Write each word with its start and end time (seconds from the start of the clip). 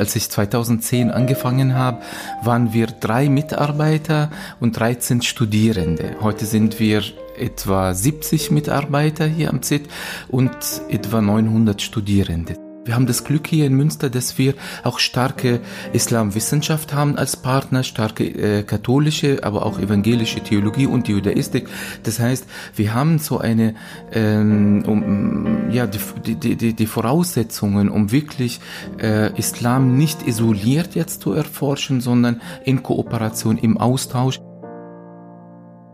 Als 0.00 0.16
ich 0.16 0.30
2010 0.30 1.10
angefangen 1.10 1.74
habe, 1.74 2.00
waren 2.42 2.72
wir 2.72 2.86
drei 2.86 3.28
Mitarbeiter 3.28 4.30
und 4.58 4.80
13 4.80 5.20
Studierende. 5.20 6.16
Heute 6.22 6.46
sind 6.46 6.80
wir 6.80 7.02
etwa 7.36 7.92
70 7.92 8.50
Mitarbeiter 8.50 9.26
hier 9.26 9.50
am 9.50 9.60
ZIT 9.60 9.90
und 10.28 10.56
etwa 10.88 11.20
900 11.20 11.82
Studierende. 11.82 12.69
Wir 12.82 12.94
haben 12.94 13.06
das 13.06 13.24
Glück 13.24 13.46
hier 13.46 13.66
in 13.66 13.74
Münster, 13.74 14.08
dass 14.08 14.38
wir 14.38 14.54
auch 14.84 15.00
starke 15.00 15.60
Islamwissenschaft 15.92 16.94
haben 16.94 17.16
als 17.16 17.36
Partner, 17.36 17.82
starke 17.82 18.24
äh, 18.24 18.62
katholische, 18.62 19.44
aber 19.44 19.66
auch 19.66 19.78
evangelische 19.78 20.40
Theologie 20.40 20.86
und 20.86 21.06
Judaistik. 21.06 21.68
Das 22.04 22.18
heißt, 22.18 22.46
wir 22.74 22.94
haben 22.94 23.18
so 23.18 23.38
eine, 23.38 23.74
ähm, 24.12 24.82
um, 24.86 25.70
ja, 25.70 25.86
die, 25.86 26.34
die, 26.34 26.56
die, 26.56 26.72
die 26.72 26.86
Voraussetzungen, 26.86 27.90
um 27.90 28.12
wirklich 28.12 28.60
äh, 28.98 29.38
Islam 29.38 29.98
nicht 29.98 30.26
isoliert 30.26 30.94
jetzt 30.94 31.20
zu 31.20 31.32
erforschen, 31.32 32.00
sondern 32.00 32.40
in 32.64 32.82
Kooperation, 32.82 33.58
im 33.58 33.76
Austausch. 33.76 34.40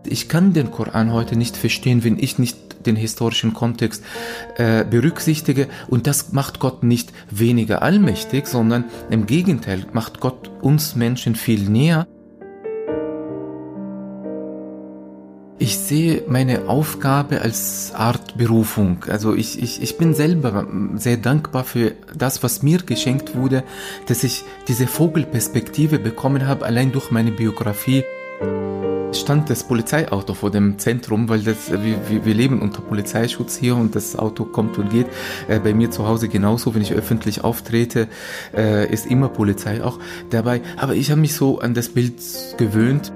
Ich 0.06 0.28
kann 0.28 0.52
den 0.52 0.70
Koran 0.70 1.12
heute 1.12 1.37
nicht 1.37 1.56
verstehen, 1.56 2.04
wenn 2.04 2.16
ich 2.16 2.38
nicht 2.38 2.65
den 2.86 2.96
historischen 2.96 3.54
Kontext 3.54 4.04
äh, 4.56 4.84
berücksichtige. 4.84 5.68
Und 5.88 6.06
das 6.06 6.32
macht 6.32 6.60
Gott 6.60 6.82
nicht 6.82 7.12
weniger 7.30 7.82
allmächtig, 7.82 8.46
sondern 8.46 8.84
im 9.10 9.26
Gegenteil 9.26 9.86
macht 9.92 10.20
Gott 10.20 10.50
uns 10.60 10.96
Menschen 10.96 11.34
viel 11.34 11.68
näher. 11.68 12.06
Ich 15.59 15.78
sehe 15.78 16.22
meine 16.28 16.68
Aufgabe 16.68 17.40
als 17.40 17.92
Art 17.95 18.36
Berufung. 18.36 19.06
Also 19.09 19.34
ich, 19.34 19.62
ich, 19.62 19.82
ich 19.82 19.96
bin 19.96 20.12
selber 20.12 20.66
sehr 20.96 21.16
dankbar 21.16 21.64
für 21.64 21.92
das, 22.14 22.42
was 22.42 22.62
mir 22.62 22.78
geschenkt 22.78 23.34
wurde, 23.34 23.64
dass 24.07 24.23
ich 24.23 24.45
diese 24.68 24.87
Vogelperspektive 24.87 25.98
bekommen 25.98 26.46
habe, 26.46 26.66
allein 26.66 26.92
durch 26.92 27.10
meine 27.10 27.32
Biografie 27.32 28.04
stand 29.20 29.50
das 29.50 29.64
Polizeiauto 29.64 30.34
vor 30.34 30.50
dem 30.50 30.78
Zentrum, 30.78 31.28
weil 31.28 31.40
das, 31.40 31.70
wir, 31.70 32.24
wir 32.24 32.34
leben 32.34 32.60
unter 32.60 32.80
Polizeischutz 32.80 33.56
hier 33.56 33.76
und 33.76 33.95
das 33.95 34.16
Auto 34.16 34.45
kommt 34.45 34.78
und 34.78 34.90
geht. 34.90 35.06
Äh, 35.48 35.60
bei 35.60 35.74
mir 35.74 35.90
zu 35.90 36.06
Hause 36.06 36.28
genauso, 36.28 36.74
wenn 36.74 36.82
ich 36.82 36.92
öffentlich 36.92 37.42
auftrete, 37.45 38.08
äh, 38.54 38.92
ist 38.92 39.06
immer 39.06 39.28
Polizei 39.28 39.82
auch 39.82 39.98
dabei. 40.30 40.62
Aber 40.76 40.95
ich 40.95 41.10
habe 41.10 41.20
mich 41.20 41.34
so 41.34 41.58
an 41.60 41.74
das 41.74 41.90
Bild 41.90 42.14
gewöhnt. 42.56 43.12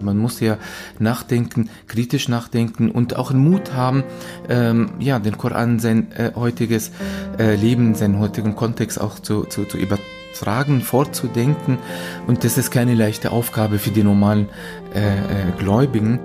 Man 0.00 0.18
muss 0.18 0.40
ja 0.40 0.58
nachdenken, 0.98 1.70
kritisch 1.86 2.28
nachdenken 2.28 2.90
und 2.90 3.16
auch 3.16 3.32
Mut 3.32 3.72
haben, 3.72 4.04
ähm, 4.48 4.90
ja, 4.98 5.18
den 5.18 5.38
Koran, 5.38 5.78
sein 5.78 6.12
äh, 6.12 6.32
heutiges 6.34 6.90
äh, 7.38 7.54
Leben, 7.54 7.94
seinen 7.94 8.18
heutigen 8.18 8.54
Kontext 8.56 9.00
auch 9.00 9.18
zu, 9.18 9.44
zu, 9.44 9.64
zu 9.64 9.78
übertragen 9.78 10.23
Fragen 10.34 10.80
vorzudenken 10.82 11.78
und 12.26 12.44
das 12.44 12.58
ist 12.58 12.70
keine 12.70 12.94
leichte 12.94 13.30
Aufgabe 13.30 13.78
für 13.78 13.90
die 13.90 14.02
normalen 14.02 14.48
äh, 14.94 15.00
äh, 15.00 15.52
Gläubigen. 15.58 16.20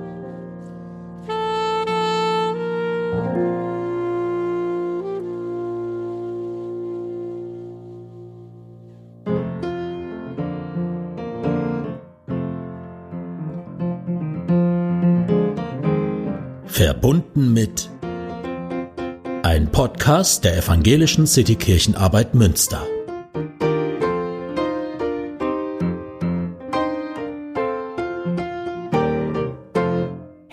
Verbunden 16.66 17.52
mit 17.52 17.90
ein 19.44 19.72
Podcast 19.72 20.46
der 20.46 20.58
Evangelischen 20.58 21.28
Citykirchenarbeit 21.28 22.36
Münster. 22.36 22.86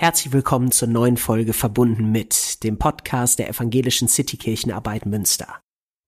Herzlich 0.06 0.32
willkommen 0.32 0.70
zur 0.70 0.86
neuen 0.86 1.16
Folge 1.16 1.52
Verbunden 1.52 2.12
mit 2.12 2.62
dem 2.62 2.78
Podcast 2.78 3.40
der 3.40 3.48
Evangelischen 3.48 4.06
Citykirchenarbeit 4.06 5.04
Münster. 5.04 5.48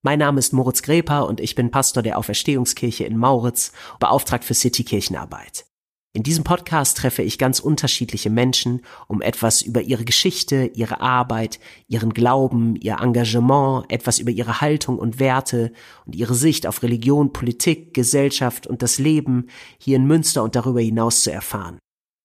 Mein 0.05 0.21
Name 0.21 0.39
ist 0.39 0.53
Moritz 0.53 0.83
Greper 0.83 1.27
und 1.27 1.41
ich 1.41 1.57
bin 1.57 1.73
Pastor 1.73 2.05
der 2.05 2.17
Auferstehungskirche 2.17 3.03
in 3.03 3.17
Mauritz, 3.17 3.73
beauftragt 3.99 4.45
für 4.45 4.55
Citykirchenarbeit. 4.55 5.67
In 6.13 6.23
diesem 6.23 6.45
Podcast 6.45 6.99
treffe 6.99 7.23
ich 7.23 7.41
ganz 7.41 7.59
unterschiedliche 7.59 8.31
Menschen, 8.31 8.83
um 9.09 9.21
etwas 9.21 9.63
über 9.63 9.81
ihre 9.81 10.05
Geschichte, 10.05 10.71
ihre 10.75 11.01
Arbeit, 11.01 11.59
ihren 11.89 12.15
Glauben, 12.15 12.77
ihr 12.77 12.99
Engagement, 13.01 13.87
etwas 13.89 14.21
über 14.21 14.31
ihre 14.31 14.61
Haltung 14.61 15.01
und 15.01 15.19
Werte 15.19 15.73
und 16.07 16.15
ihre 16.15 16.37
Sicht 16.37 16.69
auf 16.69 16.85
Religion, 16.85 17.33
Politik, 17.33 17.95
Gesellschaft 17.95 18.69
und 18.69 18.83
das 18.83 19.01
Leben 19.01 19.49
hier 19.77 19.97
in 19.97 20.07
Münster 20.07 20.45
und 20.45 20.55
darüber 20.55 20.81
hinaus 20.81 21.25
zu 21.25 21.33
erfahren. 21.33 21.81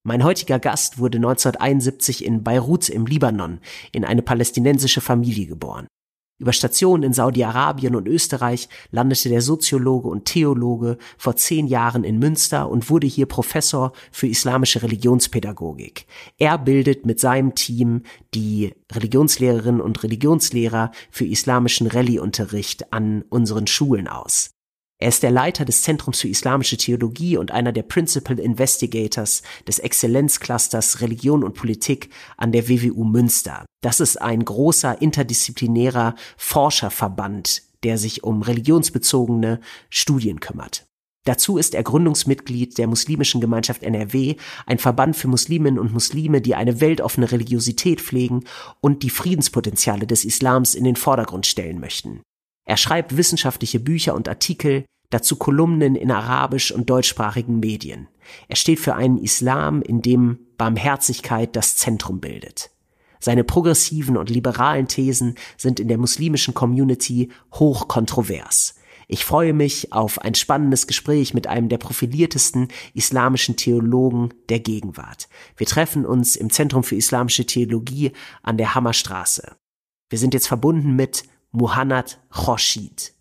Mein 0.05 0.25
heutiger 0.25 0.59
Gast 0.59 0.97
wurde 0.97 1.17
1971 1.17 2.25
in 2.25 2.43
Beirut 2.43 2.89
im 2.89 3.05
Libanon 3.05 3.59
in 3.93 4.03
eine 4.03 4.21
palästinensische 4.21 4.99
Familie 4.99 5.45
geboren. 5.45 5.87
Über 6.39 6.51
Stationen 6.51 7.03
in 7.03 7.13
Saudi-Arabien 7.13 7.95
und 7.95 8.05
Österreich 8.05 8.67
landete 8.91 9.29
der 9.29 9.41
Soziologe 9.41 10.09
und 10.09 10.25
Theologe 10.25 10.97
vor 11.17 11.37
zehn 11.37 11.67
Jahren 11.67 12.03
in 12.03 12.19
Münster 12.19 12.67
und 12.67 12.89
wurde 12.89 13.07
hier 13.07 13.27
Professor 13.27 13.93
für 14.11 14.27
islamische 14.27 14.83
Religionspädagogik. 14.83 16.05
Er 16.37 16.57
bildet 16.57 17.05
mit 17.05 17.21
seinem 17.21 17.55
Team 17.55 18.01
die 18.33 18.73
Religionslehrerinnen 18.91 19.79
und 19.79 20.03
Religionslehrer 20.03 20.91
für 21.11 21.25
islamischen 21.25 21.87
Rallye-Unterricht 21.87 22.91
an 22.91 23.23
unseren 23.29 23.67
Schulen 23.67 24.09
aus. 24.09 24.52
Er 24.99 25.09
ist 25.09 25.23
der 25.23 25.31
Leiter 25.31 25.65
des 25.65 25.81
Zentrums 25.81 26.21
für 26.21 26.27
Islamische 26.27 26.77
Theologie 26.77 27.37
und 27.37 27.51
einer 27.51 27.71
der 27.71 27.83
Principal 27.83 28.39
Investigators 28.39 29.41
des 29.67 29.79
Exzellenzclusters 29.79 31.01
Religion 31.01 31.43
und 31.43 31.55
Politik 31.55 32.09
an 32.37 32.51
der 32.51 32.69
WWU 32.69 33.03
Münster. 33.03 33.65
Das 33.81 33.99
ist 33.99 34.21
ein 34.21 34.45
großer 34.45 35.01
interdisziplinärer 35.01 36.15
Forscherverband, 36.37 37.63
der 37.83 37.97
sich 37.97 38.23
um 38.23 38.41
religionsbezogene 38.41 39.59
Studien 39.89 40.39
kümmert. 40.39 40.85
Dazu 41.25 41.57
ist 41.57 41.73
er 41.73 41.83
Gründungsmitglied 41.83 42.77
der 42.77 42.87
muslimischen 42.87 43.39
Gemeinschaft 43.39 43.83
NRW, 43.83 44.35
ein 44.65 44.77
Verband 44.77 45.15
für 45.15 45.29
Musliminnen 45.29 45.79
und 45.79 45.93
Muslime, 45.93 46.41
die 46.41 46.55
eine 46.55 46.81
weltoffene 46.81 47.31
Religiosität 47.31 48.01
pflegen 48.01 48.43
und 48.81 49.03
die 49.03 49.09
Friedenspotenziale 49.09 50.05
des 50.05 50.25
Islams 50.25 50.75
in 50.75 50.83
den 50.83 50.97
Vordergrund 50.97 51.45
stellen 51.45 51.79
möchten. 51.79 52.21
Er 52.65 52.77
schreibt 52.77 53.17
wissenschaftliche 53.17 53.79
Bücher 53.79 54.15
und 54.15 54.29
Artikel, 54.29 54.85
dazu 55.09 55.35
Kolumnen 55.35 55.95
in 55.95 56.11
arabisch 56.11 56.71
und 56.71 56.89
deutschsprachigen 56.89 57.59
Medien. 57.59 58.07
Er 58.47 58.55
steht 58.55 58.79
für 58.79 58.95
einen 58.95 59.17
Islam, 59.17 59.81
in 59.81 60.01
dem 60.01 60.39
Barmherzigkeit 60.57 61.55
das 61.55 61.75
Zentrum 61.75 62.19
bildet. 62.19 62.71
Seine 63.19 63.43
progressiven 63.43 64.17
und 64.17 64.29
liberalen 64.29 64.87
Thesen 64.87 65.35
sind 65.57 65.79
in 65.79 65.87
der 65.87 65.97
muslimischen 65.97 66.53
Community 66.53 67.29
hoch 67.53 67.87
kontrovers. 67.87 68.75
Ich 69.07 69.25
freue 69.25 69.53
mich 69.53 69.93
auf 69.93 70.19
ein 70.19 70.35
spannendes 70.35 70.87
Gespräch 70.87 71.33
mit 71.33 71.47
einem 71.47 71.69
der 71.69 71.77
profiliertesten 71.77 72.69
islamischen 72.93 73.55
Theologen 73.55 74.33
der 74.49 74.59
Gegenwart. 74.59 75.27
Wir 75.57 75.67
treffen 75.67 76.05
uns 76.05 76.35
im 76.35 76.49
Zentrum 76.49 76.83
für 76.83 76.95
islamische 76.95 77.45
Theologie 77.45 78.11
an 78.41 78.57
der 78.57 78.75
Hammerstraße. 78.75 79.55
Wir 80.09 80.19
sind 80.19 80.33
jetzt 80.33 80.47
verbunden 80.47 80.95
mit 80.95 81.23
Muhannad 81.53 82.15
Khoshid. 82.31 83.11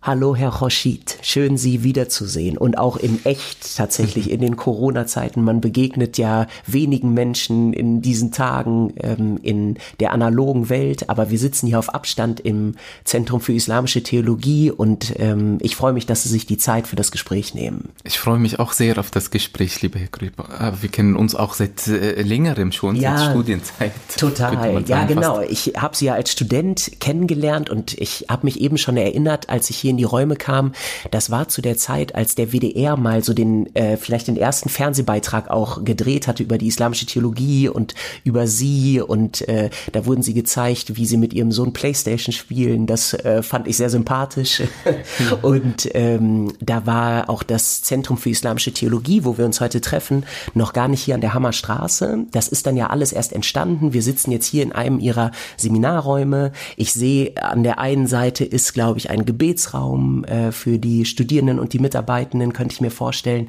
Hallo, 0.00 0.36
Herr 0.36 0.52
Khoshid. 0.52 1.18
Schön, 1.22 1.56
Sie 1.56 1.82
wiederzusehen. 1.82 2.56
Und 2.56 2.78
auch 2.78 2.96
in 2.96 3.24
echt 3.24 3.76
tatsächlich 3.76 4.30
in 4.30 4.40
den 4.40 4.54
Corona-Zeiten. 4.54 5.42
Man 5.42 5.60
begegnet 5.60 6.18
ja 6.18 6.46
wenigen 6.66 7.14
Menschen 7.14 7.72
in 7.72 8.00
diesen 8.00 8.30
Tagen 8.30 8.94
ähm, 9.02 9.38
in 9.42 9.76
der 9.98 10.12
analogen 10.12 10.68
Welt. 10.68 11.10
Aber 11.10 11.30
wir 11.30 11.38
sitzen 11.38 11.66
hier 11.66 11.80
auf 11.80 11.92
Abstand 11.92 12.38
im 12.38 12.76
Zentrum 13.02 13.40
für 13.40 13.52
Islamische 13.52 14.02
Theologie. 14.04 14.70
Und 14.70 15.14
ähm, 15.18 15.58
ich 15.60 15.74
freue 15.74 15.92
mich, 15.92 16.06
dass 16.06 16.22
Sie 16.22 16.28
sich 16.28 16.46
die 16.46 16.58
Zeit 16.58 16.86
für 16.86 16.96
das 16.96 17.10
Gespräch 17.10 17.54
nehmen. 17.54 17.88
Ich 18.04 18.20
freue 18.20 18.38
mich 18.38 18.60
auch 18.60 18.72
sehr 18.72 18.98
auf 18.98 19.10
das 19.10 19.32
Gespräch, 19.32 19.82
lieber 19.82 19.98
Herr 19.98 20.08
Grüber. 20.08 20.74
Wir 20.80 20.90
kennen 20.90 21.16
uns 21.16 21.34
auch 21.34 21.54
seit 21.54 21.88
äh, 21.88 22.22
längerem 22.22 22.70
schon, 22.70 22.94
ja, 22.94 23.18
seit 23.18 23.30
Studienzeit. 23.30 23.92
Total. 24.16 24.84
Ja, 24.86 25.06
genau. 25.06 25.40
Ich 25.40 25.72
habe 25.76 25.96
Sie 25.96 26.06
ja 26.06 26.14
als 26.14 26.30
Student 26.30 26.92
kennengelernt 27.00 27.68
und 27.68 27.98
ich 27.98 28.26
habe 28.28 28.46
mich 28.46 28.60
eben 28.60 28.78
schon 28.78 28.96
erinnert, 28.96 29.50
als 29.50 29.70
ich 29.70 29.76
hier 29.76 29.87
in 29.90 29.96
die 29.96 30.04
Räume 30.04 30.36
kam, 30.36 30.72
das 31.10 31.30
war 31.30 31.48
zu 31.48 31.62
der 31.62 31.76
Zeit, 31.76 32.14
als 32.14 32.34
der 32.34 32.52
WDR 32.52 32.96
mal 32.96 33.22
so 33.22 33.34
den, 33.34 33.74
äh, 33.74 33.96
vielleicht 33.96 34.28
den 34.28 34.36
ersten 34.36 34.68
Fernsehbeitrag 34.68 35.50
auch 35.50 35.84
gedreht 35.84 36.26
hatte 36.26 36.42
über 36.42 36.58
die 36.58 36.68
islamische 36.68 37.06
Theologie 37.06 37.68
und 37.68 37.94
über 38.24 38.46
sie 38.46 39.00
und 39.00 39.46
äh, 39.48 39.70
da 39.92 40.06
wurden 40.06 40.22
sie 40.22 40.34
gezeigt, 40.34 40.96
wie 40.96 41.06
sie 41.06 41.16
mit 41.16 41.32
ihrem 41.32 41.52
Sohn 41.52 41.72
Playstation 41.72 42.32
spielen. 42.32 42.86
Das 42.86 43.14
äh, 43.14 43.42
fand 43.42 43.66
ich 43.66 43.76
sehr 43.76 43.90
sympathisch. 43.90 44.62
und 45.42 45.88
ähm, 45.94 46.52
da 46.60 46.86
war 46.86 47.30
auch 47.30 47.42
das 47.42 47.82
Zentrum 47.82 48.18
für 48.18 48.30
islamische 48.30 48.72
Theologie, 48.72 49.24
wo 49.24 49.38
wir 49.38 49.44
uns 49.44 49.60
heute 49.60 49.80
treffen, 49.80 50.24
noch 50.54 50.72
gar 50.72 50.88
nicht 50.88 51.02
hier 51.02 51.14
an 51.14 51.20
der 51.20 51.34
Hammerstraße. 51.34 52.26
Das 52.30 52.48
ist 52.48 52.66
dann 52.66 52.76
ja 52.76 52.88
alles 52.88 53.12
erst 53.12 53.32
entstanden. 53.32 53.92
Wir 53.92 54.02
sitzen 54.02 54.30
jetzt 54.30 54.46
hier 54.46 54.62
in 54.62 54.72
einem 54.72 54.98
ihrer 54.98 55.30
Seminarräume. 55.56 56.52
Ich 56.76 56.92
sehe, 56.92 57.32
an 57.42 57.62
der 57.62 57.78
einen 57.78 58.06
Seite 58.06 58.44
ist, 58.44 58.74
glaube 58.74 58.98
ich, 58.98 59.10
ein 59.10 59.24
Gebetsraum 59.24 59.77
Trainingsraum 59.78 60.24
äh, 60.24 60.52
für 60.52 60.78
die 60.78 61.04
Studierenden 61.04 61.58
und 61.58 61.72
die 61.72 61.78
Mitarbeitenden, 61.78 62.52
könnte 62.52 62.74
ich 62.74 62.80
mir 62.80 62.90
vorstellen. 62.90 63.48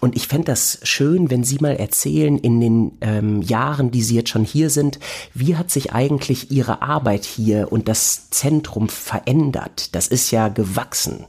Und 0.00 0.16
ich 0.16 0.28
fände 0.28 0.46
das 0.46 0.80
schön, 0.82 1.30
wenn 1.30 1.44
Sie 1.44 1.58
mal 1.60 1.76
erzählen, 1.76 2.38
in 2.38 2.60
den 2.60 2.92
ähm, 3.00 3.42
Jahren, 3.42 3.90
die 3.90 4.02
Sie 4.02 4.14
jetzt 4.14 4.30
schon 4.30 4.44
hier 4.44 4.70
sind, 4.70 4.98
wie 5.32 5.56
hat 5.56 5.70
sich 5.70 5.92
eigentlich 5.92 6.50
Ihre 6.50 6.82
Arbeit 6.82 7.24
hier 7.24 7.72
und 7.72 7.88
das 7.88 8.30
Zentrum 8.30 8.88
verändert? 8.88 9.94
Das 9.94 10.08
ist 10.08 10.30
ja 10.30 10.48
gewachsen. 10.48 11.26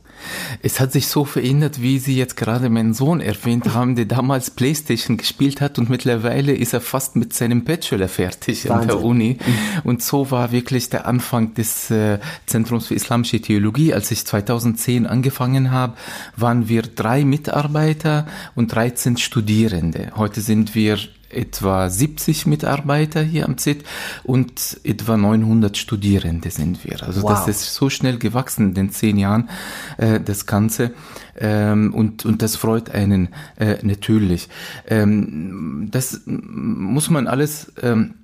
Es 0.62 0.80
hat 0.80 0.92
sich 0.92 1.08
so 1.08 1.26
verändert, 1.26 1.82
wie 1.82 2.00
Sie 2.00 2.16
jetzt 2.16 2.36
gerade 2.36 2.70
meinen 2.70 2.94
Sohn 2.94 3.22
erwähnt 3.22 3.74
haben, 3.74 3.96
der 3.96 4.06
damals 4.06 4.52
Playstation 4.52 5.18
gespielt 5.18 5.62
hat 5.62 5.78
und 5.80 5.90
mittlerweile 5.90 6.54
ist 6.54 6.74
er 6.74 6.82
fast 6.82 7.16
mit 7.16 7.34
seinem 7.34 7.64
Bachelor 7.64 8.08
fertig 8.08 8.70
Wahnsinn. 8.70 8.82
an 8.82 8.88
der 8.88 9.04
Uni. 9.04 9.38
Und 9.84 10.02
so 10.02 10.32
war 10.32 10.52
wirklich 10.52 10.90
der 10.90 11.08
Anfang 11.08 11.54
des 11.54 11.92
äh, 11.92 12.20
Zentrums 12.46 12.88
für 12.88 12.96
Islamische 12.96 13.42
Theologie. 13.42 13.94
Als 13.94 14.12
ich 14.12 14.26
2010 14.26 15.06
angefangen 15.06 15.72
habe, 15.72 15.96
waren 16.36 16.68
wir 16.70 16.84
drei 16.84 17.26
Mitarbeiter 17.26 18.28
und 18.56 18.74
13 18.74 19.18
Studierende. 19.18 20.12
Heute 20.16 20.42
sind 20.42 20.76
wir 20.76 20.98
etwa 21.30 21.90
70 21.90 22.46
Mitarbeiter 22.46 23.22
hier 23.22 23.46
am 23.46 23.58
ZIT 23.58 23.84
und 24.24 24.80
etwa 24.84 25.18
900 25.18 25.78
Studierende 25.78 26.52
sind 26.52 26.84
wir. 26.84 27.04
Also 27.04 27.24
wow. 27.24 27.32
das 27.32 27.48
ist 27.48 27.74
so 27.74 27.90
schnell 27.90 28.18
gewachsen 28.18 28.70
in 28.70 28.74
den 28.74 28.92
zehn 28.92 29.18
Jahren, 29.18 29.50
äh, 29.98 30.20
das 30.20 30.46
Ganze. 30.46 30.92
Ähm, 31.38 31.94
und, 31.94 32.26
und 32.26 32.42
das 32.42 32.56
freut 32.56 32.90
einen 32.90 33.30
äh, 33.58 33.78
natürlich. 33.82 34.50
Ähm, 34.88 35.90
das 35.92 36.22
muss 36.26 37.10
man 37.10 37.28
alles... 37.28 37.74
Ähm, 37.82 38.16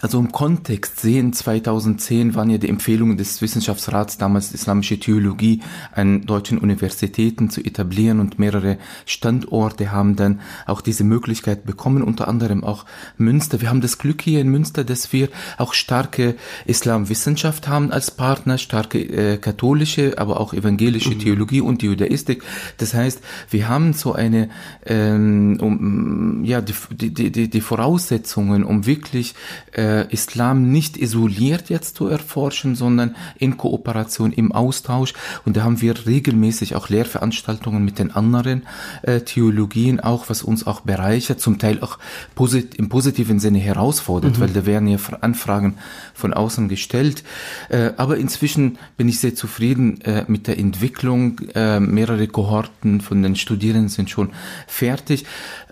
also 0.00 0.18
im 0.18 0.32
Kontext 0.32 1.00
sehen, 1.00 1.32
2010 1.32 2.34
waren 2.34 2.48
ja 2.48 2.58
die 2.58 2.68
Empfehlungen 2.68 3.18
des 3.18 3.42
Wissenschaftsrats, 3.42 4.16
damals 4.16 4.52
Islamische 4.52 4.98
Theologie, 4.98 5.60
an 5.92 6.22
deutschen 6.24 6.58
Universitäten 6.58 7.50
zu 7.50 7.60
etablieren 7.60 8.18
und 8.18 8.38
mehrere 8.38 8.78
Standorte 9.04 9.92
haben 9.92 10.16
dann 10.16 10.40
auch 10.66 10.80
diese 10.80 11.04
Möglichkeit 11.04 11.66
bekommen, 11.66 12.02
unter 12.02 12.28
anderem 12.28 12.64
auch 12.64 12.86
Münster. 13.18 13.60
Wir 13.60 13.68
haben 13.68 13.82
das 13.82 13.98
Glück 13.98 14.22
hier 14.22 14.40
in 14.40 14.48
Münster, 14.48 14.84
dass 14.84 15.12
wir 15.12 15.28
auch 15.58 15.74
starke 15.74 16.36
Islamwissenschaft 16.64 17.68
haben 17.68 17.92
als 17.92 18.10
Partner, 18.10 18.56
starke 18.56 19.00
äh, 19.00 19.36
katholische, 19.36 20.16
aber 20.16 20.40
auch 20.40 20.54
evangelische 20.54 21.10
mhm. 21.10 21.18
Theologie 21.18 21.60
und 21.60 21.82
die 21.82 21.86
Judaistik. 21.86 22.42
Das 22.78 22.94
heißt, 22.94 23.20
wir 23.50 23.68
haben 23.68 23.92
so 23.92 24.14
eine, 24.14 24.48
ähm, 24.86 25.58
um, 25.60 26.44
ja, 26.44 26.62
die, 26.62 26.74
die, 26.90 27.30
die, 27.30 27.50
die 27.50 27.60
Voraussetzungen, 27.60 28.64
um 28.64 28.86
wirklich 28.86 29.34
äh, 29.72 29.89
Islam 30.10 30.70
nicht 30.70 30.96
isoliert 30.96 31.70
jetzt 31.70 31.96
zu 31.96 32.06
erforschen, 32.06 32.74
sondern 32.74 33.16
in 33.38 33.56
Kooperation, 33.56 34.32
im 34.32 34.52
Austausch. 34.52 35.14
Und 35.44 35.56
da 35.56 35.62
haben 35.62 35.80
wir 35.80 36.06
regelmäßig 36.06 36.74
auch 36.74 36.88
Lehrveranstaltungen 36.88 37.84
mit 37.84 37.98
den 37.98 38.10
anderen 38.10 38.62
äh, 39.02 39.20
Theologien, 39.20 40.00
auch 40.00 40.28
was 40.28 40.42
uns 40.42 40.66
auch 40.66 40.80
bereichert, 40.80 41.40
zum 41.40 41.58
Teil 41.58 41.80
auch 41.80 41.98
posit 42.34 42.74
im 42.74 42.88
positiven 42.88 43.40
Sinne 43.40 43.58
herausfordert, 43.58 44.36
mhm. 44.36 44.40
weil 44.40 44.48
da 44.50 44.66
werden 44.66 44.88
ja 44.88 44.98
Anfragen 45.20 45.76
von 46.14 46.32
außen 46.34 46.68
gestellt. 46.68 47.24
Äh, 47.68 47.92
aber 47.96 48.18
inzwischen 48.18 48.78
bin 48.96 49.08
ich 49.08 49.20
sehr 49.20 49.34
zufrieden 49.34 50.00
äh, 50.02 50.24
mit 50.28 50.46
der 50.46 50.58
Entwicklung. 50.58 51.40
Äh, 51.54 51.80
mehrere 51.80 52.26
Kohorten 52.28 53.00
von 53.00 53.22
den 53.22 53.36
Studierenden 53.36 53.88
sind 53.88 54.10
schon 54.10 54.30
fertig 54.66 55.24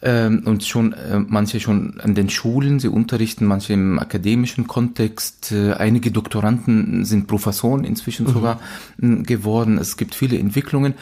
ähm, 0.03 0.43
und 0.45 0.65
schon 0.65 0.93
äh, 0.93 1.19
manche 1.19 1.61
schon 1.61 2.01
an 2.01 2.15
den 2.15 2.31
Schulen, 2.31 2.81
sie 2.81 2.89
unterrichten, 2.89 3.45
manche 3.45 3.73
im 3.73 3.98
akademischen 4.01 4.67
Kontext. 4.67 5.53
Äh, 5.53 5.73
einige 5.73 6.11
Doktoranden 6.11 7.05
sind 7.05 7.27
Professoren 7.27 7.85
inzwischen 7.85 8.27
mhm. 8.27 8.33
sogar 8.33 8.61
geworden. 8.99 9.79
Es 9.79 9.97
gibt 9.97 10.15
viele 10.15 10.39
Entwicklungen. 10.39 10.95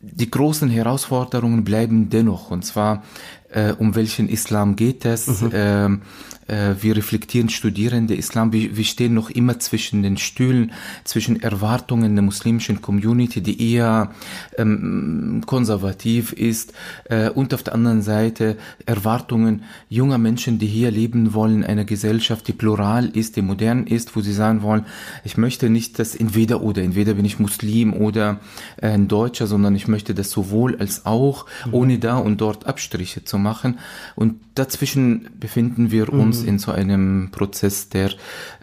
Die 0.00 0.30
großen 0.30 0.68
Herausforderungen 0.68 1.64
bleiben 1.64 2.10
dennoch, 2.10 2.50
und 2.50 2.64
zwar 2.64 3.02
äh, 3.50 3.72
um 3.72 3.94
welchen 3.94 4.28
Islam 4.28 4.76
geht 4.76 5.04
es? 5.04 5.40
Mhm. 5.40 5.50
Ähm, 5.52 6.02
äh, 6.48 6.74
wir 6.80 6.96
reflektieren 6.96 7.48
Studierende 7.48 8.14
Islam, 8.14 8.52
wir, 8.52 8.76
wir 8.76 8.84
stehen 8.84 9.14
noch 9.14 9.30
immer 9.30 9.58
zwischen 9.58 10.02
den 10.02 10.16
Stühlen, 10.16 10.72
zwischen 11.04 11.42
Erwartungen 11.42 12.14
der 12.14 12.22
muslimischen 12.22 12.82
Community, 12.82 13.40
die 13.40 13.74
eher 13.74 14.12
ähm, 14.56 15.42
konservativ 15.46 16.32
ist, 16.32 16.72
äh, 17.04 17.30
und 17.30 17.52
auf 17.52 17.62
der 17.62 17.74
anderen 17.74 18.02
Seite 18.02 18.56
Erwartungen 18.86 19.64
junger 19.88 20.18
Menschen, 20.18 20.58
die 20.58 20.66
hier 20.66 20.90
leben 20.90 21.34
wollen, 21.34 21.64
einer 21.64 21.84
Gesellschaft, 21.84 22.46
die 22.48 22.52
plural 22.52 23.08
ist, 23.08 23.36
die 23.36 23.42
modern 23.42 23.86
ist, 23.86 24.14
wo 24.14 24.20
sie 24.20 24.32
sagen 24.32 24.62
wollen, 24.62 24.86
ich 25.24 25.36
möchte 25.36 25.68
nicht 25.68 25.98
das 25.98 26.14
entweder 26.14 26.62
oder, 26.62 26.82
entweder 26.82 27.14
bin 27.14 27.24
ich 27.24 27.38
Muslim 27.38 27.92
oder 27.92 28.40
äh, 28.76 28.88
ein 28.88 29.08
Deutscher, 29.08 29.46
sondern 29.46 29.74
ich 29.74 29.88
möchte 29.88 30.14
das 30.14 30.30
sowohl 30.30 30.76
als 30.76 31.06
auch, 31.06 31.46
mhm. 31.66 31.74
ohne 31.74 31.98
da 31.98 32.18
und 32.18 32.40
dort 32.40 32.66
Abstriche 32.66 33.24
zu 33.24 33.35
machen. 33.38 33.78
Und 34.14 34.40
dazwischen 34.54 35.28
befinden 35.38 35.90
wir 35.90 36.12
uns 36.12 36.26
uns 36.26 36.42
in 36.42 36.58
so 36.58 36.72
einem 36.72 37.30
Prozess 37.30 37.88
der 37.88 38.10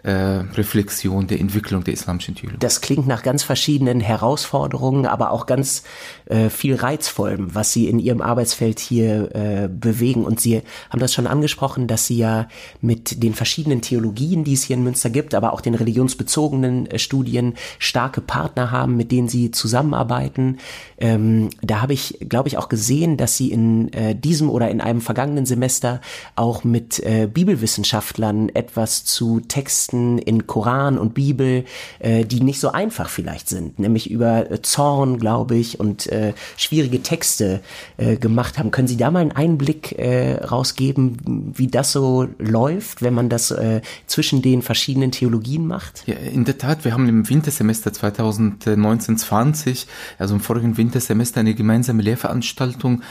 äh, 0.02 0.12
Reflexion, 0.12 1.26
der 1.26 1.40
Entwicklung 1.40 1.84
der 1.84 1.94
islamischen 1.94 2.34
Theologie. 2.34 2.60
Das 2.60 2.80
klingt 2.80 3.06
nach 3.06 3.22
ganz 3.22 3.42
verschiedenen 3.42 4.00
Herausforderungen, 4.00 5.06
aber 5.06 5.30
auch 5.30 5.46
ganz 5.46 5.82
äh, 6.26 6.48
viel 6.48 6.74
Reizvollem, 6.74 7.54
was 7.54 7.72
Sie 7.72 7.88
in 7.88 7.98
Ihrem 7.98 8.22
Arbeitsfeld 8.22 8.80
hier 8.80 9.34
äh, 9.34 9.68
bewegen. 9.68 10.24
Und 10.24 10.40
Sie 10.40 10.62
haben 10.90 11.00
das 11.00 11.12
schon 11.12 11.26
angesprochen, 11.26 11.86
dass 11.86 12.06
Sie 12.06 12.16
ja 12.16 12.48
mit 12.80 13.22
den 13.22 13.34
verschiedenen 13.34 13.82
Theologien, 13.82 14.44
die 14.44 14.54
es 14.54 14.64
hier 14.64 14.76
in 14.76 14.84
Münster 14.84 15.10
gibt, 15.10 15.34
aber 15.34 15.52
auch 15.52 15.60
den 15.60 15.74
religionsbezogenen 15.74 16.86
äh, 16.86 16.98
Studien 16.98 17.54
starke 17.78 18.20
Partner 18.20 18.70
haben, 18.70 18.96
mit 18.96 19.12
denen 19.12 19.28
Sie 19.28 19.50
zusammenarbeiten. 19.50 20.58
Ähm, 20.98 21.50
da 21.62 21.82
habe 21.82 21.92
ich, 21.92 22.18
glaube 22.28 22.48
ich, 22.48 22.56
auch 22.56 22.68
gesehen, 22.68 23.16
dass 23.16 23.36
Sie 23.36 23.50
in 23.50 23.92
äh, 23.92 24.14
diesem 24.14 24.48
oder 24.50 24.70
in 24.70 24.80
einem 24.80 25.00
vergangenen 25.00 25.46
Semester 25.46 26.00
auch 26.36 26.64
mit 26.64 27.00
äh, 27.00 27.28
Bibelwissenschaftlern 27.32 28.48
etwas 28.48 29.04
zu 29.04 29.40
Texten 29.40 30.18
in 30.18 30.46
Koran 30.46 30.98
und 30.98 31.14
Bibel, 31.14 31.64
äh, 31.98 32.24
die 32.24 32.40
nicht 32.40 32.60
so 32.60 32.70
einfach 32.70 33.08
vielleicht 33.08 33.48
sind, 33.48 33.78
nämlich 33.78 34.10
über 34.10 34.50
äh, 34.50 34.62
Zorn, 34.62 35.18
glaube 35.18 35.56
ich, 35.56 35.80
und 35.80 36.06
äh, 36.14 36.32
schwierige 36.56 37.02
Texte 37.02 37.60
äh, 37.96 38.16
gemacht 38.16 38.58
haben. 38.58 38.70
Können 38.70 38.88
Sie 38.88 38.96
da 38.96 39.10
mal 39.10 39.20
einen 39.20 39.32
Einblick 39.32 39.98
äh, 39.98 40.34
rausgeben, 40.44 41.52
wie 41.54 41.66
das 41.66 41.92
so 41.92 42.28
läuft, 42.38 43.02
wenn 43.02 43.14
man 43.14 43.28
das 43.28 43.50
äh, 43.50 43.80
zwischen 44.06 44.40
den 44.42 44.62
verschiedenen 44.62 45.10
Theologien 45.10 45.66
macht? 45.66 46.04
Ja, 46.06 46.14
in 46.14 46.44
der 46.44 46.58
Tat, 46.58 46.84
wir 46.84 46.92
haben 46.92 47.08
im 47.08 47.28
Wintersemester 47.28 47.90
2019-20, 47.90 49.86
also 50.18 50.34
im 50.34 50.40
vorigen 50.40 50.76
Wintersemester, 50.76 51.40
eine 51.40 51.54
gemeinsame 51.54 52.02
Lehrveranstaltung 52.02 53.02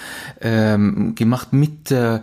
ähm, 0.42 1.16
gemacht 1.16 1.54
mit, 1.54 1.92
äh, 1.92 2.22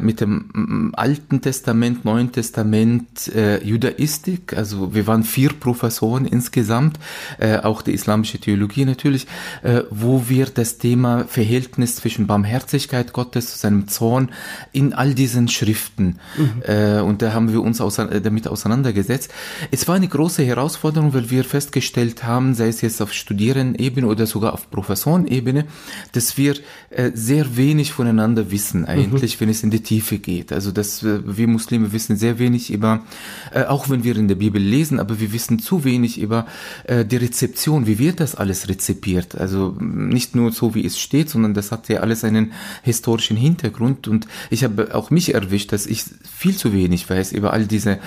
mit 0.00 0.20
dem 0.20 0.92
Alten 0.96 1.40
Testament 1.40 1.68
Testament, 1.68 2.04
Neuen 2.04 2.32
Testament, 2.32 3.28
äh, 3.34 3.62
Judaistik. 3.62 4.56
Also 4.56 4.94
wir 4.94 5.06
waren 5.06 5.22
vier 5.22 5.50
Professoren 5.50 6.24
insgesamt, 6.24 6.98
äh, 7.38 7.58
auch 7.58 7.82
die 7.82 7.92
islamische 7.92 8.38
Theologie 8.38 8.86
natürlich, 8.86 9.26
äh, 9.62 9.82
wo 9.90 10.07
wir 10.28 10.46
das 10.46 10.78
Thema 10.78 11.24
Verhältnis 11.24 11.96
zwischen 11.96 12.26
Barmherzigkeit 12.26 13.12
Gottes 13.12 13.52
zu 13.52 13.58
seinem 13.58 13.88
Zorn 13.88 14.30
in 14.72 14.92
all 14.92 15.14
diesen 15.14 15.48
Schriften 15.48 16.18
mhm. 16.36 16.62
äh, 16.62 17.00
und 17.00 17.22
da 17.22 17.32
haben 17.32 17.52
wir 17.52 17.62
uns 17.62 17.80
ausein 17.80 18.22
damit 18.22 18.48
auseinandergesetzt. 18.48 19.30
Es 19.70 19.86
war 19.88 19.96
eine 19.96 20.08
große 20.08 20.42
Herausforderung, 20.44 21.14
weil 21.14 21.30
wir 21.30 21.44
festgestellt 21.44 22.24
haben, 22.24 22.54
sei 22.54 22.68
es 22.68 22.80
jetzt 22.80 23.02
auf 23.02 23.12
Studierendenebene 23.12 24.06
oder 24.06 24.26
sogar 24.26 24.52
auf 24.52 24.70
Professorenebene, 24.70 25.66
dass 26.12 26.36
wir 26.38 26.54
äh, 26.90 27.10
sehr 27.14 27.56
wenig 27.56 27.92
voneinander 27.92 28.50
wissen 28.50 28.84
eigentlich, 28.84 29.36
mhm. 29.36 29.40
wenn 29.40 29.48
es 29.50 29.62
in 29.62 29.70
die 29.70 29.82
Tiefe 29.82 30.18
geht. 30.18 30.52
Also 30.52 30.72
dass 30.72 31.02
äh, 31.02 31.20
wir 31.24 31.48
Muslime 31.48 31.92
wissen 31.92 32.16
sehr 32.16 32.38
wenig 32.38 32.72
über, 32.72 33.04
äh, 33.52 33.64
auch 33.64 33.88
wenn 33.90 34.04
wir 34.04 34.16
in 34.16 34.28
der 34.28 34.36
Bibel 34.36 34.62
lesen, 34.62 35.00
aber 35.00 35.20
wir 35.20 35.32
wissen 35.32 35.58
zu 35.58 35.84
wenig 35.84 36.18
über 36.20 36.46
äh, 36.84 37.04
die 37.04 37.16
Rezeption, 37.16 37.86
wie 37.86 37.98
wird 37.98 38.20
das 38.20 38.34
alles 38.34 38.68
rezipiert. 38.68 39.36
Also 39.36 39.76
nicht 39.98 40.34
nur 40.34 40.52
so, 40.52 40.74
wie 40.74 40.84
es 40.84 40.98
steht, 40.98 41.30
sondern 41.30 41.54
das 41.54 41.72
hat 41.72 41.88
ja 41.88 42.00
alles 42.00 42.24
einen 42.24 42.52
historischen 42.82 43.36
Hintergrund. 43.36 44.08
Und 44.08 44.26
ich 44.50 44.64
habe 44.64 44.94
auch 44.94 45.10
mich 45.10 45.34
erwischt, 45.34 45.72
dass 45.72 45.86
ich 45.86 46.04
viel 46.22 46.56
zu 46.56 46.72
wenig 46.72 47.08
weiß 47.08 47.32
über 47.32 47.52
all 47.52 47.66
diese 47.66 47.98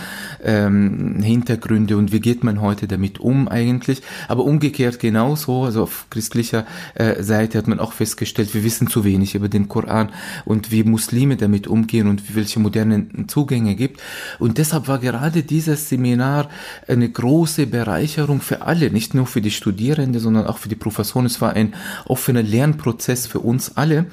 ähm, 0.43 1.21
Hintergründe 1.21 1.97
und 1.97 2.11
wie 2.11 2.19
geht 2.19 2.43
man 2.43 2.61
heute 2.61 2.87
damit 2.87 3.19
um 3.19 3.47
eigentlich. 3.47 4.01
Aber 4.27 4.45
umgekehrt 4.45 4.99
genauso, 4.99 5.65
also 5.65 5.83
auf 5.83 6.07
christlicher 6.09 6.65
äh, 6.95 7.21
Seite 7.21 7.57
hat 7.57 7.67
man 7.67 7.79
auch 7.79 7.93
festgestellt, 7.93 8.53
wir 8.53 8.63
wissen 8.63 8.87
zu 8.87 9.03
wenig 9.03 9.35
über 9.35 9.49
den 9.49 9.67
Koran. 9.67 10.09
und 10.45 10.71
wie 10.71 10.83
Muslime 10.83 11.37
damit 11.37 11.67
umgehen 11.67 12.07
und 12.07 12.35
welche 12.35 12.59
modernen 12.59 13.27
Zugänge 13.27 13.75
gibt. 13.75 14.01
Und 14.39 14.57
deshalb 14.57 14.87
war 14.87 14.99
gerade 14.99 15.43
dieses 15.43 15.89
Seminar 15.89 16.49
eine 16.87 17.09
große 17.09 17.67
Bereicherung 17.67 18.41
für 18.41 18.61
alle, 18.61 18.91
nicht 18.91 19.13
nur 19.13 19.27
für 19.27 19.41
die 19.41 19.51
Studierenden, 19.51 20.21
sondern 20.21 20.45
auch 20.45 20.57
für 20.57 20.69
die 20.69 20.75
Professoren. 20.75 21.25
Es 21.25 21.41
war 21.41 21.53
ein 21.53 21.73
offener 22.05 22.43
Lernprozess 22.43 23.27
für 23.27 23.39
uns 23.39 23.77
alle. 23.77 24.05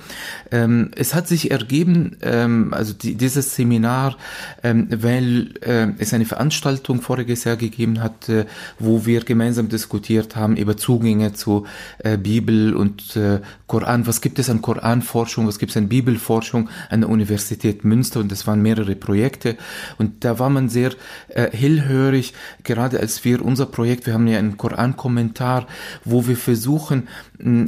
Ähm, 0.51 0.91
es 0.97 1.15
hat 1.15 1.29
sich 1.29 1.51
ergeben, 1.51 2.17
ähm, 2.23 2.73
also 2.73 2.93
die, 2.93 3.15
dieses 3.15 3.55
Seminar, 3.55 4.17
ähm, 4.63 4.89
weil 4.91 5.55
äh, 5.63 5.89
es 5.99 6.15
eine 6.15 6.25
Veranstaltung 6.25 7.01
voriges 7.01 7.45
Jahr 7.45 7.57
gegeben 7.57 8.03
hat, 8.03 8.29
äh, 8.29 8.47
wo 8.79 9.07
wir 9.07 9.21
gemeinsam 9.21 9.69
diskutiert 9.69 10.37
haben 10.37 10.57
über 10.57 10.77
Zugänge 10.77 11.33
zu 11.33 11.67
äh, 11.99 12.17
Bibel 12.17 12.75
und 12.75 13.17
äh, 13.17 13.41
Koran. 13.67 14.07
Was 14.07 14.21
gibt 14.21 14.39
es 14.39 14.51
an 14.51 14.63
Koranforschung? 14.63 15.47
Was 15.47 15.59
gibt 15.59 15.71
es 15.71 15.77
an 15.77 15.89
Bibelforschung 15.89 16.69
an 16.91 17.01
der 17.01 17.11
Universität 17.11 17.85
Münster? 17.85 18.21
Und 18.21 18.33
das 18.33 18.47
waren 18.47 18.63
mehrere 18.63 18.97
Projekte. 18.97 19.57
Und 19.99 20.25
da 20.25 20.39
war 20.39 20.51
man 20.51 20.69
sehr 20.69 20.93
äh, 21.29 21.51
hellhörig, 21.51 22.35
gerade 22.65 23.01
als 23.01 23.25
wir 23.25 23.45
unser 23.45 23.67
Projekt, 23.67 24.07
wir 24.07 24.15
haben 24.15 24.27
ja 24.27 24.39
einen 24.39 24.57
Koran-Kommentar, 24.57 25.67
wo 26.05 26.27
wir 26.27 26.37
versuchen, 26.37 27.09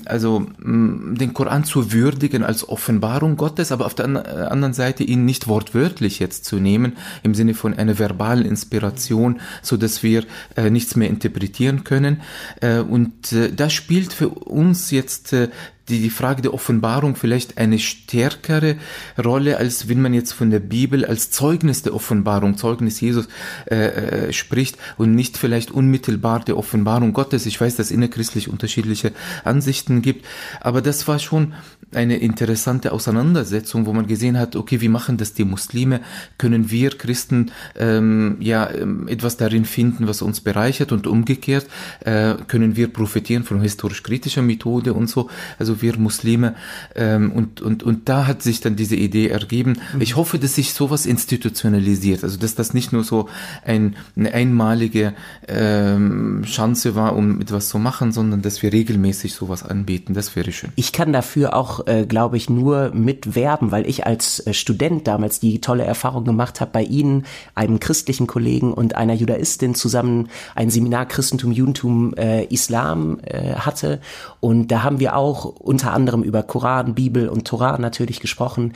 also 0.06 0.46
den 0.58 1.34
Koran 1.34 1.64
zu 1.64 1.92
würdigen 1.92 2.42
als 2.42 2.68
Offenbarung 2.68 3.36
Gottes, 3.36 3.72
aber 3.72 3.86
auf 3.86 3.94
der 3.94 4.06
anderen 4.50 4.74
Seite 4.74 5.04
ihn 5.04 5.24
nicht 5.24 5.48
wortwörtlich 5.48 6.18
jetzt 6.18 6.44
zu 6.44 6.56
nehmen, 6.56 6.96
im 7.22 7.34
Sinne 7.34 7.54
von 7.54 7.74
einer 7.74 7.98
verbalen 7.98 8.44
Inspiration, 8.44 9.40
so 9.62 9.76
dass 9.76 10.02
wir 10.02 10.24
äh, 10.56 10.70
nichts 10.70 10.96
mehr 10.96 11.08
interpretieren 11.08 11.84
können. 11.84 12.22
Äh, 12.60 12.80
und 12.80 13.32
äh, 13.32 13.52
das 13.52 13.72
spielt 13.72 14.12
für 14.12 14.28
uns 14.28 14.90
jetzt 14.90 15.32
äh, 15.32 15.48
die, 15.90 16.00
die 16.00 16.10
Frage 16.10 16.42
der 16.42 16.54
Offenbarung 16.54 17.16
vielleicht 17.16 17.58
eine 17.58 17.78
stärkere 17.78 18.76
Rolle, 19.22 19.58
als 19.58 19.88
wenn 19.88 20.00
man 20.00 20.14
jetzt 20.14 20.32
von 20.32 20.50
der 20.50 20.60
Bibel 20.60 21.04
als 21.04 21.30
Zeugnis 21.30 21.82
der 21.82 21.94
Offenbarung, 21.94 22.56
Zeugnis 22.56 23.00
Jesus 23.00 23.28
äh, 23.70 24.28
äh, 24.28 24.32
spricht 24.32 24.78
und 24.96 25.14
nicht 25.14 25.36
vielleicht 25.36 25.70
unmittelbar 25.70 26.40
der 26.40 26.56
Offenbarung 26.56 27.12
Gottes. 27.12 27.46
Ich 27.46 27.60
weiß, 27.60 27.76
dass 27.76 27.90
innerchristlich 27.90 28.48
unterschiedliche 28.48 29.12
Ansichten 29.44 30.02
gibt, 30.02 30.24
aber 30.60 30.80
das 30.80 31.08
war 31.08 31.18
schon 31.18 31.54
eine 31.92 32.18
interessante 32.18 32.92
Auseinandersetzung, 32.92 33.86
wo 33.86 33.92
man 33.92 34.06
gesehen 34.06 34.38
hat, 34.38 34.54
okay, 34.54 34.80
wie 34.80 34.88
machen 34.88 35.16
das 35.16 35.34
die 35.34 35.44
Muslime? 35.44 36.00
Können 36.38 36.70
wir 36.70 36.90
Christen 36.90 37.50
ähm, 37.76 38.36
ja 38.38 38.70
ähm, 38.70 39.08
etwas 39.08 39.36
darin 39.36 39.64
finden, 39.64 40.06
was 40.06 40.22
uns 40.22 40.40
bereichert 40.40 40.92
und 40.92 41.06
umgekehrt 41.08 41.66
äh, 42.00 42.34
können 42.46 42.76
wir 42.76 42.92
profitieren 42.92 43.42
von 43.42 43.60
historisch-kritischer 43.60 44.42
Methode 44.42 44.94
und 44.94 45.08
so. 45.08 45.28
Also 45.58 45.79
wir 45.82 45.96
Muslime 45.98 46.54
ähm, 46.94 47.32
und 47.32 47.60
und 47.60 47.82
und 47.82 48.08
da 48.08 48.26
hat 48.26 48.42
sich 48.42 48.60
dann 48.60 48.76
diese 48.76 48.96
Idee 48.96 49.28
ergeben. 49.28 49.78
Mhm. 49.94 50.00
Ich 50.00 50.16
hoffe, 50.16 50.38
dass 50.38 50.54
sich 50.54 50.72
sowas 50.72 51.06
institutionalisiert, 51.06 52.24
also 52.24 52.38
dass 52.38 52.54
das 52.54 52.74
nicht 52.74 52.92
nur 52.92 53.04
so 53.04 53.28
ein, 53.64 53.96
eine 54.16 54.32
einmalige 54.32 55.14
ähm, 55.48 56.42
Chance 56.44 56.94
war, 56.94 57.16
um 57.16 57.40
etwas 57.40 57.68
zu 57.68 57.78
machen, 57.78 58.12
sondern 58.12 58.42
dass 58.42 58.62
wir 58.62 58.72
regelmäßig 58.72 59.34
sowas 59.34 59.62
anbieten. 59.62 60.14
Das 60.14 60.36
wäre 60.36 60.52
schön. 60.52 60.70
Ich 60.76 60.92
kann 60.92 61.12
dafür 61.12 61.54
auch 61.54 61.86
äh, 61.86 62.06
glaube 62.06 62.36
ich, 62.36 62.50
nur 62.50 62.90
mitwerben, 62.94 63.70
weil 63.70 63.88
ich 63.88 64.06
als 64.06 64.46
äh, 64.46 64.54
Student 64.54 65.06
damals 65.06 65.40
die 65.40 65.60
tolle 65.60 65.84
Erfahrung 65.84 66.24
gemacht 66.24 66.60
habe, 66.60 66.70
bei 66.72 66.82
Ihnen, 66.82 67.24
einem 67.54 67.80
christlichen 67.80 68.26
Kollegen 68.26 68.72
und 68.72 68.94
einer 68.94 69.14
Judaistin 69.14 69.74
zusammen 69.74 70.28
ein 70.54 70.70
Seminar 70.70 71.06
Christentum, 71.06 71.52
Judentum, 71.52 72.14
äh, 72.14 72.44
Islam 72.44 73.20
äh, 73.24 73.54
hatte. 73.54 74.00
Und 74.40 74.68
da 74.68 74.82
haben 74.82 75.00
wir 75.00 75.16
auch 75.16 75.59
unter 75.60 75.92
anderem 75.92 76.22
über 76.22 76.42
Koran, 76.42 76.94
Bibel 76.94 77.28
und 77.28 77.46
Torah 77.46 77.78
natürlich 77.78 78.20
gesprochen. 78.20 78.72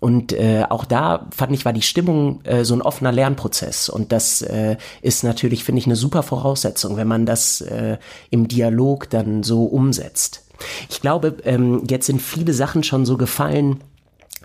Und 0.00 0.32
äh, 0.32 0.64
auch 0.68 0.84
da 0.84 1.26
fand 1.34 1.52
ich, 1.52 1.64
war 1.64 1.72
die 1.72 1.82
Stimmung 1.82 2.40
äh, 2.44 2.64
so 2.64 2.74
ein 2.74 2.82
offener 2.82 3.10
Lernprozess. 3.10 3.88
Und 3.88 4.12
das 4.12 4.42
äh, 4.42 4.76
ist 5.02 5.24
natürlich, 5.24 5.64
finde 5.64 5.80
ich, 5.80 5.86
eine 5.86 5.96
super 5.96 6.22
Voraussetzung, 6.22 6.96
wenn 6.96 7.08
man 7.08 7.26
das 7.26 7.60
äh, 7.60 7.98
im 8.30 8.46
Dialog 8.46 9.10
dann 9.10 9.42
so 9.42 9.64
umsetzt. 9.64 10.44
Ich 10.88 11.00
glaube, 11.00 11.36
ähm, 11.44 11.82
jetzt 11.88 12.06
sind 12.06 12.22
viele 12.22 12.52
Sachen 12.52 12.82
schon 12.84 13.06
so 13.06 13.16
gefallen, 13.16 13.80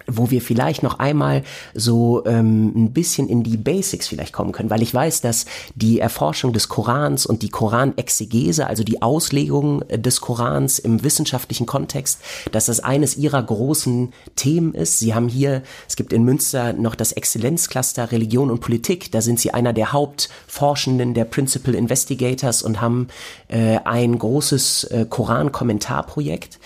wo 0.08 0.30
wir 0.32 0.42
vielleicht 0.42 0.84
noch 0.84 1.00
einmal 1.00 1.44
so 1.74 2.26
ähm, 2.26 2.72
ein 2.76 2.94
bisschen 2.94 3.28
in 3.28 3.44
die 3.44 3.58
Basics 3.58 4.08
vielleicht 4.08 4.34
kommen 4.34 4.52
können, 4.52 4.70
weil 4.70 4.82
ich 4.82 4.94
weiß, 4.94 5.22
dass 5.22 5.46
die 5.76 6.00
Erforschung 6.00 6.54
des 6.54 6.70
Korans 6.70 7.26
und 7.26 7.42
die 7.42 7.50
Koranexegese, 7.50 8.68
also 8.68 8.84
die 8.84 9.02
Auslegung 9.02 9.84
des 9.90 10.22
Korans 10.22 10.80
im 10.80 11.04
wissenschaftlichen 11.04 11.66
Kontext, 11.66 12.20
dass 12.52 12.66
das 12.66 12.80
eines 12.80 13.18
ihrer 13.18 13.42
großen 13.42 14.14
Themen 14.36 14.74
ist. 14.74 15.00
Sie 15.00 15.14
haben 15.14 15.28
hier, 15.28 15.64
es 15.88 15.96
gibt 15.96 16.14
in 16.14 16.24
Münster 16.24 16.74
noch 16.74 16.96
das 16.96 17.12
Exzellenzcluster 17.12 18.12
Religion 18.12 18.52
und 18.52 18.60
Politik, 18.60 19.12
da 19.12 19.22
sind 19.22 19.40
sie 19.40 19.54
einer 19.54 19.74
der 19.74 19.94
Hauptforschenden 19.94 21.14
der 21.14 21.26
Principal 21.26 21.76
Investigators 21.76 22.62
und 22.62 22.82
haben 22.82 23.08
äh, 23.48 23.78
ein 23.84 24.18
großes 24.18 24.86
äh, 24.86 25.06
Koran-Kommentarprojekt. 25.10 26.60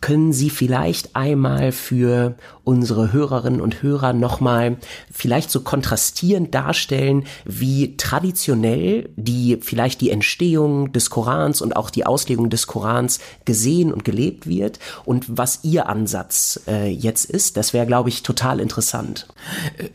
Können 0.00 0.32
Sie 0.32 0.50
vielleicht 0.50 1.16
einmal 1.16 1.72
für 1.72 2.36
unsere 2.68 3.14
Hörerinnen 3.14 3.62
und 3.62 3.82
Hörer 3.82 4.12
nochmal 4.12 4.76
vielleicht 5.10 5.50
so 5.50 5.60
kontrastierend 5.60 6.54
darstellen, 6.54 7.24
wie 7.46 7.96
traditionell 7.96 9.08
die 9.16 9.58
vielleicht 9.62 10.02
die 10.02 10.10
Entstehung 10.10 10.92
des 10.92 11.08
Korans 11.08 11.62
und 11.62 11.74
auch 11.76 11.88
die 11.88 12.04
Auslegung 12.04 12.50
des 12.50 12.66
Korans 12.66 13.20
gesehen 13.46 13.90
und 13.90 14.04
gelebt 14.04 14.46
wird 14.46 14.80
und 15.06 15.24
was 15.28 15.60
Ihr 15.62 15.88
Ansatz 15.88 16.60
äh, 16.68 16.90
jetzt 16.90 17.24
ist. 17.24 17.56
Das 17.56 17.72
wäre, 17.72 17.86
glaube 17.86 18.10
ich, 18.10 18.22
total 18.22 18.60
interessant. 18.60 19.26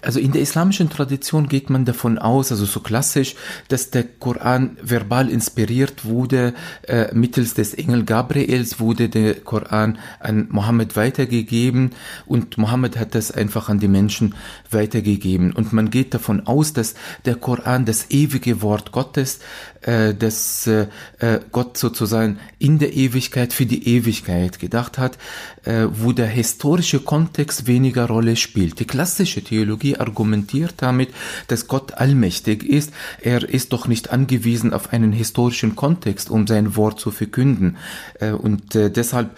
Also 0.01 0.19
in 0.19 0.31
der 0.31 0.41
islamischen 0.41 0.89
Tradition 0.89 1.47
geht 1.47 1.69
man 1.69 1.85
davon 1.85 2.17
aus, 2.17 2.51
also 2.51 2.65
so 2.65 2.79
klassisch, 2.79 3.35
dass 3.67 3.91
der 3.91 4.03
Koran 4.03 4.77
verbal 4.81 5.29
inspiriert 5.29 6.05
wurde, 6.05 6.55
äh, 6.87 7.13
mittels 7.13 7.53
des 7.53 7.75
Engel 7.75 8.03
Gabriels 8.03 8.79
wurde 8.79 9.09
der 9.09 9.35
Koran 9.35 9.92
an 10.19 10.47
Mohammed 10.49 10.95
weitergegeben 10.95 11.91
und 12.25 12.57
Mohammed 12.57 12.97
hat 12.97 13.15
das 13.15 13.31
einfach 13.31 13.69
an 13.69 13.79
die 13.79 13.87
Menschen 13.87 14.35
weitergegeben. 14.69 15.53
Und 15.53 15.73
man 15.73 15.89
geht 15.89 16.13
davon 16.13 16.47
aus, 16.47 16.73
dass 16.73 16.95
der 17.25 17.35
Koran 17.35 17.85
das 17.85 18.09
ewige 18.11 18.61
Wort 18.61 18.91
Gottes, 18.91 19.39
äh, 19.81 20.13
das 20.13 20.67
äh, 20.67 20.87
äh, 21.19 21.39
Gott 21.51 21.77
sozusagen 21.77 22.39
in 22.59 22.79
der 22.79 22.93
Ewigkeit 22.93 23.53
für 23.53 23.65
die 23.65 23.87
Ewigkeit 23.87 24.59
gedacht 24.59 24.97
hat, 24.97 25.17
äh, 25.65 25.87
wo 25.91 26.11
der 26.11 26.27
historische 26.27 26.99
Kontext 26.99 27.67
weniger 27.67 28.07
Rolle 28.07 28.35
spielt. 28.35 28.79
Die 28.79 28.85
klassische 28.85 29.43
Theologie 29.43 29.97
argumentiert 29.97 30.75
damit, 30.77 31.09
dass 31.47 31.67
Gott 31.67 31.93
allmächtig 31.95 32.63
ist. 32.63 32.91
Er 33.21 33.47
ist 33.47 33.73
doch 33.73 33.87
nicht 33.87 34.11
angewiesen 34.11 34.73
auf 34.73 34.93
einen 34.93 35.11
historischen 35.11 35.75
Kontext, 35.75 36.29
um 36.29 36.47
sein 36.47 36.75
Wort 36.75 36.99
zu 36.99 37.11
verkünden. 37.11 37.77
Äh, 38.19 38.31
und 38.31 38.75
äh, 38.75 38.89
deshalb, 38.89 39.31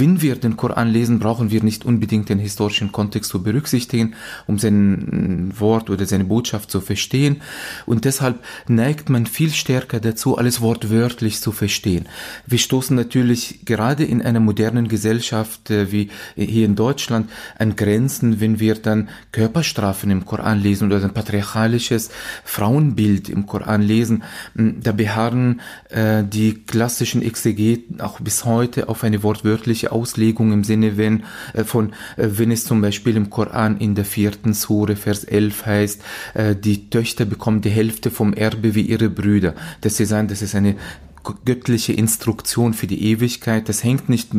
wenn 0.00 0.22
wir 0.22 0.36
den 0.36 0.56
Koran 0.56 0.88
lesen, 0.88 1.18
brauchen 1.18 1.50
wir 1.50 1.62
nicht 1.62 1.84
unbedingt 1.84 2.30
den 2.30 2.38
historischen 2.38 2.90
Kontext 2.90 3.30
zu 3.30 3.42
berücksichtigen, 3.42 4.14
um 4.46 4.58
sein 4.58 5.52
Wort 5.58 5.90
oder 5.90 6.06
seine 6.06 6.24
Botschaft 6.24 6.70
zu 6.70 6.80
verstehen. 6.80 7.42
Und 7.86 8.06
deshalb 8.06 8.42
neigt 8.66 9.10
man 9.10 9.26
viel 9.26 9.50
stärker 9.50 10.00
dazu, 10.00 10.38
alles 10.38 10.60
wortwörtlich 10.62 11.40
zu 11.40 11.52
verstehen. 11.52 12.08
Wir 12.46 12.58
stoßen 12.58 12.96
natürlich 12.96 13.60
gerade 13.66 14.04
in 14.04 14.22
einer 14.22 14.40
modernen 14.40 14.88
Gesellschaft 14.88 15.70
äh, 15.70 15.92
wie 15.92 16.10
hier 16.34 16.64
in 16.64 16.74
Deutschland 16.74 17.30
an 17.58 17.76
Grenzen, 17.76 18.40
wenn 18.40 18.58
wir 18.58 18.76
dann 18.76 19.10
Körperstrafen 19.32 20.10
im 20.10 20.24
Koran 20.24 20.60
lesen 20.60 20.90
oder 20.90 21.04
ein 21.04 21.12
patriarchalisches 21.12 22.10
Frauenbild 22.44 23.28
im 23.28 23.46
Koran 23.46 23.82
lesen. 23.82 24.22
Da 24.54 24.92
beharren 24.92 25.60
äh, 25.90 26.24
die 26.24 26.54
klassischen 26.54 27.20
Exegeten 27.20 28.00
auch 28.00 28.20
bis 28.20 28.46
heute 28.46 28.88
auf 28.88 29.04
eine 29.04 29.22
wortwörtliche 29.22 29.89
Auslegung 29.92 30.52
im 30.52 30.64
Sinne 30.64 30.96
wenn, 30.96 31.24
äh, 31.52 31.64
von, 31.64 31.92
äh, 32.16 32.28
wenn 32.30 32.50
es 32.50 32.64
zum 32.64 32.80
Beispiel 32.80 33.16
im 33.16 33.30
Koran 33.30 33.78
in 33.78 33.94
der 33.94 34.04
vierten 34.04 34.54
Sure, 34.54 34.96
Vers 34.96 35.24
11 35.24 35.66
heißt, 35.66 36.02
äh, 36.34 36.56
die 36.56 36.90
Töchter 36.90 37.24
bekommen 37.24 37.60
die 37.60 37.70
Hälfte 37.70 38.10
vom 38.10 38.32
Erbe 38.32 38.74
wie 38.74 38.82
ihre 38.82 39.10
Brüder. 39.10 39.54
Das 39.80 40.00
ist, 40.00 40.12
ein, 40.12 40.28
das 40.28 40.42
ist 40.42 40.54
eine 40.54 40.76
göttliche 41.44 41.92
Instruktion 41.92 42.74
für 42.74 42.86
die 42.86 43.04
Ewigkeit. 43.10 43.68
Das 43.68 43.84
hängt 43.84 44.08
nicht 44.08 44.30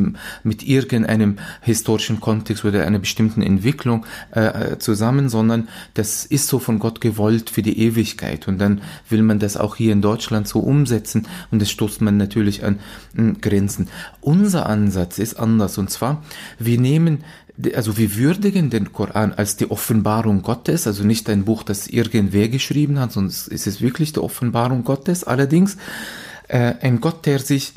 mit 0.44 0.64
irgendeinem 0.64 1.38
historischen 1.62 2.20
Kontext 2.20 2.66
oder 2.66 2.86
einer 2.86 3.00
bestimmten 3.00 3.42
Entwicklung 3.42 4.06
äh, 4.34 4.74
äh, 4.74 4.80
zusammen, 4.80 5.30
sondern 5.30 5.68
das 5.94 6.26
ist 6.26 6.48
so 6.48 6.60
von 6.60 6.80
Gott 6.80 7.02
gewollt 7.02 7.50
für 7.50 7.62
die 7.62 7.80
Ewigkeit. 7.80 8.48
Und 8.48 8.60
dann 8.60 8.82
will 9.10 9.22
man 9.22 9.40
das 9.40 9.58
auch 9.58 9.76
hier 9.76 9.92
in 9.92 10.02
Deutschland 10.02 10.48
so 10.48 10.60
umsetzen 10.60 11.28
und 11.52 11.62
das 11.62 11.70
stoßt 11.72 12.02
man 12.02 12.18
natürlich 12.18 12.64
an 12.64 12.80
Grenzen. 13.42 13.88
Unser 14.22 14.66
Ansatz 14.68 15.20
ist 15.20 15.36
anders 15.36 15.78
und 15.78 15.90
zwar, 15.90 16.24
wir 16.60 16.80
nehmen 16.80 17.24
also 17.76 17.98
wir 17.98 18.16
würdigen 18.16 18.70
den 18.70 18.94
Koran 18.94 19.34
als 19.34 19.56
die 19.56 19.70
Offenbarung 19.70 20.42
Gottes, 20.42 20.88
also 20.88 21.04
nicht 21.04 21.30
ein 21.30 21.46
Buch, 21.46 21.64
das 21.64 21.88
irgendwer 21.88 22.50
geschrieben 22.50 23.00
hat, 23.00 23.12
sondern 23.12 23.30
es 23.30 23.48
ist 23.48 23.82
wirklich 23.82 24.14
die 24.14 24.20
Offenbarung 24.20 24.84
Gottes. 24.84 25.24
Allerdings 25.24 25.78
ein 26.58 27.00
Gott, 27.02 27.26
der 27.26 27.40
sich 27.40 27.74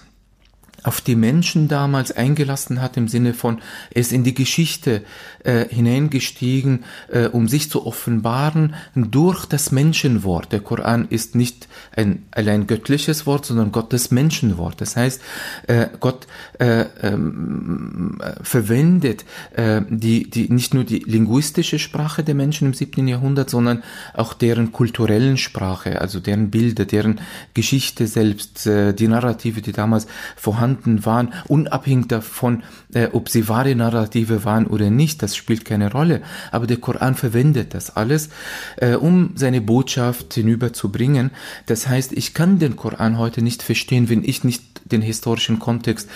auf 0.85 1.00
die 1.00 1.17
Menschen 1.17 1.67
damals 1.67 2.12
eingelassen 2.12 2.81
hat 2.81 2.97
im 2.97 3.09
Sinne 3.09 3.33
von, 3.33 3.61
er 3.91 4.03
ist 4.03 4.12
in 4.12 4.23
die 4.23 4.35
Geschichte 4.35 5.03
äh, 5.43 5.67
hineingestiegen, 5.69 6.85
äh, 7.09 7.26
um 7.26 7.49
sich 7.49 7.71
zu 7.71 7.87
offenbaren 7.87 8.75
durch 8.95 9.47
das 9.47 9.73
Menschenwort. 9.73 10.53
Der 10.53 10.61
Koran 10.61 11.07
ist 11.09 11.35
nicht 11.35 11.69
ein 11.97 12.25
allein 12.31 12.67
göttliches 12.67 13.25
Wort, 13.26 13.47
sondern 13.47 13.73
Gottes 13.73 14.11
Menschenwort. 14.11 14.81
Das 14.83 14.95
heißt, 14.95 15.23
äh, 15.67 15.87
Gott 16.00 16.26
äh, 16.59 16.85
ähm, 17.03 18.21
verwendet 18.43 19.25
äh, 19.57 19.81
die, 19.88 20.29
die, 20.29 20.53
nicht 20.53 20.75
nur 20.75 20.85
die 20.85 20.99
linguistische 20.99 21.79
Sprache 21.79 22.23
der 22.23 22.35
Menschen 22.35 22.69
im 22.69 22.75
siebten 22.75 23.09
Jahrhundert, 23.09 23.49
sondern 23.49 23.83
auch 24.12 24.35
deren 24.35 24.71
kulturellen 24.71 25.38
Sprache, 25.38 26.03
also 26.03 26.21
deren 26.21 26.50
Bilder, 26.50 26.85
deren 26.85 27.23
Geschichte 27.55 28.07
selbst, 28.07 28.67
äh, 28.67 28.93
die 28.93 29.09
Narrative, 29.09 29.62
die 29.62 29.73
damals 29.73 30.07
vorhanden 30.37 30.74
waren, 31.04 31.33
unabhängig 31.49 32.09
davon, 32.09 32.62
äh, 32.93 33.09
ob 33.12 33.28
sie 33.28 33.49
wahre 33.49 33.75
Narrative 33.75 34.45
waren 34.45 34.66
oder 34.66 34.90
nicht, 34.90 35.23
das 35.23 35.37
spielt 35.37 35.64
keine 35.64 35.90
Rolle. 35.90 36.23
Aber 36.50 36.66
der 36.66 36.78
Koran 36.78 37.14
verwendet 37.14 37.75
das 37.75 37.97
alles, 37.97 38.28
äh, 38.76 38.95
um 38.95 39.33
seine 39.35 39.61
Botschaft 39.61 40.35
hinüberzubringen. 40.35 41.31
Das 41.66 41.88
heißt, 41.88 42.12
ich 42.12 42.35
kann 42.35 42.59
den 42.59 42.76
Koran 42.76 43.19
heute 43.19 43.43
nicht 43.43 43.62
verstehen, 43.62 44.09
wenn 44.09 44.25
ich 44.25 44.45
nicht 44.45 44.62
den 44.85 45.02
historischen 45.02 45.59
Kontext 45.59 46.09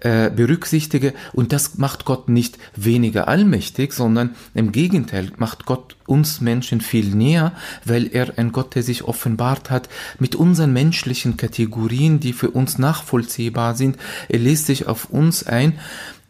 äh, 0.00 0.30
berücksichtige. 0.30 1.14
Und 1.32 1.52
das 1.52 1.78
macht 1.78 2.04
Gott 2.04 2.28
nicht 2.28 2.58
weniger 2.74 3.28
allmächtig, 3.28 3.92
sondern 3.92 4.34
im 4.54 4.72
Gegenteil 4.72 5.30
macht 5.36 5.66
Gott 5.66 5.93
uns 6.06 6.40
Menschen 6.40 6.80
viel 6.80 7.14
näher, 7.14 7.52
weil 7.84 8.08
er 8.12 8.38
ein 8.38 8.52
Gott, 8.52 8.74
der 8.74 8.82
sich 8.82 9.04
offenbart 9.04 9.70
hat 9.70 9.88
mit 10.18 10.34
unseren 10.34 10.72
menschlichen 10.72 11.36
Kategorien, 11.36 12.20
die 12.20 12.32
für 12.32 12.50
uns 12.50 12.78
nachvollziehbar 12.78 13.74
sind. 13.74 13.96
Er 14.28 14.38
lässt 14.38 14.66
sich 14.66 14.86
auf 14.86 15.10
uns 15.10 15.46
ein. 15.46 15.78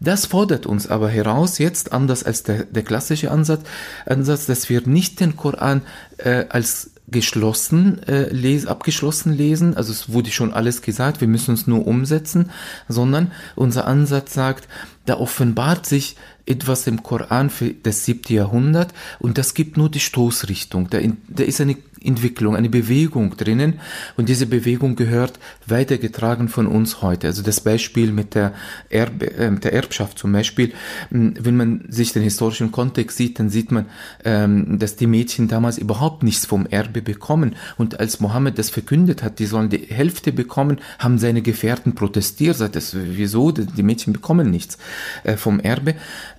Das 0.01 0.27
fordert 0.27 0.67
uns 0.67 0.89
aber 0.89 1.09
heraus, 1.09 1.59
jetzt 1.59 1.93
anders 1.93 2.25
als 2.25 2.43
der, 2.43 2.65
der 2.65 2.83
klassische 2.83 3.31
Ansatz, 3.31 3.63
Ansatz, 4.07 4.47
dass 4.47 4.69
wir 4.69 4.87
nicht 4.87 5.21
den 5.21 5.37
Koran 5.37 5.83
äh, 6.19 6.45
als 6.49 6.91
geschlossen 7.09 8.03
äh, 8.05 8.29
lesen, 8.31 8.69
abgeschlossen 8.69 9.33
lesen, 9.33 9.77
also 9.77 9.93
es 9.93 10.13
wurde 10.13 10.31
schon 10.31 10.53
alles 10.53 10.83
gesagt, 10.83 11.21
wir 11.21 11.29
müssen 11.29 11.51
uns 11.53 11.67
nur 11.67 11.87
umsetzen, 11.87 12.51
sondern 12.89 13.33
unser 13.57 13.87
Ansatz 13.87 14.35
sagt, 14.35 14.69
da 15.07 15.19
offenbart 15.19 15.87
sich 15.87 16.17
etwas 16.47 16.87
im 16.87 17.03
Koran 17.03 17.51
für 17.51 17.71
das 17.71 18.05
siebte 18.05 18.35
Jahrhundert 18.35 18.93
und 19.19 19.39
das 19.39 19.55
gibt 19.55 19.77
nur 19.77 19.91
die 19.91 20.01
Stoßrichtung. 20.01 20.91
Da, 20.91 20.99
in, 20.99 21.17
da 21.29 21.43
ist 21.43 21.61
eine 21.61 21.77
Entwicklung, 22.03 22.55
eine 22.55 22.69
Bewegung 22.69 23.35
drinnen 23.37 23.81
und 24.19 24.29
diese 24.29 24.45
Bewegung 24.45 24.95
gehört 24.95 25.39
weitergetragen 25.67 26.49
von 26.49 26.67
uns 26.67 27.01
heute. 27.01 27.29
Also 27.29 27.43
das 27.43 27.61
Beispiel 27.61 28.13
mit 28.13 28.35
der, 28.35 28.53
Erbe, 28.91 29.33
äh, 29.33 29.53
der 29.53 29.73
Erbschaft 29.73 30.19
zum 30.19 30.33
Beispiel, 30.33 30.75
hm, 31.09 31.35
wenn 31.41 31.57
man 31.57 31.85
sich 31.89 32.13
den 32.13 32.23
historischen 32.23 32.73
Kontext 32.73 33.17
sieht, 33.17 33.39
dann 33.39 33.49
sieht 33.49 33.73
man, 33.73 33.87
ähm, 34.25 34.79
dass 34.79 34.97
die 34.97 35.07
Mädchen 35.07 35.49
damals 35.49 35.79
überhaupt 35.79 36.23
nichts 36.23 36.45
vom 36.45 36.67
Erbe 36.67 37.01
bekommen 37.01 37.57
und 37.79 38.01
als 38.01 38.21
Mohammed 38.21 38.59
das 38.59 38.69
verkündet 38.69 39.23
hat, 39.23 39.39
die 39.39 39.47
sollen 39.47 39.71
die 39.71 39.87
Hälfte 39.89 40.31
bekommen, 40.31 40.81
haben 40.99 41.17
seine 41.19 41.41
Gefährten 41.41 41.95
protestiert, 41.95 42.59
sagt 42.59 42.77
das, 42.77 42.95
wieso, 42.95 43.51
die 43.51 43.83
Mädchen 43.83 44.13
bekommen 44.13 44.51
nichts 44.51 44.77
äh, 45.25 45.37
vom 45.37 45.61
Erbe. 45.61 45.95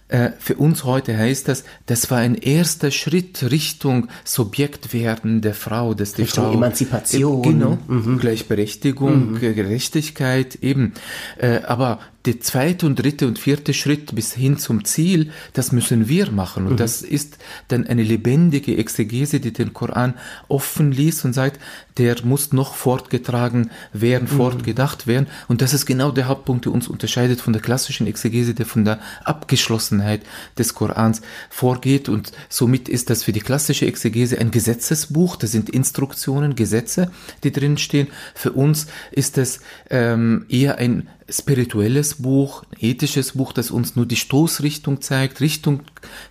Äh, 0.07 0.31
für 0.37 0.55
uns 0.55 0.83
heute 0.83 1.17
heißt 1.17 1.47
das, 1.47 1.63
das 1.87 2.11
war 2.11 2.19
ein 2.19 2.35
erster 2.35 2.91
Schritt 2.91 3.49
Richtung 3.49 4.07
Subjektwerden 4.23 5.41
der 5.41 5.55
Frau, 5.55 5.95
dass 5.95 6.13
die 6.13 6.21
Richtung 6.23 6.45
Frau 6.45 6.53
Emanzipation, 6.53 7.41
genau, 7.41 7.77
mhm. 7.87 8.19
Gleichberechtigung, 8.19 9.31
mhm. 9.31 9.39
Gerechtigkeit 9.39 10.55
eben. 10.61 10.93
Äh, 11.39 11.61
aber 11.65 11.99
der 12.25 12.39
zweite 12.41 12.85
und 12.85 12.95
dritte 12.95 13.27
und 13.27 13.37
vierte 13.37 13.73
Schritt 13.73 14.15
bis 14.15 14.33
hin 14.33 14.57
zum 14.57 14.83
Ziel, 14.85 15.31
das 15.53 15.71
müssen 15.71 16.07
wir 16.07 16.31
machen. 16.31 16.65
Und 16.65 16.73
mhm. 16.73 16.77
das 16.77 17.01
ist 17.01 17.37
dann 17.67 17.85
eine 17.85 18.03
lebendige 18.03 18.77
Exegese, 18.77 19.39
die 19.39 19.53
den 19.53 19.73
Koran 19.73 20.15
offen 20.47 20.91
liest 20.91 21.23
und 21.25 21.33
sagt, 21.33 21.59
der 21.97 22.15
muss 22.23 22.51
noch 22.51 22.75
fortgetragen 22.75 23.71
werden, 23.93 24.27
mhm. 24.29 24.35
fortgedacht 24.35 25.07
werden. 25.07 25.27
Und 25.47 25.61
das 25.61 25.73
ist 25.73 25.85
genau 25.85 26.11
der 26.11 26.27
Hauptpunkt, 26.27 26.65
der 26.65 26.73
uns 26.73 26.87
unterscheidet 26.87 27.41
von 27.41 27.53
der 27.53 27.61
klassischen 27.61 28.07
Exegese, 28.07 28.53
der 28.53 28.65
von 28.65 28.85
der 28.85 28.99
Abgeschlossenheit 29.23 30.21
des 30.57 30.73
Korans 30.73 31.21
vorgeht. 31.49 32.09
Und 32.09 32.31
somit 32.49 32.89
ist 32.89 33.09
das 33.09 33.23
für 33.23 33.31
die 33.31 33.39
klassische 33.39 33.85
Exegese 33.85 34.39
ein 34.39 34.51
Gesetzesbuch. 34.51 35.35
Das 35.35 35.51
sind 35.51 35.69
Instruktionen, 35.69 36.55
Gesetze, 36.55 37.11
die 37.43 37.51
drinstehen. 37.51 38.07
Für 38.33 38.51
uns 38.51 38.87
ist 39.11 39.37
es 39.37 39.59
ähm, 39.89 40.45
eher 40.49 40.77
ein 40.77 41.07
spirituelles 41.29 42.15
Buch, 42.15 42.63
ethisches 42.79 43.33
Buch, 43.33 43.51
das 43.51 43.71
uns 43.71 43.95
nur 43.95 44.05
die 44.05 44.15
Stoßrichtung 44.15 45.01
zeigt, 45.01 45.41
Richtung 45.41 45.81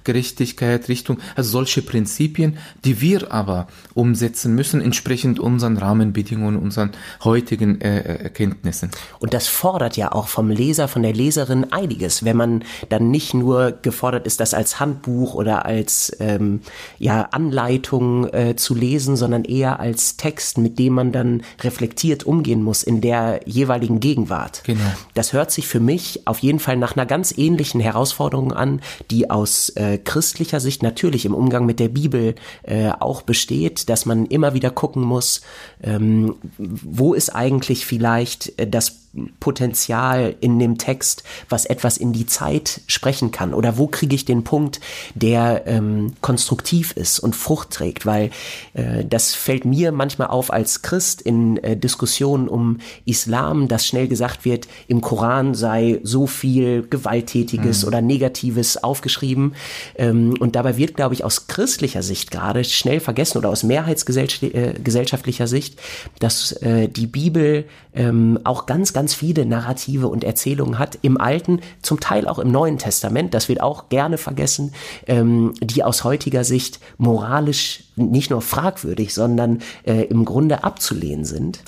Gerechtigkeit, 0.05 0.88
Richtung, 0.88 1.19
also 1.35 1.51
solche 1.51 1.83
Prinzipien, 1.83 2.59
die 2.85 3.01
wir 3.01 3.33
aber 3.33 3.66
umsetzen 3.95 4.55
müssen, 4.55 4.81
entsprechend 4.81 5.40
unseren 5.40 5.77
Rahmenbedingungen, 5.77 6.57
unseren 6.57 6.92
heutigen 7.25 7.81
äh, 7.81 8.23
Erkenntnissen. 8.23 8.90
Und 9.19 9.35
das 9.35 9.49
fordert 9.49 9.97
ja 9.97 10.12
auch 10.12 10.29
vom 10.29 10.51
Leser, 10.51 10.87
von 10.87 11.03
der 11.03 11.12
Leserin 11.12 11.73
einiges, 11.73 12.25
wenn 12.25 12.37
man 12.37 12.64
dann 12.88 13.11
nicht 13.11 13.35
nur 13.35 13.73
gefordert 13.73 14.27
ist, 14.27 14.40
das 14.40 14.55
als 14.55 14.79
Handbuch 14.79 15.35
oder 15.35 15.64
als 15.64 16.16
ähm, 16.21 16.61
ja, 16.99 17.23
Anleitung 17.33 18.33
äh, 18.33 18.55
zu 18.57 18.75
lesen, 18.75 19.16
sondern 19.16 19.45
eher 19.45 19.81
als 19.81 20.16
Text, 20.16 20.59
mit 20.59 20.79
dem 20.79 20.95
man 20.95 21.11
dann 21.12 21.42
reflektiert 21.62 22.25
umgehen 22.25 22.62
muss 22.62 22.85
in 22.85 23.01
der 23.01 23.40
jeweiligen 23.45 23.99
Gegenwart. 23.99 24.62
Genau. 24.64 24.84
Das 25.14 25.33
hört 25.33 25.51
sich 25.51 25.66
für 25.66 25.81
mich 25.81 26.27
auf 26.27 26.38
jeden 26.38 26.59
Fall 26.59 26.77
nach 26.77 26.97
einer 26.97 27.07
ganz 27.07 27.37
ähnlichen 27.37 27.81
Herausforderung 27.81 28.53
an, 28.53 28.81
die 29.11 29.31
aus 29.31 29.70
äh, 29.70 29.99
christlicher 29.99 30.61
Sicht 30.61 30.83
natürlich 30.83 31.25
im 31.27 31.35
Umgang 31.35 31.66
mit 31.66 31.81
der 31.81 31.88
Bibel 31.88 32.35
äh, 32.62 32.90
auch 32.90 33.23
besteht, 33.23 33.88
dass 33.88 34.07
man 34.07 34.27
immer 34.27 34.55
wieder 34.55 34.70
gucken 34.70 35.03
muss, 35.03 35.42
ähm, 35.83 36.37
wo 36.59 37.14
ist 37.14 37.31
eigentlich 37.31 37.87
vielleicht 37.87 38.59
äh, 38.59 38.66
das 38.66 39.04
Potenzial 39.40 40.35
in 40.40 40.59
dem 40.59 40.79
Text, 40.79 41.24
was 41.48 41.64
etwas 41.64 41.96
in 41.96 42.12
die 42.12 42.27
Zeit 42.27 42.81
sprechen 42.87 43.31
kann? 43.31 43.55
Oder 43.55 43.79
wo 43.79 43.87
kriege 43.87 44.14
ich 44.14 44.24
den 44.24 44.44
Punkt, 44.44 44.81
der 45.14 45.66
ähm, 45.66 46.14
konstruktiv 46.20 46.92
ist 46.92 47.18
und 47.18 47.37
Frucht 47.37 47.70
trägt? 47.70 48.07
Weil 48.07 48.31
äh, 48.74 49.05
das 49.05 49.35
fällt 49.35 49.64
mir 49.64 49.92
manchmal 49.92 50.29
auf 50.29 50.53
als 50.53 50.83
Christ 50.83 51.22
in 51.22 51.57
äh, 51.59 51.77
Diskussionen 51.77 52.48
um 52.48 52.79
Islam, 53.05 53.68
dass 53.68 53.87
schnell 53.87 54.09
gesagt 54.09 54.44
wird, 54.44 54.68
im 54.88 55.00
Koran 55.00 55.55
sei 55.55 56.00
so 56.03 56.27
viel 56.27 56.87
Gewalttätiges 56.88 57.83
mhm. 57.83 57.88
oder 57.88 58.00
Negatives 58.03 58.83
aufgeschrieben. 58.83 59.55
Ähm, 59.96 60.35
und 60.40 60.57
dabei 60.57 60.77
wird, 60.77 60.96
glaube 60.96 61.14
ich, 61.14 61.24
aus 61.24 61.46
christlicher 61.46 62.03
Sicht 62.03 62.31
gerade 62.31 62.64
schnell 62.64 63.00
vergessen 63.00 63.38
oder 63.38 63.50
aus 63.50 63.62
mehrheitsgesellschaftlicher 63.62 65.46
Sicht, 65.46 65.81
dass 66.18 66.53
äh, 66.53 66.88
die 66.88 67.07
Bibel 67.07 67.64
ähm, 67.94 68.40
auch 68.44 68.66
ganz, 68.66 68.92
ganz 68.92 69.04
ganz 69.05 69.12
viele 69.12 69.45
Narrative 69.45 70.09
und 70.09 70.25
Erzählungen 70.25 70.79
hat 70.79 70.99
im 71.03 71.21
Alten, 71.21 71.61
zum 71.83 72.01
Teil 72.01 72.27
auch 72.27 72.38
im 72.38 72.51
Neuen 72.51 72.79
Testament, 72.79 73.35
das 73.35 73.51
wird 73.51 73.61
auch 73.61 73.90
gerne 73.90 74.17
vergessen, 74.17 74.73
ähm, 75.07 75.53
die 75.61 75.85
aus 75.85 76.05
heutiger 76.05 76.43
Sicht 76.43 76.81
moralisch 76.97 77.85
nicht 77.97 78.31
nur 78.31 78.40
fragwürdig, 78.40 79.12
sondern 79.12 79.61
äh, 79.83 80.05
im 80.05 80.25
Grunde 80.25 80.64
abzulehnen 80.64 81.27
sind. 81.27 81.62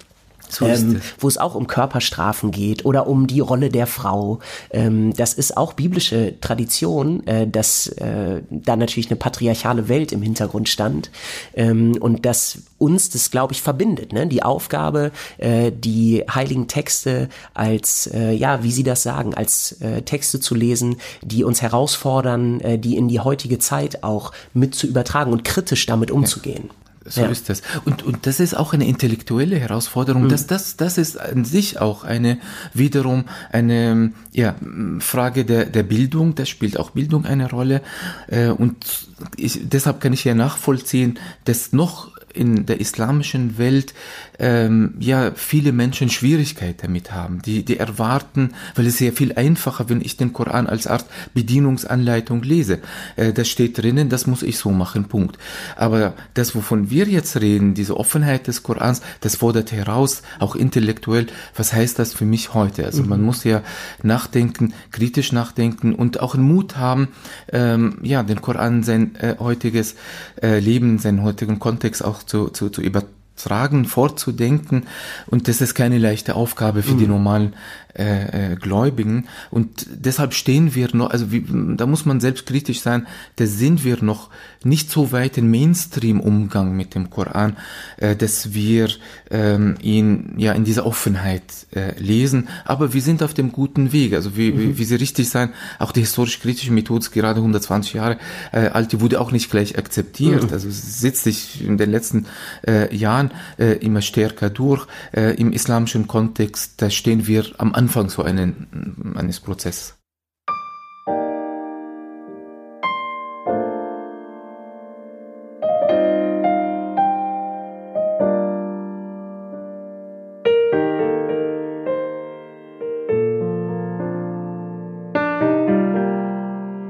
So 0.49 0.67
ähm, 0.67 1.01
wo 1.19 1.29
es 1.29 1.39
auch 1.39 1.55
um 1.55 1.67
Körperstrafen 1.67 2.51
geht 2.51 2.85
oder 2.85 3.07
um 3.07 3.27
die 3.27 3.41
Rolle 3.41 3.69
der 3.69 3.87
Frau. 3.87 4.41
Ähm, 4.71 5.13
das 5.15 5.35
ist 5.35 5.57
auch 5.57 5.73
biblische 5.73 6.35
Tradition, 6.41 7.27
äh, 7.27 7.47
dass 7.47 7.89
äh, 7.89 8.43
da 8.51 8.77
natürlich 8.77 9.11
eine 9.11 9.17
patriarchale 9.17 9.89
Welt 9.89 10.13
im 10.13 10.23
Hintergrund 10.23 10.69
stand 10.69 11.11
ähm, 11.55 11.97
und 12.01 12.25
dass 12.27 12.59
uns 12.79 13.11
das, 13.11 13.31
glaube 13.31 13.53
ich, 13.53 13.63
verbindet. 13.63 14.13
Ne? 14.13 14.27
Die 14.27 14.43
Aufgabe, 14.43 15.13
äh, 15.39 15.73
die 15.73 16.25
heiligen 16.29 16.69
Texte 16.69 17.29
als, 17.55 18.07
äh, 18.13 18.33
ja, 18.33 18.63
wie 18.63 18.73
Sie 18.73 18.83
das 18.83 19.03
sagen, 19.03 19.35
als 19.35 19.73
äh, 19.81 20.03
Texte 20.03 20.41
zu 20.41 20.55
lesen, 20.55 20.97
die 21.23 21.45
uns 21.45 21.63
herausfordern, 21.63 22.61
äh, 22.61 22.79
die 22.79 22.97
in 22.97 23.09
die 23.09 23.21
heutige 23.21 23.59
Zeit 23.59 24.03
auch 24.03 24.33
mit 24.53 24.75
zu 24.75 24.87
übertragen 24.87 25.33
und 25.33 25.45
kritisch 25.45 25.87
damit 25.87 26.11
umzugehen. 26.11 26.65
Ja. 26.71 26.86
So 27.09 27.23
ja. 27.23 27.29
ist 27.29 27.49
das. 27.49 27.63
Und, 27.85 28.03
und 28.03 28.27
das 28.27 28.41
ist 28.41 28.57
auch 28.57 28.73
eine 28.73 28.87
intellektuelle 28.87 29.59
Herausforderung. 29.59 30.25
Mhm. 30.25 30.29
Das, 30.29 30.47
das, 30.47 30.77
das 30.77 30.99
ist 30.99 31.19
an 31.19 31.45
sich 31.45 31.81
auch 31.81 32.05
eine, 32.05 32.39
wiederum 32.75 33.25
eine, 33.51 34.13
ja, 34.33 34.55
Frage 34.99 35.45
der, 35.45 35.67
der 35.67 35.83
Bildung. 35.83 36.35
Das 36.35 36.49
spielt 36.49 36.79
auch 36.79 36.91
Bildung 36.91 37.25
eine 37.25 37.51
Rolle. 37.51 37.83
Äh, 38.29 38.49
und 38.49 39.09
ich, 39.37 39.61
deshalb 39.69 40.01
kann 40.01 40.13
ich 40.13 40.25
ja 40.25 40.35
nachvollziehen, 40.35 41.19
dass 41.45 41.73
noch 41.73 42.16
in 42.37 42.67
der 42.67 42.81
islamischen 42.81 43.59
Welt 43.59 43.95
ähm, 44.39 44.95
ja 44.99 45.33
viele 45.35 45.73
Menschen 45.73 46.09
Schwierigkeit 46.11 46.83
damit 46.83 47.13
haben. 47.13 47.43
Die, 47.43 47.65
die 47.65 47.79
erwarten, 47.79 48.51
weil 48.75 48.87
es 48.87 48.99
sehr 48.99 49.13
viel 49.13 49.33
einfacher, 49.33 49.89
wenn 49.89 50.01
ich 50.01 50.17
den 50.17 50.33
Koran 50.33 50.67
als 50.67 50.87
Art 50.87 51.07
Bedienungsanleitung 51.35 52.43
lese. 52.43 52.81
Äh, 53.17 53.33
das 53.33 53.49
steht 53.49 53.79
drinnen, 53.79 54.09
das 54.09 54.27
muss 54.27 54.43
ich 54.43 54.59
so 54.59 54.71
machen, 54.71 55.07
Punkt. 55.07 55.39
Aber 55.77 56.15
das, 56.35 56.55
wovon 56.55 56.91
wir 56.91 57.07
jetzt 57.07 57.41
reden, 57.41 57.75
diese 57.75 57.97
Offenheit 57.97 58.47
des 58.47 58.63
Korans, 58.63 59.03
das 59.21 59.37
fordert 59.37 59.73
heraus, 59.73 60.23
auch 60.39 60.55
intellektuell, 60.57 61.27
was 61.55 61.73
heißt 61.73 61.99
das 61.99 62.13
für 62.13 62.25
mich 62.25 62.55
heute? 62.55 62.85
Also 62.85 63.03
mhm. 63.03 63.09
man 63.09 63.23
muss 63.23 63.45
ja 63.45 63.63
nachdenken, 64.03 64.75
kritisch 64.91 65.33
nachdenken 65.33 65.95
und 65.95 66.21
auch 66.21 66.35
einen 66.35 66.45
Mut 66.45 66.77
haben, 66.77 67.09
ähm, 67.53 67.99
ja, 68.03 68.23
den 68.23 68.41
Koran 68.41 68.83
sein 68.83 69.15
äh, 69.17 69.37
heutiges 69.39 69.97
äh, 70.43 70.59
Leben, 70.59 70.99
seinen 70.99 71.23
heutigen 71.23 71.59
Kontext 71.59 72.05
auch 72.05 72.23
zu, 72.27 72.49
zu, 72.49 72.69
zu 72.69 72.83
übertragen, 72.83 73.85
vorzudenken. 73.85 74.87
Und 75.27 75.49
das 75.49 75.61
ist 75.61 75.75
keine 75.75 75.99
leichte 75.99 76.35
Aufgabe 76.35 76.83
für 76.83 76.95
mhm. 76.95 76.99
die 76.99 77.07
normalen 77.07 77.55
äh, 77.99 78.53
äh, 78.53 78.57
Gläubigen. 78.57 79.27
Und 79.51 79.87
deshalb 79.91 80.35
stehen 80.35 80.75
wir 80.75 80.95
noch, 80.95 81.11
also 81.11 81.33
wie, 81.33 81.45
da 81.77 81.87
muss 81.87 82.05
man 82.05 82.21
selbstkritisch 82.21 82.81
sein, 82.81 83.07
da 83.37 83.47
sind 83.47 83.85
wir 83.85 84.03
noch 84.03 84.29
nicht 84.65 84.91
so 84.91 85.13
weit 85.13 85.39
im 85.39 85.51
Mainstream-Umgang 85.51 86.77
mit 86.77 86.95
dem 86.95 87.09
Koran, 87.09 87.57
äh, 87.97 88.15
dass 88.15 88.53
wir 88.53 88.91
ähm, 89.31 89.77
ihn 89.81 90.35
ja 90.37 90.53
in 90.53 90.65
dieser 90.65 90.85
Offenheit 90.85 91.43
äh, 91.75 91.99
lesen. 91.99 92.49
Aber 92.67 92.93
wir 92.93 93.01
sind 93.01 93.23
auf 93.23 93.33
dem 93.33 93.51
guten 93.51 93.93
Weg. 93.93 94.13
Also 94.13 94.37
wie, 94.37 94.53
mhm. 94.53 94.77
wie, 94.77 94.85
Sie 94.85 94.97
richtig 94.97 95.31
sein, 95.31 95.51
auch 95.79 95.93
die 95.93 96.01
historisch-kritische 96.01 96.73
Methode 96.73 97.01
ist 97.01 97.13
gerade 97.13 97.39
120 97.39 97.95
Jahre 97.95 98.19
äh, 98.53 98.69
alt, 98.69 98.93
die 98.93 99.01
wurde 99.01 99.21
auch 99.21 99.33
nicht 99.33 99.51
gleich 99.51 99.79
akzeptiert. 99.79 100.45
Mhm. 100.45 100.53
Also 100.53 100.69
setzt 100.71 101.25
sich 101.25 101.65
in 101.65 101.79
den 101.79 101.91
letzten 101.91 102.27
äh, 102.67 102.95
Jahren 102.95 103.31
äh, 103.59 103.79
immer 103.79 104.03
stärker 104.03 104.51
durch. 104.51 104.87
Äh, 105.13 105.35
Im 105.37 105.53
islamischen 105.53 106.07
Kontext, 106.07 106.75
da 106.77 106.91
stehen 106.91 107.27
wir 107.27 107.47
am 107.59 107.73
Anfang 107.73 107.86
Anfang 107.87 108.09
so 108.09 108.25
einen, 108.25 109.15
eines 109.17 109.39
Prozesses. 109.39 109.95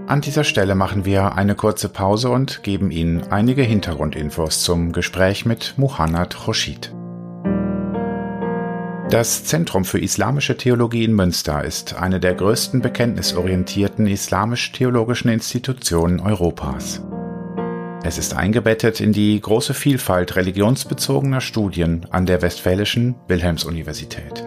An 0.09 0.23
dieser 0.23 0.45
Stelle 0.45 0.75
machen 0.75 1.05
wir 1.05 1.35
eine 1.35 1.55
kurze 1.55 1.91
Pause 1.91 2.31
und 2.31 2.63
geben 2.63 2.91
Ihnen 2.91 3.31
einige 3.31 3.63
Hintergrundinfos 3.63 4.63
zum 4.63 4.93
Gespräch 4.93 5.45
mit 5.45 5.75
Muhannad 5.77 6.35
Khoshid. 6.47 6.91
Das 9.11 9.45
Zentrum 9.45 9.85
für 9.85 10.01
Islamische 10.01 10.57
Theologie 10.57 11.05
in 11.05 11.13
Münster 11.13 11.63
ist 11.63 11.95
eine 11.95 12.19
der 12.19 12.35
größten 12.35 12.83
bekenntnisorientierten 12.83 14.09
islamisch-theologischen 14.09 15.31
Institutionen 15.31 16.19
Europas. 16.19 17.03
Es 18.03 18.19
ist 18.19 18.35
eingebettet 18.35 19.01
in 19.01 19.13
die 19.13 19.41
große 19.41 19.75
Vielfalt 19.75 20.35
religionsbezogener 20.35 21.41
Studien 21.41 22.05
an 22.11 22.27
der 22.27 22.43
Westfälischen 22.43 23.15
Wilhelms-Universität. 23.29 24.45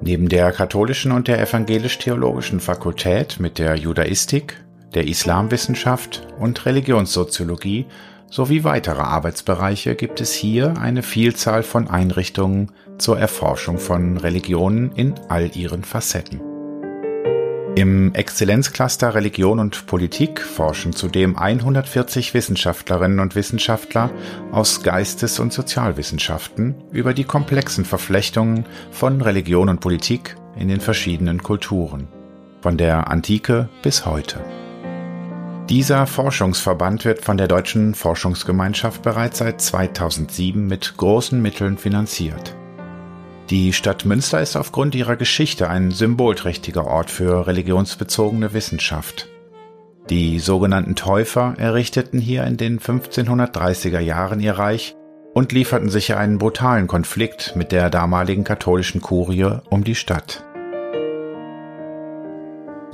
Neben 0.00 0.28
der 0.28 0.52
katholischen 0.52 1.10
und 1.10 1.26
der 1.26 1.40
evangelisch-theologischen 1.40 2.60
Fakultät 2.60 3.40
mit 3.40 3.58
der 3.58 3.74
Judaistik, 3.74 4.62
der 4.94 5.08
Islamwissenschaft 5.08 6.28
und 6.38 6.64
Religionssoziologie 6.66 7.86
sowie 8.30 8.64
weitere 8.64 9.02
Arbeitsbereiche 9.02 9.94
gibt 9.94 10.20
es 10.20 10.32
hier 10.32 10.74
eine 10.78 11.02
Vielzahl 11.02 11.62
von 11.62 11.88
Einrichtungen 11.88 12.72
zur 12.98 13.18
Erforschung 13.18 13.78
von 13.78 14.16
Religionen 14.16 14.92
in 14.92 15.14
all 15.28 15.50
ihren 15.56 15.84
Facetten. 15.84 16.40
Im 17.76 18.14
Exzellenzcluster 18.14 19.16
Religion 19.16 19.58
und 19.58 19.86
Politik 19.86 20.40
forschen 20.40 20.92
zudem 20.92 21.36
140 21.36 22.32
Wissenschaftlerinnen 22.32 23.18
und 23.18 23.34
Wissenschaftler 23.34 24.10
aus 24.52 24.84
Geistes- 24.84 25.40
und 25.40 25.52
Sozialwissenschaften 25.52 26.76
über 26.92 27.14
die 27.14 27.24
komplexen 27.24 27.84
Verflechtungen 27.84 28.64
von 28.92 29.20
Religion 29.20 29.68
und 29.68 29.80
Politik 29.80 30.36
in 30.56 30.68
den 30.68 30.80
verschiedenen 30.80 31.42
Kulturen, 31.42 32.06
von 32.60 32.78
der 32.78 33.10
Antike 33.10 33.68
bis 33.82 34.06
heute. 34.06 34.38
Dieser 35.70 36.06
Forschungsverband 36.06 37.06
wird 37.06 37.24
von 37.24 37.38
der 37.38 37.48
Deutschen 37.48 37.94
Forschungsgemeinschaft 37.94 39.00
bereits 39.00 39.38
seit 39.38 39.62
2007 39.62 40.66
mit 40.66 40.98
großen 40.98 41.40
Mitteln 41.40 41.78
finanziert. 41.78 42.54
Die 43.48 43.72
Stadt 43.72 44.04
Münster 44.04 44.42
ist 44.42 44.56
aufgrund 44.56 44.94
ihrer 44.94 45.16
Geschichte 45.16 45.70
ein 45.70 45.90
symbolträchtiger 45.90 46.86
Ort 46.86 47.10
für 47.10 47.46
religionsbezogene 47.46 48.52
Wissenschaft. 48.52 49.28
Die 50.10 50.38
sogenannten 50.38 50.96
Täufer 50.96 51.54
errichteten 51.56 52.20
hier 52.20 52.44
in 52.44 52.58
den 52.58 52.78
1530er 52.78 54.00
Jahren 54.00 54.40
ihr 54.40 54.58
Reich 54.58 54.94
und 55.32 55.52
lieferten 55.52 55.88
sich 55.88 56.14
einen 56.14 56.36
brutalen 56.36 56.88
Konflikt 56.88 57.56
mit 57.56 57.72
der 57.72 57.88
damaligen 57.88 58.44
katholischen 58.44 59.00
Kurie 59.00 59.60
um 59.70 59.82
die 59.82 59.94
Stadt. 59.94 60.44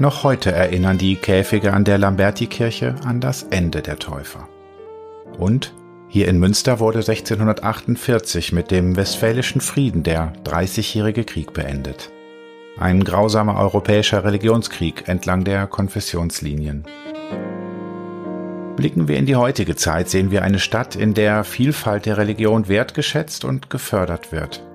Noch 0.01 0.25
heute 0.25 0.51
erinnern 0.51 0.97
die 0.97 1.15
Käfige 1.15 1.75
an 1.75 1.85
der 1.85 1.99
Lamberti-Kirche 1.99 2.95
an 3.05 3.21
das 3.21 3.43
Ende 3.43 3.83
der 3.83 3.99
Täufer. 3.99 4.49
Und 5.39 5.75
hier 6.09 6.27
in 6.27 6.39
Münster 6.39 6.81
wurde 6.81 7.01
1648 7.01 8.55
mit 8.55 8.71
dem 8.71 8.97
Westfälischen 8.97 9.61
Frieden 9.61 10.03
der 10.03 10.33
Dreißigjährige 10.43 11.25
Krieg 11.25 11.53
beendet. 11.53 12.11
Ein 12.79 13.05
grausamer 13.05 13.61
europäischer 13.61 14.25
Religionskrieg 14.25 15.07
entlang 15.07 15.45
der 15.45 15.67
Konfessionslinien. 15.67 16.87
Blicken 18.77 19.07
wir 19.07 19.19
in 19.19 19.27
die 19.27 19.37
heutige 19.37 19.77
Zeit, 19.77 20.09
sehen 20.09 20.31
wir 20.31 20.43
eine 20.45 20.61
Stadt, 20.61 20.97
in 20.97 21.13
der 21.13 21.45
Vielfalt 21.45 22.07
der 22.07 22.17
Religion 22.17 22.69
wertgeschätzt 22.69 23.45
und 23.45 23.69
gefördert 23.69 24.33
wird. 24.33 24.67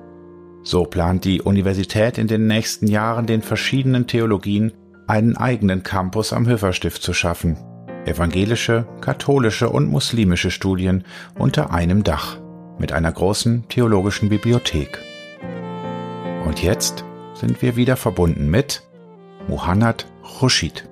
So 0.61 0.83
plant 0.83 1.25
die 1.25 1.41
Universität 1.41 2.19
in 2.19 2.27
den 2.27 2.45
nächsten 2.45 2.85
Jahren 2.85 3.25
den 3.25 3.41
verschiedenen 3.41 4.05
Theologien 4.05 4.71
einen 5.07 5.37
eigenen 5.37 5.83
Campus 5.83 6.33
am 6.33 6.47
Höferstift 6.47 7.01
zu 7.01 7.13
schaffen. 7.13 7.57
Evangelische, 8.05 8.87
katholische 9.01 9.69
und 9.69 9.89
muslimische 9.89 10.51
Studien 10.51 11.03
unter 11.37 11.71
einem 11.71 12.03
Dach 12.03 12.37
mit 12.77 12.91
einer 12.91 13.11
großen 13.11 13.67
theologischen 13.69 14.29
Bibliothek. 14.29 14.99
Und 16.45 16.61
jetzt 16.61 17.03
sind 17.33 17.61
wir 17.61 17.75
wieder 17.75 17.97
verbunden 17.97 18.49
mit 18.49 18.83
Muhannad 19.47 20.05
Khushid. 20.23 20.87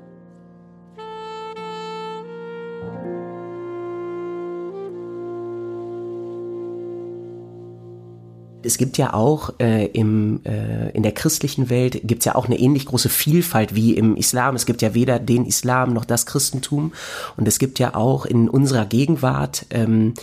Es 8.63 8.77
gibt 8.77 8.97
ja 8.97 9.13
auch 9.13 9.53
äh, 9.59 9.85
im, 9.87 10.41
äh, 10.45 10.89
in 10.91 11.03
der 11.03 11.11
christlichen 11.11 11.69
Welt 11.69 12.01
gibt 12.03 12.21
es 12.21 12.25
ja 12.25 12.35
auch 12.35 12.45
eine 12.45 12.57
ähnlich 12.57 12.85
große 12.85 13.09
Vielfalt 13.09 13.75
wie 13.75 13.93
im 13.93 14.15
Islam. 14.15 14.55
Es 14.55 14.65
gibt 14.65 14.81
ja 14.81 14.93
weder 14.93 15.19
den 15.19 15.45
Islam 15.45 15.93
noch 15.93 16.05
das 16.05 16.25
Christentum. 16.25 16.93
Und 17.37 17.47
es 17.47 17.59
gibt 17.59 17.79
ja 17.79 17.95
auch 17.95 18.25
in 18.25 18.49
unserer 18.49 18.85
Gegenwart 18.85 19.65
ähm, 19.69 20.13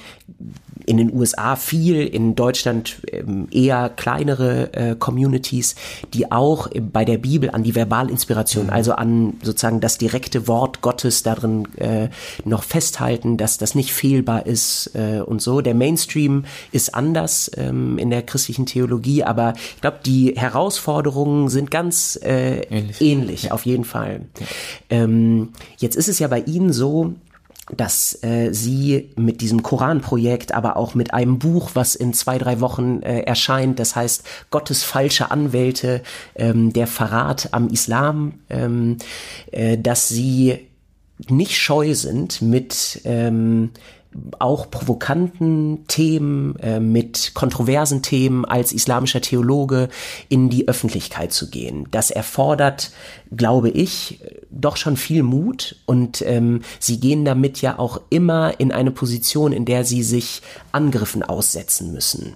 in 0.90 0.96
den 0.96 1.14
USA 1.14 1.54
viel, 1.54 2.04
in 2.04 2.34
Deutschland 2.34 3.00
ähm, 3.12 3.46
eher 3.52 3.90
kleinere 3.90 4.72
äh, 4.72 4.96
Communities, 4.96 5.76
die 6.12 6.32
auch 6.32 6.68
bei 6.92 7.04
der 7.04 7.18
Bibel 7.18 7.48
an 7.48 7.62
die 7.62 7.76
Verbalinspiration, 7.76 8.64
mhm. 8.64 8.72
also 8.72 8.94
an 8.94 9.34
sozusagen 9.40 9.78
das 9.80 9.98
direkte 9.98 10.48
Wort 10.48 10.80
Gottes 10.80 11.22
darin 11.22 11.68
äh, 11.76 12.08
noch 12.44 12.64
festhalten, 12.64 13.36
dass 13.36 13.56
das 13.56 13.76
nicht 13.76 13.92
fehlbar 13.92 14.46
ist 14.46 14.90
äh, 14.94 15.20
und 15.20 15.40
so. 15.40 15.60
Der 15.60 15.74
Mainstream 15.74 16.44
ist 16.72 16.92
anders 16.92 17.52
ähm, 17.56 17.96
in 17.96 18.10
der 18.10 18.22
christlichen 18.22 18.66
Theologie, 18.66 19.22
aber 19.22 19.52
ich 19.76 19.80
glaube, 19.80 20.00
die 20.04 20.34
Herausforderungen 20.36 21.50
sind 21.50 21.70
ganz 21.70 22.18
äh, 22.20 22.62
ähnlich, 22.62 23.00
ähnlich 23.00 23.42
ja. 23.44 23.52
auf 23.52 23.64
jeden 23.64 23.84
Fall. 23.84 24.22
Ja. 24.40 24.46
Ähm, 24.90 25.50
jetzt 25.78 25.94
ist 25.94 26.08
es 26.08 26.18
ja 26.18 26.26
bei 26.26 26.40
Ihnen 26.40 26.72
so, 26.72 27.14
dass 27.76 28.22
äh, 28.22 28.52
sie 28.52 29.10
mit 29.16 29.40
diesem 29.40 29.62
Koranprojekt, 29.62 30.52
aber 30.52 30.76
auch 30.76 30.94
mit 30.94 31.14
einem 31.14 31.38
Buch, 31.38 31.70
was 31.74 31.94
in 31.94 32.12
zwei, 32.12 32.38
drei 32.38 32.60
Wochen 32.60 33.02
äh, 33.02 33.20
erscheint, 33.20 33.78
das 33.78 33.96
heißt 33.96 34.24
Gottes 34.50 34.82
falsche 34.82 35.30
Anwälte, 35.30 36.02
ähm, 36.34 36.72
der 36.72 36.86
Verrat 36.86 37.48
am 37.52 37.68
Islam, 37.68 38.34
ähm, 38.48 38.96
äh, 39.52 39.78
dass 39.78 40.08
sie 40.08 40.66
nicht 41.28 41.58
scheu 41.58 41.94
sind, 41.94 42.40
mit 42.40 43.02
ähm, 43.04 43.70
auch 44.38 44.70
provokanten 44.70 45.86
Themen, 45.86 46.56
äh, 46.56 46.80
mit 46.80 47.32
kontroversen 47.34 48.02
Themen 48.02 48.44
als 48.44 48.72
islamischer 48.72 49.20
Theologe 49.20 49.88
in 50.28 50.50
die 50.50 50.66
Öffentlichkeit 50.66 51.32
zu 51.32 51.48
gehen. 51.48 51.86
Das 51.92 52.10
erfordert, 52.10 52.90
glaube 53.34 53.70
ich, 53.70 54.20
doch 54.50 54.76
schon 54.76 54.96
viel 54.96 55.22
Mut 55.22 55.76
und 55.86 56.22
ähm, 56.22 56.62
sie 56.80 56.98
gehen 56.98 57.24
damit 57.24 57.62
ja 57.62 57.78
auch 57.78 58.00
immer 58.10 58.58
in 58.58 58.72
eine 58.72 58.90
Position, 58.90 59.52
in 59.52 59.64
der 59.64 59.84
sie 59.84 60.02
sich 60.02 60.42
Angriffen 60.72 61.22
aussetzen 61.22 61.92
müssen. 61.92 62.34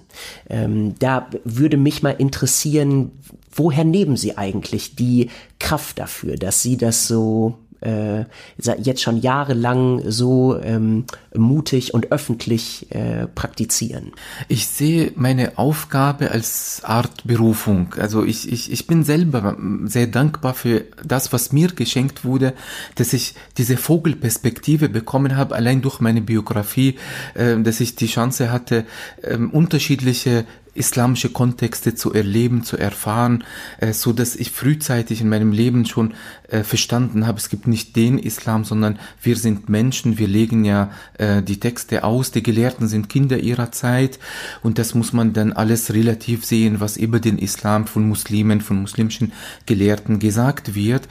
Ähm, 0.49 0.95
da 0.99 1.27
würde 1.43 1.75
mich 1.75 2.01
mal 2.01 2.15
interessieren, 2.17 3.11
woher 3.51 3.83
nehmen 3.83 4.15
sie 4.15 4.37
eigentlich 4.37 4.95
die 4.95 5.29
Kraft 5.59 5.99
dafür, 5.99 6.35
dass 6.37 6.61
sie 6.61 6.77
das 6.77 7.07
so 7.07 7.55
äh, 7.85 8.25
jetzt 8.57 9.01
schon 9.01 9.21
jahrelang 9.21 10.01
so 10.09 10.59
ähm, 10.59 11.05
mutig 11.33 11.93
und 11.93 12.11
öffentlich 12.11 12.91
äh, 12.91 13.27
praktizieren? 13.27 14.11
Ich 14.47 14.67
sehe 14.67 15.11
meine 15.15 15.57
Aufgabe 15.57 16.31
als 16.31 16.81
Art 16.83 17.23
Berufung. 17.25 17.93
Also 17.99 18.23
ich, 18.23 18.51
ich, 18.51 18.71
ich 18.71 18.87
bin 18.87 19.03
selber 19.03 19.57
sehr 19.85 20.07
dankbar 20.07 20.53
für 20.53 20.85
das, 21.03 21.31
was 21.31 21.51
mir 21.51 21.67
geschenkt 21.69 22.25
wurde, 22.25 22.53
dass 22.95 23.13
ich 23.13 23.35
diese 23.57 23.77
Vogelperspektive 23.77 24.89
bekommen 24.89 25.35
habe, 25.35 25.55
allein 25.55 25.81
durch 25.81 25.99
meine 25.99 26.21
Biografie, 26.21 26.95
äh, 27.35 27.57
dass 27.61 27.79
ich 27.79 27.95
die 27.95 28.07
Chance 28.07 28.51
hatte, 28.51 28.85
äh, 29.21 29.37
unterschiedliche 29.37 30.45
islamische 30.75 31.29
Kontexte 31.29 31.95
zu 31.95 32.13
erleben, 32.13 32.63
zu 32.63 32.77
erfahren, 32.77 33.43
äh, 33.79 33.93
so 33.93 34.13
dass 34.13 34.35
ich 34.35 34.51
frühzeitig 34.51 35.21
in 35.21 35.29
meinem 35.29 35.51
Leben 35.51 35.85
schon 35.85 36.13
äh, 36.49 36.63
verstanden 36.63 37.25
habe, 37.25 37.39
es 37.39 37.49
gibt 37.49 37.67
nicht 37.67 37.95
den 37.95 38.19
Islam, 38.19 38.65
sondern 38.65 38.99
wir 39.21 39.35
sind 39.37 39.69
Menschen, 39.69 40.19
wir 40.19 40.27
legen 40.27 40.65
ja 40.65 40.91
äh, 41.17 41.41
die 41.41 41.59
Texte 41.59 42.03
aus, 42.03 42.31
die 42.31 42.43
Gelehrten 42.43 42.87
sind 42.87 43.09
Kinder 43.09 43.39
ihrer 43.39 43.71
Zeit. 43.71 44.19
Und 44.61 44.77
das 44.77 44.93
muss 44.93 45.13
man 45.13 45.33
dann 45.33 45.53
alles 45.53 45.93
relativ 45.93 46.45
sehen, 46.45 46.79
was 46.79 46.97
über 46.97 47.19
den 47.19 47.37
Islam 47.37 47.87
von 47.87 48.07
Muslimen, 48.07 48.61
von 48.61 48.81
muslimischen 48.81 49.31
Gelehrten 49.65 50.19
gesagt 50.19 50.75
wird. 50.75 51.07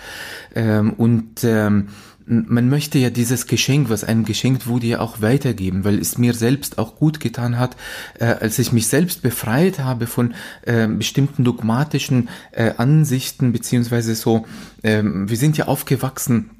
Ähm, 0.55 0.92
und 0.92 1.42
ähm, 1.42 1.88
man 2.26 2.68
möchte 2.68 2.98
ja 2.98 3.10
dieses 3.10 3.46
Geschenk, 3.46 3.90
was 3.90 4.04
einem 4.04 4.24
geschenkt 4.24 4.66
wurde, 4.66 4.87
ja 4.87 5.00
auch 5.00 5.20
weitergeben, 5.20 5.84
weil 5.84 5.98
es 5.98 6.18
mir 6.18 6.34
selbst 6.34 6.78
auch 6.78 6.96
gut 6.96 7.20
getan 7.20 7.58
hat, 7.58 7.76
äh, 8.18 8.24
als 8.26 8.58
ich 8.58 8.72
mich 8.72 8.87
selbst 8.87 9.22
befreit 9.22 9.78
habe 9.78 10.06
von 10.06 10.34
äh, 10.62 10.87
bestimmten 10.88 11.44
dogmatischen 11.44 12.28
äh, 12.52 12.72
Ansichten, 12.76 13.52
beziehungsweise 13.52 14.14
so, 14.14 14.46
äh, 14.82 15.02
wir 15.02 15.37
sind 15.37 15.56
ja 15.58 15.66
aufgewachsen 15.66 16.50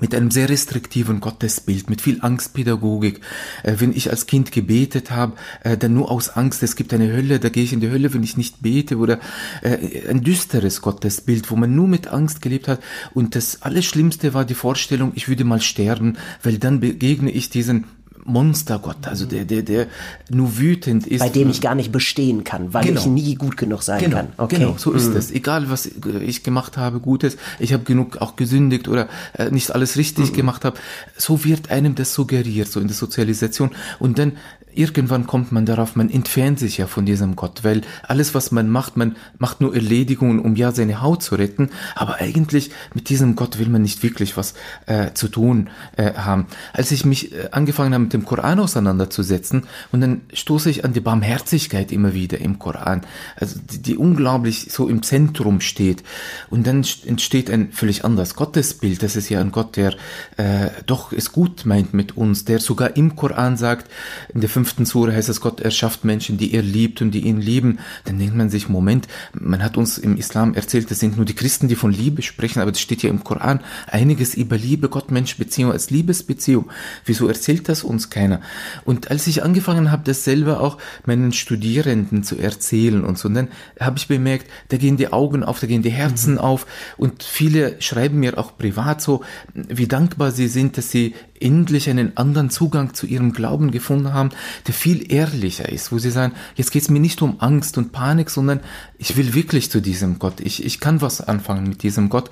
mit 0.00 0.14
einem 0.14 0.30
sehr 0.30 0.48
restriktiven 0.48 1.20
Gottesbild, 1.20 1.90
mit 1.90 2.00
viel 2.00 2.18
Angstpädagogik. 2.22 3.20
Äh, 3.62 3.74
wenn 3.78 3.92
ich 3.92 4.10
als 4.10 4.26
Kind 4.26 4.52
gebetet 4.52 5.10
habe, 5.10 5.34
äh, 5.62 5.76
dann 5.76 5.94
nur 5.94 6.10
aus 6.10 6.30
Angst, 6.30 6.62
es 6.62 6.76
gibt 6.76 6.94
eine 6.94 7.12
Hölle, 7.12 7.38
da 7.38 7.48
gehe 7.48 7.64
ich 7.64 7.72
in 7.72 7.80
die 7.80 7.90
Hölle, 7.90 8.12
wenn 8.14 8.22
ich 8.22 8.36
nicht 8.36 8.62
bete, 8.62 8.96
oder 8.96 9.20
äh, 9.62 10.08
ein 10.08 10.22
düsteres 10.22 10.80
Gottesbild, 10.80 11.50
wo 11.50 11.56
man 11.56 11.74
nur 11.74 11.88
mit 11.88 12.08
Angst 12.08 12.42
gelebt 12.42 12.68
hat. 12.68 12.80
Und 13.12 13.34
das 13.36 13.62
Allerschlimmste 13.62 14.34
war 14.34 14.44
die 14.44 14.54
Vorstellung, 14.54 15.12
ich 15.14 15.28
würde 15.28 15.44
mal 15.44 15.60
sterben, 15.60 16.16
weil 16.42 16.58
dann 16.58 16.80
begegne 16.80 17.30
ich 17.30 17.50
diesen 17.50 17.84
Monstergott, 18.24 19.08
also 19.08 19.26
der, 19.26 19.44
der, 19.44 19.62
der 19.62 19.86
nur 20.30 20.58
wütend 20.58 21.06
ist. 21.06 21.20
Bei 21.20 21.28
dem 21.28 21.50
ich 21.50 21.60
gar 21.60 21.74
nicht 21.74 21.90
bestehen 21.90 22.44
kann, 22.44 22.72
weil 22.72 22.84
genau. 22.84 23.00
ich 23.00 23.06
nie 23.06 23.34
gut 23.34 23.56
genug 23.56 23.82
sein 23.82 24.00
genau. 24.00 24.16
kann. 24.16 24.28
Okay. 24.36 24.56
Genau, 24.56 24.76
so 24.78 24.92
ist 24.92 25.10
mhm. 25.10 25.16
es. 25.16 25.30
Egal, 25.30 25.70
was 25.70 25.86
ich 25.86 26.42
gemacht 26.42 26.76
habe, 26.76 27.00
Gutes, 27.00 27.36
ich 27.58 27.72
habe 27.72 27.84
genug 27.84 28.18
auch 28.18 28.36
gesündigt 28.36 28.88
oder 28.88 29.08
äh, 29.32 29.50
nicht 29.50 29.74
alles 29.74 29.96
richtig 29.96 30.30
mhm. 30.30 30.36
gemacht 30.36 30.64
habe. 30.64 30.78
So 31.16 31.44
wird 31.44 31.70
einem 31.70 31.94
das 31.94 32.14
suggeriert, 32.14 32.68
so 32.68 32.80
in 32.80 32.86
der 32.86 32.96
Sozialisation. 32.96 33.70
Und 33.98 34.18
dann 34.18 34.32
irgendwann 34.74 35.26
kommt 35.26 35.52
man 35.52 35.66
darauf, 35.66 35.96
man 35.96 36.10
entfernt 36.10 36.58
sich 36.58 36.78
ja 36.78 36.86
von 36.86 37.06
diesem 37.06 37.36
Gott, 37.36 37.64
weil 37.64 37.82
alles, 38.02 38.34
was 38.34 38.52
man 38.52 38.68
macht, 38.68 38.96
man 38.96 39.16
macht 39.38 39.60
nur 39.60 39.74
Erledigungen, 39.74 40.40
um 40.40 40.56
ja 40.56 40.72
seine 40.72 41.00
Haut 41.00 41.22
zu 41.22 41.34
retten, 41.34 41.70
aber 41.94 42.16
eigentlich 42.16 42.70
mit 42.94 43.08
diesem 43.08 43.36
Gott 43.36 43.58
will 43.58 43.68
man 43.68 43.82
nicht 43.82 44.02
wirklich 44.02 44.36
was 44.36 44.54
äh, 44.86 45.12
zu 45.14 45.28
tun 45.28 45.70
äh, 45.96 46.14
haben. 46.14 46.46
Als 46.72 46.90
ich 46.90 47.04
mich 47.04 47.32
äh, 47.32 47.48
angefangen 47.50 47.94
habe, 47.94 48.04
mit 48.04 48.12
dem 48.12 48.24
Koran 48.24 48.60
auseinanderzusetzen, 48.60 49.64
und 49.92 50.00
dann 50.00 50.22
stoße 50.32 50.70
ich 50.70 50.84
an 50.84 50.92
die 50.92 51.00
Barmherzigkeit 51.00 51.92
immer 51.92 52.14
wieder 52.14 52.38
im 52.38 52.58
Koran, 52.58 53.02
also 53.36 53.60
die, 53.60 53.82
die 53.82 53.96
unglaublich 53.96 54.68
so 54.70 54.88
im 54.88 55.02
Zentrum 55.02 55.60
steht, 55.60 56.02
und 56.50 56.66
dann 56.66 56.84
entsteht 57.06 57.50
ein 57.50 57.72
völlig 57.72 58.04
anderes 58.04 58.34
Gottesbild, 58.34 59.02
das 59.02 59.16
ist 59.16 59.28
ja 59.28 59.40
ein 59.40 59.52
Gott, 59.52 59.76
der 59.76 59.94
äh, 60.36 60.70
doch 60.86 61.12
es 61.12 61.32
gut 61.32 61.66
meint 61.66 61.94
mit 61.94 62.16
uns, 62.16 62.44
der 62.44 62.58
sogar 62.58 62.96
im 62.96 63.16
Koran 63.16 63.56
sagt, 63.56 63.90
in 64.34 64.40
der 64.40 64.50
fünften 64.62 64.86
Sure 64.86 65.12
heißt 65.12 65.28
es, 65.28 65.40
Gott 65.40 65.60
erschafft 65.60 66.04
Menschen, 66.04 66.38
die 66.38 66.54
er 66.54 66.62
liebt 66.62 67.02
und 67.02 67.10
die 67.10 67.22
ihn 67.22 67.40
lieben. 67.40 67.80
Dann 68.04 68.20
denkt 68.20 68.36
man 68.36 68.48
sich, 68.48 68.68
Moment, 68.68 69.08
man 69.32 69.60
hat 69.60 69.76
uns 69.76 69.98
im 69.98 70.16
Islam 70.16 70.54
erzählt, 70.54 70.88
das 70.88 71.00
sind 71.00 71.16
nur 71.16 71.26
die 71.26 71.34
Christen, 71.34 71.66
die 71.66 71.74
von 71.74 71.90
Liebe 71.90 72.22
sprechen, 72.22 72.60
aber 72.60 72.70
das 72.70 72.80
steht 72.80 73.02
ja 73.02 73.10
im 73.10 73.24
Koran 73.24 73.58
einiges 73.88 74.34
über 74.36 74.56
Liebe, 74.56 74.88
Gott-Mensch-Beziehung 74.88 75.72
als 75.72 75.90
Liebesbeziehung. 75.90 76.70
Wieso 77.04 77.26
erzählt 77.26 77.68
das 77.68 77.82
uns 77.82 78.08
keiner? 78.08 78.40
Und 78.84 79.10
als 79.10 79.26
ich 79.26 79.42
angefangen 79.42 79.90
habe, 79.90 80.04
das 80.04 80.22
selber 80.22 80.60
auch 80.60 80.78
meinen 81.06 81.32
Studierenden 81.32 82.22
zu 82.22 82.38
erzählen 82.38 83.04
und 83.04 83.18
so, 83.18 83.26
und 83.26 83.34
dann 83.34 83.48
habe 83.80 83.98
ich 83.98 84.06
bemerkt, 84.06 84.46
da 84.68 84.76
gehen 84.76 84.96
die 84.96 85.12
Augen 85.12 85.42
auf, 85.42 85.58
da 85.58 85.66
gehen 85.66 85.82
die 85.82 85.90
Herzen 85.90 86.34
mhm. 86.34 86.38
auf 86.38 86.66
und 86.96 87.24
viele 87.24 87.82
schreiben 87.82 88.20
mir 88.20 88.38
auch 88.38 88.56
privat 88.56 89.02
so, 89.02 89.24
wie 89.54 89.88
dankbar 89.88 90.30
sie 90.30 90.46
sind, 90.46 90.78
dass 90.78 90.92
sie 90.92 91.14
endlich 91.42 91.90
einen 91.90 92.16
anderen 92.16 92.50
Zugang 92.50 92.94
zu 92.94 93.06
ihrem 93.06 93.32
Glauben 93.32 93.70
gefunden 93.70 94.12
haben, 94.12 94.30
der 94.66 94.74
viel 94.74 95.12
ehrlicher 95.12 95.68
ist, 95.68 95.92
wo 95.92 95.98
sie 95.98 96.10
sagen, 96.10 96.34
jetzt 96.54 96.70
geht 96.70 96.82
es 96.82 96.90
mir 96.90 97.00
nicht 97.00 97.20
um 97.22 97.40
Angst 97.40 97.78
und 97.78 97.92
Panik, 97.92 98.30
sondern 98.30 98.60
ich 98.98 99.16
will 99.16 99.34
wirklich 99.34 99.70
zu 99.70 99.80
diesem 99.80 100.18
Gott. 100.18 100.40
Ich, 100.40 100.64
ich 100.64 100.80
kann 100.80 101.00
was 101.00 101.20
anfangen 101.20 101.68
mit 101.68 101.82
diesem 101.82 102.08
Gott. 102.08 102.30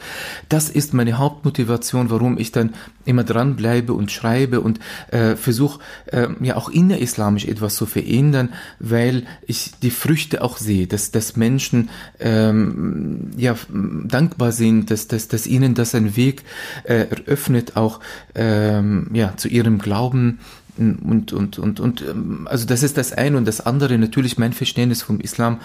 Das 0.48 0.68
ist 0.70 0.94
meine 0.94 1.18
Hauptmotivation, 1.18 2.10
warum 2.10 2.38
ich 2.38 2.52
dann 2.52 2.74
immer 3.04 3.24
dranbleibe 3.24 3.92
und 3.92 4.12
schreibe 4.12 4.60
und 4.60 4.78
äh, 5.08 5.34
versuche 5.36 5.80
äh, 6.06 6.28
ja 6.40 6.56
auch 6.56 6.68
innerislamisch 6.68 7.46
etwas 7.46 7.74
zu 7.74 7.86
verändern, 7.86 8.50
weil 8.78 9.24
ich 9.46 9.72
die 9.82 9.90
Früchte 9.90 10.42
auch 10.42 10.58
sehe, 10.58 10.86
dass, 10.86 11.10
dass 11.10 11.36
Menschen 11.36 11.90
ähm, 12.20 13.30
ja 13.36 13.56
dankbar 13.68 14.52
sind, 14.52 14.90
dass, 14.90 15.08
dass, 15.08 15.28
dass 15.28 15.46
ihnen 15.46 15.74
das 15.74 15.94
ein 15.94 16.16
Weg 16.16 16.44
äh, 16.84 17.06
eröffnet, 17.08 17.76
auch 17.76 18.00
ähm, 18.34 18.99
ja 19.12 19.36
zu 19.36 19.48
ihrem 19.48 19.78
Glauben 19.78 20.40
und, 20.76 21.32
und, 21.32 21.58
und, 21.58 21.80
und, 21.80 22.02
ähm, 22.02 22.48
also 22.50 22.66
das 22.66 22.82
ist 22.82 22.96
das 22.96 23.12
eine 23.12 23.36
und 23.36 23.46
das 23.46 23.60
andere 23.60 23.98
natürlich 23.98 24.38
mein 24.38 24.52
Verständnis 24.52 25.02
vom 25.02 25.20
Islam 25.20 25.58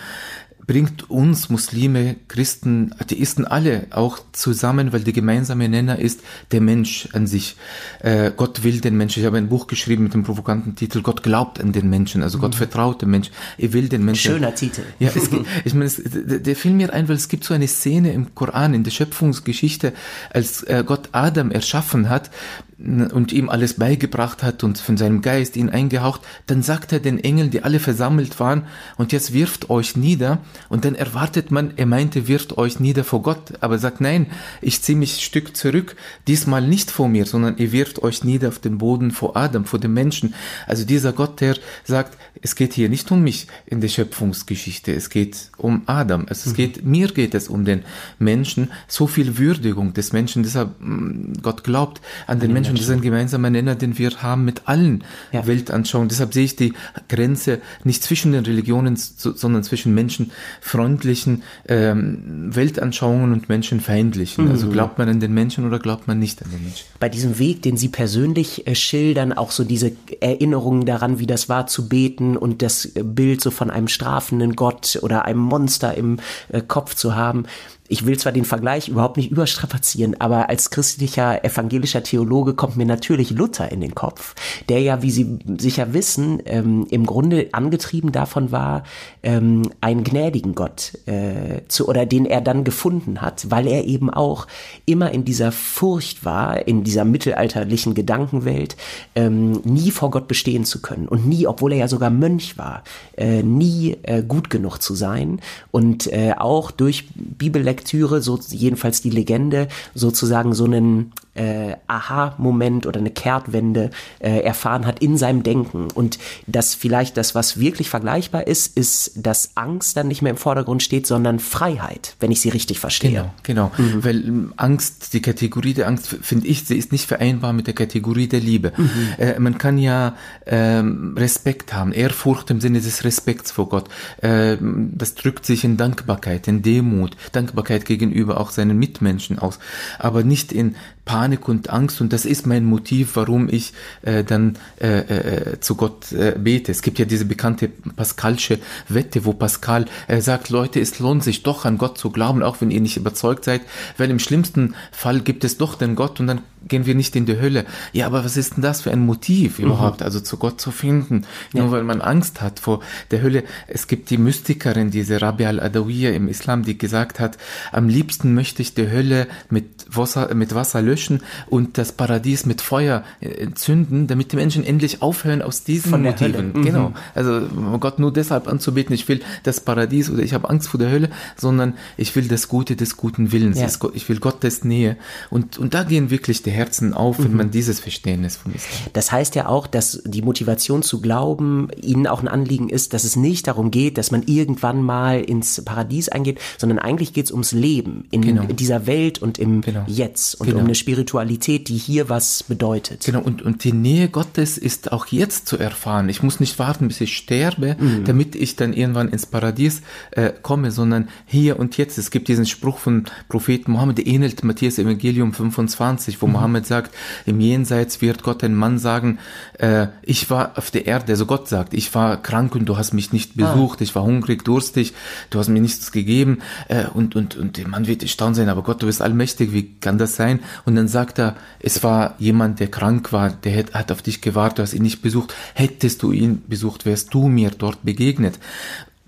bringt 0.67 1.09
uns 1.09 1.49
Muslime, 1.49 2.15
Christen, 2.27 2.93
Atheisten 2.97 3.45
alle 3.45 3.87
auch 3.91 4.19
zusammen, 4.31 4.93
weil 4.93 5.01
der 5.01 5.13
gemeinsame 5.13 5.69
Nenner 5.69 5.99
ist 5.99 6.21
der 6.51 6.61
Mensch 6.61 7.09
an 7.13 7.27
sich. 7.27 7.55
Äh, 7.99 8.31
Gott 8.35 8.63
will 8.63 8.81
den 8.81 8.97
Menschen. 8.97 9.19
Ich 9.19 9.25
habe 9.25 9.37
ein 9.37 9.49
Buch 9.49 9.67
geschrieben 9.67 10.03
mit 10.03 10.13
dem 10.13 10.23
provokanten 10.23 10.75
Titel 10.75 11.01
Gott 11.01 11.23
glaubt 11.23 11.59
an 11.59 11.71
den 11.71 11.89
Menschen, 11.89 12.23
also 12.23 12.39
Gott 12.39 12.53
mhm. 12.53 12.57
vertraut 12.57 13.01
dem 13.01 13.11
Menschen. 13.11 13.33
Er 13.57 13.73
will 13.73 13.89
den 13.89 14.03
Menschen. 14.03 14.31
Schöner 14.31 14.55
Titel. 14.55 14.81
Ja, 14.99 15.09
es 15.13 15.29
ich 15.65 15.73
meine, 15.73 15.85
es, 15.85 16.01
der, 16.03 16.39
der 16.39 16.55
fiel 16.55 16.71
mir 16.71 16.91
ein, 16.93 17.07
weil 17.07 17.15
es 17.15 17.27
gibt 17.27 17.43
so 17.43 17.53
eine 17.53 17.67
Szene 17.67 18.13
im 18.13 18.33
Koran, 18.33 18.73
in 18.73 18.83
der 18.83 18.91
Schöpfungsgeschichte, 18.91 19.93
als 20.31 20.63
äh, 20.63 20.83
Gott 20.85 21.09
Adam 21.11 21.51
erschaffen 21.51 22.09
hat, 22.09 22.31
und 22.77 23.31
ihm 23.31 23.47
alles 23.49 23.75
beigebracht 23.75 24.43
hat 24.43 24.63
und 24.63 24.77
von 24.77 24.97
seinem 24.97 25.21
Geist 25.21 25.55
ihn 25.55 25.69
eingehaucht, 25.69 26.21
dann 26.45 26.61
sagt 26.61 26.91
er 26.91 26.99
den 26.99 27.23
Engeln, 27.23 27.49
die 27.49 27.63
alle 27.63 27.79
versammelt 27.79 28.39
waren, 28.39 28.63
und 28.97 29.13
jetzt 29.13 29.33
wirft 29.33 29.69
euch 29.69 29.95
nieder, 29.95 30.39
und 30.67 30.83
dann 30.83 30.93
erwartet 30.93 31.51
man, 31.51 31.73
er 31.77 31.85
meinte, 31.85 32.27
wirft 32.27 32.57
euch 32.57 32.81
nieder 32.81 33.05
vor 33.05 33.21
Gott, 33.21 33.53
aber 33.61 33.77
sagt, 33.77 34.01
nein, 34.01 34.27
ich 34.61 34.81
ziehe 34.81 34.97
mich 34.97 35.17
ein 35.17 35.21
Stück 35.21 35.55
zurück, 35.55 35.95
diesmal 36.27 36.67
nicht 36.67 36.91
vor 36.91 37.07
mir, 37.07 37.25
sondern 37.25 37.57
ihr 37.57 37.71
wirft 37.71 38.03
euch 38.03 38.25
nieder 38.25 38.49
auf 38.49 38.59
den 38.59 38.77
Boden 38.77 39.11
vor 39.11 39.37
Adam, 39.37 39.63
vor 39.63 39.79
dem 39.79 39.93
Menschen. 39.93 40.33
Also 40.67 40.85
dieser 40.85 41.13
Gott, 41.13 41.39
der 41.39 41.55
sagt, 41.85 42.17
es 42.41 42.55
geht 42.55 42.73
hier 42.73 42.89
nicht 42.89 43.09
um 43.09 43.23
mich 43.23 43.47
in 43.65 43.79
der 43.79 43.87
Schöpfungsgeschichte, 43.87 44.93
es 44.93 45.09
geht 45.09 45.49
um 45.57 45.83
Adam, 45.85 46.25
also 46.27 46.49
es 46.49 46.53
mhm. 46.53 46.57
geht, 46.57 46.85
mir 46.85 47.07
geht 47.07 47.35
es 47.35 47.47
um 47.47 47.63
den 47.63 47.83
Menschen, 48.19 48.69
so 48.89 49.07
viel 49.07 49.37
Würdigung 49.37 49.93
des 49.93 50.11
Menschen, 50.11 50.43
deshalb 50.43 50.71
mm, 50.79 51.41
Gott 51.41 51.63
glaubt 51.63 52.01
an 52.27 52.41
den 52.41 52.51
Menschen, 52.51 52.64
Menschen. 52.67 52.75
Das 52.75 52.85
ist 52.85 52.91
ein 52.91 53.01
gemeinsamer 53.01 53.49
Nenner, 53.49 53.75
den 53.75 53.97
wir 53.97 54.11
haben 54.21 54.45
mit 54.45 54.63
allen 54.65 55.03
ja. 55.31 55.45
Weltanschauungen. 55.45 56.09
Deshalb 56.09 56.33
sehe 56.33 56.45
ich 56.45 56.55
die 56.55 56.73
Grenze 57.09 57.59
nicht 57.83 58.03
zwischen 58.03 58.31
den 58.31 58.45
Religionen, 58.45 58.95
sondern 58.95 59.63
zwischen 59.63 59.93
menschenfreundlichen 59.93 61.43
ähm, 61.67 62.49
Weltanschauungen 62.55 63.33
und 63.33 63.49
menschenfeindlichen. 63.49 64.45
Mhm. 64.45 64.51
Also 64.51 64.69
glaubt 64.69 64.97
man 64.97 65.09
an 65.09 65.19
den 65.19 65.33
Menschen 65.33 65.65
oder 65.65 65.79
glaubt 65.79 66.07
man 66.07 66.19
nicht 66.19 66.43
an 66.43 66.51
den 66.51 66.63
Menschen? 66.63 66.85
Bei 66.99 67.09
diesem 67.09 67.39
Weg, 67.39 67.61
den 67.61 67.77
Sie 67.77 67.89
persönlich 67.89 68.67
äh, 68.67 68.75
schildern, 68.75 69.33
auch 69.33 69.51
so 69.51 69.63
diese 69.63 69.91
Erinnerungen 70.19 70.85
daran, 70.85 71.19
wie 71.19 71.27
das 71.27 71.49
war 71.49 71.67
zu 71.67 71.87
beten 71.87 72.37
und 72.37 72.61
das 72.61 72.91
Bild 72.93 73.41
so 73.41 73.51
von 73.51 73.69
einem 73.69 73.87
strafenden 73.87 74.55
Gott 74.55 74.99
oder 75.01 75.25
einem 75.25 75.39
Monster 75.39 75.95
im 75.95 76.19
äh, 76.49 76.61
Kopf 76.61 76.95
zu 76.95 77.15
haben, 77.15 77.45
ich 77.87 78.05
will 78.05 78.17
zwar 78.17 78.31
den 78.31 78.45
Vergleich 78.45 78.89
überhaupt 78.89 79.17
nicht 79.17 79.31
überstrapazieren, 79.31 80.19
aber 80.19 80.49
als 80.49 80.69
christlicher 80.71 81.43
evangelischer 81.45 82.03
Theologe 82.03 82.53
kommt 82.53 82.77
mir 82.77 82.85
natürlich 82.85 83.29
Luther 83.29 83.71
in 83.71 83.81
den 83.81 83.93
Kopf, 83.93 84.35
der 84.69 84.79
ja, 84.79 85.01
wie 85.01 85.11
Sie 85.11 85.39
sicher 85.57 85.93
wissen, 85.93 86.41
ähm, 86.45 86.87
im 86.89 87.05
Grunde 87.05 87.49
angetrieben 87.51 88.11
davon 88.11 88.51
war, 88.51 88.83
ähm, 89.21 89.63
einen 89.81 90.03
gnädigen 90.03 90.55
Gott 90.55 90.93
äh, 91.05 91.61
zu 91.67 91.87
oder 91.87 92.05
den 92.05 92.25
er 92.25 92.41
dann 92.41 92.63
gefunden 92.63 93.21
hat, 93.21 93.51
weil 93.51 93.67
er 93.67 93.85
eben 93.85 94.09
auch 94.09 94.47
immer 94.85 95.11
in 95.11 95.23
dieser 95.23 95.51
Furcht 95.51 96.25
war, 96.25 96.67
in 96.67 96.83
dieser 96.83 97.05
mittelalterlichen 97.05 97.93
Gedankenwelt, 97.93 98.75
ähm, 99.15 99.61
nie 99.63 99.91
vor 99.91 100.09
Gott 100.09 100.27
bestehen 100.27 100.65
zu 100.65 100.81
können 100.81 101.07
und 101.07 101.27
nie, 101.27 101.45
obwohl 101.45 101.73
er 101.73 101.79
ja 101.79 101.87
sogar 101.87 102.09
Mönch 102.09 102.57
war, 102.57 102.83
äh, 103.15 103.43
nie 103.43 103.97
äh, 104.03 104.23
gut 104.23 104.49
genug 104.49 104.79
zu 104.79 104.95
sein 104.95 105.39
und 105.71 106.11
äh, 106.11 106.33
auch 106.37 106.71
durch 106.71 107.07
Bibellektüre, 107.13 107.74
so 108.21 108.39
jedenfalls 108.49 109.01
die 109.01 109.09
Legende, 109.09 109.67
sozusagen 109.93 110.53
so 110.53 110.65
einen 110.65 111.13
äh, 111.35 111.75
Aha-Moment 111.87 112.87
oder 112.87 112.99
eine 112.99 113.11
Kehrtwende 113.11 113.91
äh, 114.19 114.39
erfahren 114.39 114.85
hat 114.85 114.99
in 114.99 115.17
seinem 115.17 115.43
Denken. 115.43 115.89
Und 115.93 116.17
das 116.47 116.73
vielleicht 116.73 117.17
das, 117.17 117.35
was 117.35 117.59
wirklich 117.59 117.89
vergleichbar 117.89 118.47
ist, 118.47 118.77
ist, 118.77 119.11
dass 119.15 119.51
Angst 119.55 119.97
dann 119.97 120.07
nicht 120.07 120.21
mehr 120.21 120.31
im 120.31 120.37
Vordergrund 120.37 120.81
steht, 120.81 121.05
sondern 121.05 121.39
Freiheit, 121.39 122.15
wenn 122.19 122.31
ich 122.31 122.41
sie 122.41 122.49
richtig 122.49 122.79
verstehe. 122.79 123.31
Genau, 123.43 123.69
genau. 123.69 123.71
Mhm. 123.77 124.03
Weil 124.03 124.27
ähm, 124.27 124.53
Angst, 124.57 125.13
die 125.13 125.21
Kategorie 125.21 125.73
der 125.73 125.87
Angst, 125.87 126.07
finde 126.07 126.47
ich, 126.47 126.65
sie 126.65 126.77
ist 126.77 126.91
nicht 126.91 127.05
vereinbar 127.05 127.53
mit 127.53 127.67
der 127.67 127.75
Kategorie 127.75 128.27
der 128.27 128.39
Liebe. 128.39 128.71
Mhm. 128.75 128.89
Äh, 129.17 129.39
man 129.39 129.57
kann 129.57 129.77
ja 129.77 130.15
ähm, 130.45 131.15
Respekt 131.17 131.73
haben, 131.73 131.91
Ehrfurcht 131.91 132.49
im 132.49 132.61
Sinne 132.61 132.79
des 132.79 133.03
Respekts 133.03 133.51
vor 133.51 133.69
Gott. 133.69 133.89
Äh, 134.21 134.57
das 134.61 135.15
drückt 135.15 135.45
sich 135.45 135.63
in 135.63 135.77
Dankbarkeit, 135.77 136.47
in 136.47 136.61
Demut, 136.61 137.17
Dankbarkeit 137.31 137.85
gegenüber 137.85 138.39
auch 138.39 138.51
seinen 138.51 138.77
Mitmenschen 138.77 139.39
aus, 139.39 139.59
aber 139.99 140.23
nicht 140.23 140.51
in 140.51 140.75
Panik 141.05 141.47
und 141.47 141.69
Angst 141.69 142.01
und 142.01 142.11
das 142.11 142.25
ist 142.25 142.47
mein 142.47 142.65
Motiv, 142.65 143.15
warum 143.15 143.47
ich 143.47 143.73
äh, 144.01 144.23
dann 144.23 144.57
äh, 144.81 144.99
äh, 144.99 145.59
zu 145.59 145.75
Gott 145.75 146.11
äh, 146.11 146.35
bete. 146.37 146.71
Es 146.71 146.81
gibt 146.81 146.99
ja 146.99 147.05
diese 147.05 147.25
bekannte 147.25 147.69
Pascalsche 147.95 148.59
Wette, 148.89 149.23
wo 149.23 149.33
Pascal 149.33 149.85
äh, 150.07 150.19
sagt, 150.19 150.49
Leute, 150.49 150.79
es 150.79 150.99
lohnt 150.99 151.23
sich 151.23 151.43
doch 151.43 151.65
an 151.65 151.77
Gott 151.77 151.97
zu 151.97 152.09
glauben, 152.09 152.41
auch 152.43 152.59
wenn 152.59 152.71
ihr 152.71 152.81
nicht 152.81 152.97
überzeugt 152.97 153.45
seid, 153.45 153.61
weil 153.97 154.09
im 154.09 154.19
schlimmsten 154.19 154.75
Fall 154.91 155.21
gibt 155.21 155.43
es 155.43 155.57
doch 155.57 155.75
den 155.75 155.95
Gott 155.95 156.19
und 156.19 156.27
dann 156.27 156.41
gehen 156.67 156.85
wir 156.85 156.95
nicht 156.95 157.15
in 157.15 157.25
die 157.25 157.39
Hölle. 157.39 157.65
Ja, 157.93 158.07
aber 158.07 158.25
was 158.25 158.37
ist 158.37 158.55
denn 158.55 158.63
das 158.63 158.81
für 158.81 158.91
ein 158.91 158.99
Motiv 158.99 159.59
mhm. 159.59 159.65
überhaupt, 159.65 160.01
also 160.01 160.19
zu 160.19 160.37
Gott 160.37 160.59
zu 160.59 160.71
finden? 160.71 161.25
Ja. 161.53 161.61
Nur 161.61 161.71
weil 161.71 161.83
man 161.83 162.01
Angst 162.01 162.41
hat 162.41 162.59
vor 162.59 162.81
der 163.11 163.21
Hölle. 163.21 163.43
Es 163.67 163.87
gibt 163.87 164.09
die 164.09 164.17
Mystikerin, 164.17 164.91
diese 164.91 165.21
Rabi 165.21 165.45
al-Adawiyya 165.45 166.11
im 166.11 166.27
Islam, 166.27 166.63
die 166.63 166.77
gesagt 166.77 167.19
hat, 167.19 167.37
am 167.71 167.87
liebsten 167.87 168.33
möchte 168.33 168.61
ich 168.61 168.73
die 168.73 168.89
Hölle 168.89 169.27
mit 169.49 169.85
Wasser, 169.89 170.33
mit 170.33 170.55
Wasser 170.55 170.81
löschen 170.95 171.21
und 171.47 171.77
das 171.77 171.91
Paradies 171.91 172.45
mit 172.45 172.61
Feuer 172.61 173.03
entzünden, 173.19 174.07
damit 174.07 174.31
die 174.31 174.37
Menschen 174.37 174.63
endlich 174.63 175.01
aufhören 175.01 175.41
aus 175.41 175.63
diesen 175.63 175.91
Von 175.91 176.03
Motiven. 176.03 176.53
Mhm. 176.53 176.65
Genau. 176.65 176.93
Also 177.13 177.41
Gott 177.79 177.99
nur 177.99 178.13
deshalb 178.13 178.47
anzubeten, 178.47 178.95
ich 178.95 179.07
will 179.09 179.21
das 179.43 179.59
Paradies 179.59 180.09
oder 180.09 180.23
ich 180.23 180.33
habe 180.33 180.49
Angst 180.49 180.69
vor 180.69 180.79
der 180.79 180.89
Hölle, 180.89 181.09
sondern 181.35 181.73
ich 181.97 182.15
will 182.15 182.27
das 182.27 182.47
Gute 182.47 182.75
des 182.75 182.95
guten 182.95 183.31
Willens. 183.31 183.59
Ja. 183.59 183.67
Ich 183.93 184.07
will 184.07 184.19
Gottes 184.19 184.63
Nähe. 184.63 184.95
Und, 185.29 185.57
und 185.57 185.73
da 185.73 185.83
gehen 185.83 186.09
wirklich 186.09 186.43
die 186.43 186.51
Herzen 186.51 186.93
auf, 186.93 187.19
wenn 187.19 187.31
mhm. 187.31 187.37
man 187.37 187.51
dieses 187.51 187.79
Verständnis 187.81 188.37
von 188.37 188.53
Islam. 188.53 188.89
Das 188.93 189.11
heißt 189.11 189.35
ja 189.35 189.47
auch, 189.47 189.67
dass 189.67 190.01
die 190.05 190.21
Motivation 190.21 190.81
zu 190.81 191.01
glauben 191.01 191.67
Ihnen 191.81 192.07
auch 192.07 192.21
ein 192.21 192.27
Anliegen 192.27 192.69
ist, 192.69 192.93
dass 192.93 193.03
es 193.03 193.15
nicht 193.15 193.47
darum 193.47 193.71
geht, 193.71 193.97
dass 193.97 194.11
man 194.11 194.23
irgendwann 194.23 194.81
mal 194.81 195.21
ins 195.21 195.61
Paradies 195.63 196.09
eingeht, 196.09 196.39
sondern 196.57 196.79
eigentlich 196.79 197.13
geht 197.13 197.25
es 197.25 197.31
ums 197.31 197.51
Leben 197.51 198.05
in 198.11 198.21
genau. 198.21 198.43
dieser 198.45 198.87
Welt 198.87 199.21
und 199.21 199.39
im 199.39 199.61
genau. 199.61 199.83
Jetzt 199.87 200.35
und 200.35 200.47
genau. 200.47 200.59
um 200.59 200.65
eine 200.65 200.75
Spiritualität, 200.85 201.67
die 201.67 201.77
hier 201.77 202.09
was 202.09 202.43
bedeutet. 202.43 203.05
Genau, 203.05 203.21
und, 203.21 203.41
und 203.41 203.63
die 203.63 203.73
Nähe 203.73 204.07
Gottes 204.07 204.59
ist 204.59 204.91
auch 204.91 205.07
jetzt 205.07 205.47
zu 205.47 205.57
erfahren. 205.57 206.09
Ich 206.09 206.21
muss 206.21 206.39
nicht 206.39 206.59
warten, 206.59 206.87
bis 206.87 207.01
ich 207.01 207.17
sterbe, 207.17 207.75
mhm. 207.79 208.05
damit 208.05 208.35
ich 208.35 208.55
dann 208.55 208.71
irgendwann 208.71 209.09
ins 209.09 209.25
Paradies 209.25 209.81
äh, 210.11 210.31
komme, 210.43 210.69
sondern 210.69 211.09
hier 211.25 211.57
und 211.57 211.77
jetzt. 211.77 211.97
Es 211.97 212.11
gibt 212.11 212.27
diesen 212.27 212.45
Spruch 212.45 212.77
von 212.77 213.05
Prophet 213.29 213.67
Mohammed, 213.67 213.97
der 213.97 214.05
ähnelt 214.05 214.43
Matthias 214.43 214.77
Evangelium 214.77 215.33
25, 215.33 216.21
wo 216.21 216.27
mhm. 216.27 216.33
Mohammed 216.33 216.67
sagt, 216.67 216.93
im 217.25 217.39
Jenseits 217.39 218.01
wird 218.01 218.21
Gott 218.21 218.43
ein 218.43 218.53
Mann 218.53 218.77
sagen, 218.77 219.17
äh, 219.59 219.87
ich 220.01 220.29
war 220.29 220.57
auf 220.57 220.71
der 220.71 220.85
Erde, 220.85 221.13
also 221.13 221.25
Gott 221.25 221.47
sagt, 221.47 221.73
ich 221.73 221.93
war 221.95 222.21
krank 222.21 222.55
und 222.55 222.65
du 222.65 222.77
hast 222.77 222.93
mich 222.93 223.13
nicht 223.13 223.31
ah. 223.39 223.53
besucht, 223.53 223.79
ah. 223.79 223.83
ich 223.83 223.95
war 223.95 224.03
hungrig, 224.03 224.43
durstig, 224.43 224.93
du 225.29 225.39
hast 225.39 225.49
mir 225.49 225.61
nichts 225.61 225.91
gegeben 225.91 226.39
äh, 226.67 226.85
und, 226.85 227.15
und, 227.15 227.35
und 227.35 227.57
der 227.57 227.67
Mann 227.67 227.87
wird 227.87 228.03
erstaunt 228.03 228.35
sein, 228.35 228.49
aber 228.49 228.63
Gott, 228.63 228.81
du 228.81 228.87
bist 228.87 229.01
allmächtig, 229.01 229.53
wie 229.53 229.75
kann 229.79 229.97
das 229.97 230.15
sein? 230.15 230.39
Und 230.65 230.75
dann 230.75 230.87
sagt 230.87 231.19
er, 231.19 231.35
es 231.59 231.83
war 231.83 232.15
jemand, 232.19 232.59
der 232.59 232.69
krank 232.69 233.11
war, 233.13 233.29
der 233.29 233.57
hat, 233.57 233.73
hat 233.73 233.91
auf 233.91 234.01
dich 234.01 234.21
gewartet, 234.21 234.59
du 234.59 234.63
hast 234.63 234.73
ihn 234.73 234.83
nicht 234.83 235.01
besucht, 235.01 235.33
hättest 235.53 236.03
du 236.03 236.11
ihn 236.11 236.43
besucht, 236.47 236.85
wärst 236.85 237.13
du 237.13 237.27
mir 237.27 237.51
dort 237.51 237.83
begegnet 237.83 238.39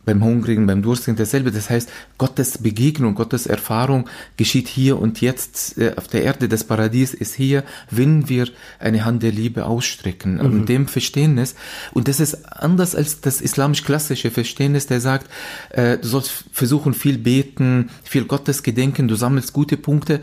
beim 0.07 0.23
Hungrigen, 0.23 0.65
beim 0.65 0.81
Durstigen 0.81 1.17
dasselbe. 1.17 1.51
Das 1.51 1.69
heißt, 1.69 1.89
Gottes 2.17 2.59
Begegnung, 2.59 3.13
Gottes 3.13 3.45
Erfahrung 3.45 4.09
geschieht 4.37 4.69
hier 4.69 4.99
und 4.99 5.19
jetzt 5.19 5.77
äh, 5.77 5.93
auf 5.97 6.07
der 6.07 6.23
Erde. 6.23 6.47
Das 6.47 6.63
Paradies 6.63 7.13
ist 7.13 7.35
hier, 7.35 7.63
wenn 7.91 8.29
wir 8.29 8.47
eine 8.79 9.03
Hand 9.03 9.21
der 9.21 9.33
Liebe 9.33 9.65
ausstrecken. 9.65 10.35
Mhm. 10.35 10.39
Und 10.39 10.69
dem 10.69 10.87
Verständnis. 10.87 11.55
Und 11.91 12.07
das 12.07 12.21
ist 12.21 12.45
anders 12.45 12.95
als 12.95 13.19
das 13.19 13.41
islamisch-klassische 13.41 14.31
Verständnis, 14.31 14.87
der 14.87 15.01
sagt, 15.01 15.29
äh, 15.71 15.97
du 15.97 16.07
sollst 16.07 16.45
versuchen, 16.53 16.93
viel 16.93 17.17
beten, 17.17 17.89
viel 18.03 18.23
Gottes 18.23 18.63
gedenken, 18.63 19.09
du 19.09 19.15
sammelst 19.15 19.51
gute 19.51 19.75
Punkte, 19.75 20.21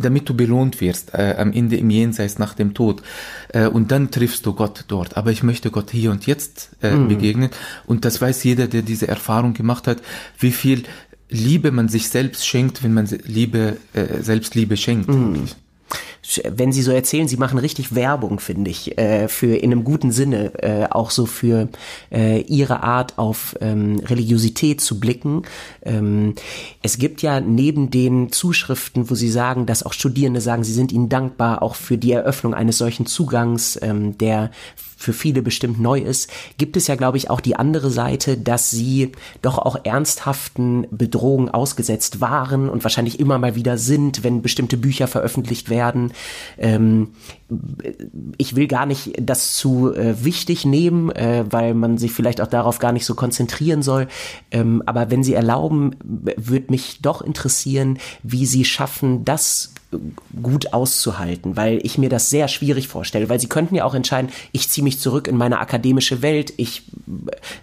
damit 0.00 0.28
du 0.28 0.34
belohnt 0.34 0.80
wirst 0.80 1.14
äh, 1.14 1.36
am 1.38 1.52
Ende 1.52 1.76
im 1.76 1.90
Jenseits 1.90 2.38
nach 2.38 2.54
dem 2.54 2.74
Tod. 2.74 3.02
Äh, 3.48 3.66
und 3.66 3.90
dann 3.90 4.10
triffst 4.10 4.46
du 4.46 4.54
Gott 4.54 4.84
dort. 4.88 5.16
Aber 5.16 5.30
ich 5.30 5.42
möchte 5.42 5.70
Gott 5.70 5.90
hier 5.90 6.10
und 6.10 6.26
jetzt 6.26 6.70
äh, 6.82 6.92
mhm. 6.92 7.08
begegnen. 7.08 7.50
Und 7.86 8.04
das 8.04 8.20
weiß 8.20 8.44
jeder, 8.44 8.66
der 8.66 8.82
diese 8.82 9.08
Erfahrung 9.08 9.54
gemacht 9.54 9.86
hat, 9.86 10.02
wie 10.38 10.52
viel 10.52 10.84
Liebe 11.28 11.70
man 11.70 11.88
sich 11.88 12.08
selbst 12.08 12.46
schenkt, 12.46 12.82
wenn 12.82 12.92
man 12.92 13.06
Liebe, 13.24 13.76
äh, 13.92 14.22
Selbstliebe 14.22 14.76
schenkt. 14.76 15.08
Mhm 15.08 15.48
wenn 16.48 16.72
Sie 16.72 16.82
so 16.82 16.92
erzählen, 16.92 17.28
Sie 17.28 17.36
machen 17.36 17.58
richtig 17.58 17.94
Werbung, 17.94 18.40
finde 18.40 18.70
ich, 18.70 18.98
äh, 18.98 19.28
für 19.28 19.56
in 19.56 19.72
einem 19.72 19.84
guten 19.84 20.12
Sinne, 20.12 20.52
äh, 20.62 20.86
auch 20.90 21.10
so 21.10 21.26
für 21.26 21.68
äh, 22.12 22.40
Ihre 22.42 22.82
Art 22.82 23.18
auf 23.18 23.56
ähm, 23.60 24.00
Religiosität 24.04 24.80
zu 24.80 25.00
blicken. 25.00 25.42
Ähm, 25.82 26.34
es 26.82 26.98
gibt 26.98 27.22
ja 27.22 27.40
neben 27.40 27.90
den 27.90 28.32
Zuschriften, 28.32 29.10
wo 29.10 29.14
Sie 29.14 29.30
sagen, 29.30 29.66
dass 29.66 29.82
auch 29.82 29.92
Studierende 29.92 30.40
sagen, 30.40 30.64
sie 30.64 30.72
sind 30.72 30.92
Ihnen 30.92 31.08
dankbar 31.08 31.62
auch 31.62 31.74
für 31.74 31.98
die 31.98 32.12
Eröffnung 32.12 32.54
eines 32.54 32.78
solchen 32.78 33.06
Zugangs, 33.06 33.78
ähm, 33.82 34.16
der 34.18 34.50
für 35.00 35.14
viele 35.14 35.40
bestimmt 35.40 35.80
neu 35.80 35.98
ist, 35.98 36.30
gibt 36.58 36.76
es 36.76 36.86
ja, 36.86 36.94
glaube 36.94 37.16
ich, 37.16 37.30
auch 37.30 37.40
die 37.40 37.56
andere 37.56 37.90
Seite, 37.90 38.36
dass 38.36 38.70
sie 38.70 39.12
doch 39.40 39.56
auch 39.56 39.84
ernsthaften 39.84 40.86
Bedrohungen 40.90 41.48
ausgesetzt 41.48 42.20
waren 42.20 42.68
und 42.68 42.84
wahrscheinlich 42.84 43.18
immer 43.18 43.38
mal 43.38 43.54
wieder 43.54 43.78
sind, 43.78 44.22
wenn 44.24 44.42
bestimmte 44.42 44.76
Bücher 44.76 45.08
veröffentlicht 45.08 45.70
werden. 45.70 46.12
Ähm, 46.58 47.12
ich 48.36 48.56
will 48.56 48.66
gar 48.66 48.84
nicht 48.84 49.14
das 49.18 49.54
zu 49.54 49.94
äh, 49.94 50.22
wichtig 50.22 50.66
nehmen, 50.66 51.10
äh, 51.10 51.46
weil 51.48 51.72
man 51.72 51.96
sich 51.96 52.12
vielleicht 52.12 52.42
auch 52.42 52.46
darauf 52.46 52.78
gar 52.78 52.92
nicht 52.92 53.06
so 53.06 53.14
konzentrieren 53.14 53.80
soll. 53.80 54.06
Ähm, 54.50 54.82
aber 54.84 55.10
wenn 55.10 55.24
Sie 55.24 55.32
erlauben, 55.32 55.96
würde 56.02 56.66
mich 56.70 57.00
doch 57.00 57.22
interessieren, 57.22 57.98
wie 58.22 58.44
Sie 58.44 58.66
schaffen, 58.66 59.24
das 59.24 59.72
gut 60.40 60.72
auszuhalten, 60.72 61.56
weil 61.56 61.80
ich 61.82 61.98
mir 61.98 62.08
das 62.08 62.30
sehr 62.30 62.48
schwierig 62.48 62.88
vorstelle, 62.88 63.28
weil 63.28 63.40
sie 63.40 63.48
könnten 63.48 63.74
ja 63.74 63.84
auch 63.84 63.94
entscheiden, 63.94 64.30
ich 64.52 64.68
ziehe 64.68 64.84
mich 64.84 65.00
zurück 65.00 65.26
in 65.26 65.36
meine 65.36 65.58
akademische 65.58 66.22
Welt, 66.22 66.52
ich 66.56 66.84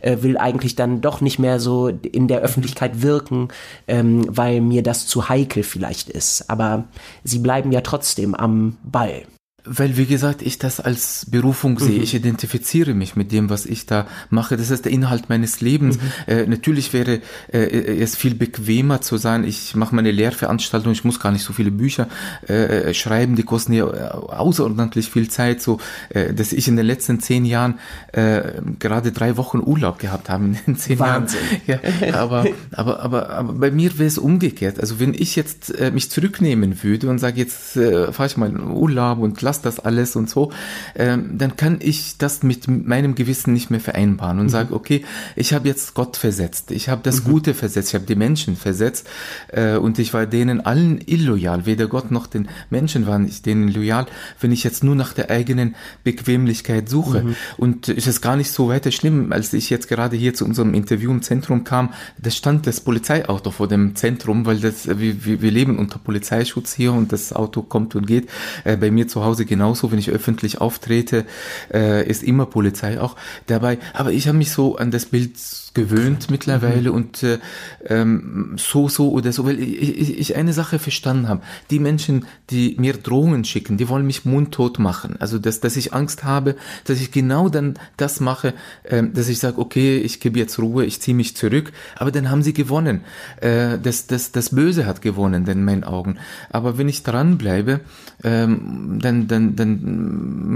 äh, 0.01 0.17
will 0.21 0.37
eigentlich 0.37 0.75
dann 0.75 1.01
doch 1.01 1.21
nicht 1.21 1.39
mehr 1.39 1.59
so 1.59 1.87
in 1.87 2.27
der 2.27 2.39
Öffentlichkeit 2.39 3.01
wirken, 3.01 3.49
ähm, 3.87 4.25
weil 4.27 4.61
mir 4.61 4.83
das 4.83 5.07
zu 5.07 5.29
heikel 5.29 5.63
vielleicht 5.63 6.09
ist. 6.09 6.49
Aber 6.49 6.85
sie 7.23 7.39
bleiben 7.39 7.71
ja 7.71 7.81
trotzdem 7.81 8.35
am 8.35 8.77
Ball. 8.83 9.23
Weil, 9.69 9.97
wie 9.97 10.05
gesagt, 10.05 10.41
ich 10.41 10.59
das 10.59 10.79
als 10.79 11.25
Berufung 11.29 11.79
sehe. 11.79 11.97
Mhm. 11.97 12.03
Ich 12.03 12.13
identifiziere 12.13 12.93
mich 12.93 13.15
mit 13.15 13.31
dem, 13.31 13.49
was 13.49 13.65
ich 13.65 13.85
da 13.85 14.07
mache. 14.29 14.57
Das 14.57 14.69
ist 14.69 14.85
der 14.85 14.91
Inhalt 14.91 15.29
meines 15.29 15.61
Lebens. 15.61 15.97
Mhm. 15.97 16.01
Äh, 16.27 16.45
natürlich 16.47 16.93
wäre 16.93 17.21
äh, 17.51 17.57
es 18.01 18.15
viel 18.15 18.35
bequemer 18.35 19.01
zu 19.01 19.17
sein, 19.17 19.43
ich 19.43 19.75
mache 19.75 19.95
meine 19.95 20.11
Lehrveranstaltung, 20.11 20.91
ich 20.91 21.03
muss 21.03 21.19
gar 21.19 21.31
nicht 21.31 21.43
so 21.43 21.53
viele 21.53 21.71
Bücher 21.71 22.07
äh, 22.47 22.93
schreiben, 22.93 23.35
die 23.35 23.43
kosten 23.43 23.73
ja 23.73 23.85
außerordentlich 23.85 25.09
viel 25.09 25.29
Zeit, 25.29 25.61
so 25.61 25.79
äh, 26.09 26.33
dass 26.33 26.53
ich 26.53 26.67
in 26.67 26.75
den 26.75 26.85
letzten 26.85 27.19
zehn 27.19 27.45
Jahren 27.45 27.79
äh, 28.13 28.41
gerade 28.79 29.11
drei 29.11 29.37
Wochen 29.37 29.59
Urlaub 29.59 29.99
gehabt 29.99 30.29
habe 30.29 30.45
in 30.45 30.57
den 30.65 30.77
zehn 30.77 30.99
Wahnsinn. 30.99 31.39
Jahren. 31.65 31.81
Ja, 32.01 32.13
aber, 32.13 32.45
aber, 32.71 32.99
aber, 33.01 33.29
aber 33.29 33.53
bei 33.53 33.71
mir 33.71 33.97
wäre 33.97 34.07
es 34.07 34.17
umgekehrt. 34.17 34.79
Also 34.79 34.99
wenn 34.99 35.13
ich 35.13 35.35
jetzt 35.35 35.77
äh, 35.77 35.91
mich 35.91 36.09
zurücknehmen 36.09 36.83
würde 36.83 37.09
und 37.09 37.19
sage, 37.19 37.39
jetzt 37.39 37.75
äh, 37.77 38.11
fahre 38.11 38.27
ich 38.27 38.37
mal 38.37 38.49
in 38.49 38.61
Urlaub 38.61 39.19
und 39.19 39.41
lass 39.41 39.56
passt 39.57 39.65
das 39.65 39.79
alles 39.79 40.15
und 40.15 40.29
so, 40.29 40.51
ähm, 40.95 41.37
dann 41.37 41.55
kann 41.55 41.77
ich 41.79 42.17
das 42.17 42.43
mit 42.43 42.67
meinem 42.67 43.15
Gewissen 43.15 43.53
nicht 43.53 43.71
mehr 43.71 43.79
vereinbaren 43.79 44.39
und 44.39 44.45
mhm. 44.45 44.49
sage, 44.49 44.73
okay, 44.73 45.03
ich 45.35 45.53
habe 45.53 45.67
jetzt 45.67 45.93
Gott 45.93 46.17
versetzt, 46.17 46.71
ich 46.71 46.89
habe 46.89 47.01
das 47.03 47.23
mhm. 47.23 47.31
Gute 47.31 47.53
versetzt, 47.53 47.89
ich 47.89 47.95
habe 47.95 48.05
die 48.05 48.15
Menschen 48.15 48.55
versetzt 48.55 49.07
äh, 49.49 49.77
und 49.77 49.99
ich 49.99 50.13
war 50.13 50.25
denen 50.25 50.61
allen 50.61 51.01
illoyal, 51.05 51.65
weder 51.65 51.87
Gott 51.87 52.11
noch 52.11 52.27
den 52.27 52.49
Menschen 52.69 53.07
waren 53.07 53.27
ich 53.27 53.41
denen 53.41 53.67
loyal, 53.69 54.05
wenn 54.39 54.51
ich 54.51 54.63
jetzt 54.63 54.83
nur 54.83 54.95
nach 54.95 55.13
der 55.13 55.29
eigenen 55.29 55.75
Bequemlichkeit 56.03 56.89
suche. 56.89 57.23
Mhm. 57.23 57.35
Und 57.57 57.89
ist 57.89 58.07
es 58.07 58.21
gar 58.21 58.35
nicht 58.35 58.51
so 58.51 58.69
weiter 58.69 58.91
schlimm, 58.91 59.31
als 59.31 59.53
ich 59.53 59.69
jetzt 59.69 59.87
gerade 59.87 60.15
hier 60.15 60.33
zu 60.33 60.45
unserem 60.45 60.73
Interview 60.73 61.11
im 61.11 61.21
Zentrum 61.21 61.63
kam, 61.63 61.93
da 62.17 62.29
stand 62.29 62.67
das 62.67 62.81
Polizeiauto 62.81 63.51
vor 63.51 63.67
dem 63.67 63.95
Zentrum, 63.95 64.45
weil 64.45 64.59
das, 64.59 64.87
wir, 64.87 65.41
wir 65.41 65.51
leben 65.51 65.79
unter 65.79 65.99
Polizeischutz 65.99 66.73
hier 66.73 66.93
und 66.93 67.11
das 67.11 67.33
Auto 67.33 67.61
kommt 67.61 67.95
und 67.95 68.05
geht. 68.05 68.29
Äh, 68.63 68.77
bei 68.77 68.91
mir 68.91 69.07
zu 69.07 69.23
Hause 69.23 69.46
genauso, 69.47 69.91
wenn 69.91 69.99
ich 69.99 70.09
öffentlich 70.09 70.61
auftrete, 70.61 71.25
äh, 71.73 72.07
ist 72.07 72.23
immer 72.23 72.45
Polizei 72.45 72.99
auch 72.99 73.15
dabei. 73.47 73.79
Aber 73.93 74.11
ich 74.11 74.27
habe 74.27 74.37
mich 74.37 74.51
so 74.51 74.77
an 74.77 74.91
das 74.91 75.07
Bild 75.07 75.37
gewöhnt 75.77 76.31
mittlerweile 76.31 76.89
mhm. 76.89 76.95
und 76.95 77.23
äh, 77.23 77.37
ähm, 77.85 78.55
so, 78.57 78.89
so 78.89 79.11
oder 79.11 79.31
so, 79.31 79.45
weil 79.45 79.59
ich, 79.59 79.99
ich, 79.99 80.17
ich 80.17 80.35
eine 80.35 80.51
Sache 80.51 80.79
verstanden 80.79 81.29
habe. 81.29 81.41
Die 81.69 81.79
Menschen, 81.79 82.25
die 82.49 82.75
mir 82.79 82.93
Drohungen 82.93 83.45
schicken, 83.45 83.77
die 83.77 83.87
wollen 83.87 84.07
mich 84.07 84.25
mundtot 84.25 84.79
machen. 84.79 85.17
Also, 85.19 85.37
dass, 85.37 85.59
dass 85.59 85.77
ich 85.77 85.93
Angst 85.93 86.23
habe, 86.23 86.55
dass 86.85 86.99
ich 86.99 87.11
genau 87.11 87.47
dann 87.47 87.75
das 87.95 88.19
mache, 88.19 88.55
äh, 88.83 89.03
dass 89.03 89.29
ich 89.29 89.37
sage, 89.37 89.59
okay, 89.59 89.97
ich 89.97 90.19
gebe 90.19 90.39
jetzt 90.39 90.57
Ruhe, 90.57 90.83
ich 90.83 90.99
ziehe 90.99 91.15
mich 91.15 91.35
zurück, 91.35 91.71
aber 91.95 92.11
dann 92.11 92.31
haben 92.31 92.41
sie 92.41 92.53
gewonnen. 92.53 93.01
Äh, 93.39 93.77
das, 93.77 94.07
das, 94.07 94.31
das 94.31 94.49
Böse 94.49 94.87
hat 94.87 95.03
gewonnen 95.03 95.45
in 95.45 95.63
meinen 95.63 95.83
Augen. 95.83 96.17
Aber 96.49 96.79
wenn 96.79 96.89
ich 96.89 97.03
dranbleibe, 97.03 97.81
ähm, 98.23 98.97
dann, 98.99 99.27
dann, 99.27 99.36
dann 99.39 99.81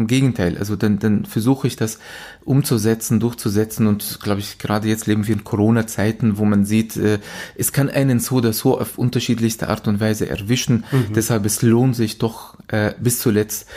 im 0.02 0.08
Gegenteil, 0.08 0.58
also 0.58 0.76
dann, 0.76 1.00
dann 1.00 1.26
versuche 1.26 1.68
ich 1.68 1.76
das 1.76 2.00
umzusetzen, 2.44 3.20
durchzusetzen 3.20 3.88
und 3.88 4.20
glaube 4.22 4.40
ich, 4.40 4.58
gerade 4.58 4.88
jetzt 4.88 5.08
leben 5.08 5.28
wir 5.28 5.36
in 5.36 5.44
Corona-Zeiten, 5.44 6.38
wo 6.38 6.46
man 6.46 6.66
sieht, 6.66 6.98
äh, 6.98 7.20
es 7.56 7.72
kann 7.72 7.90
einen 7.90 8.20
so 8.20 8.36
oder 8.36 8.54
so 8.54 8.80
auf 8.80 8.98
unterschiedlichste 8.98 9.70
Art 9.70 9.88
und 9.88 10.00
Weise 10.00 10.28
erwischen. 10.30 10.86
Mhm. 10.92 11.14
Deshalb 11.14 11.46
es 11.46 11.62
lohnt 11.62 11.96
sich 11.96 12.18
doch 12.18 12.58
äh, 12.68 12.94
bis 13.00 13.20
zuletzt 13.20 13.68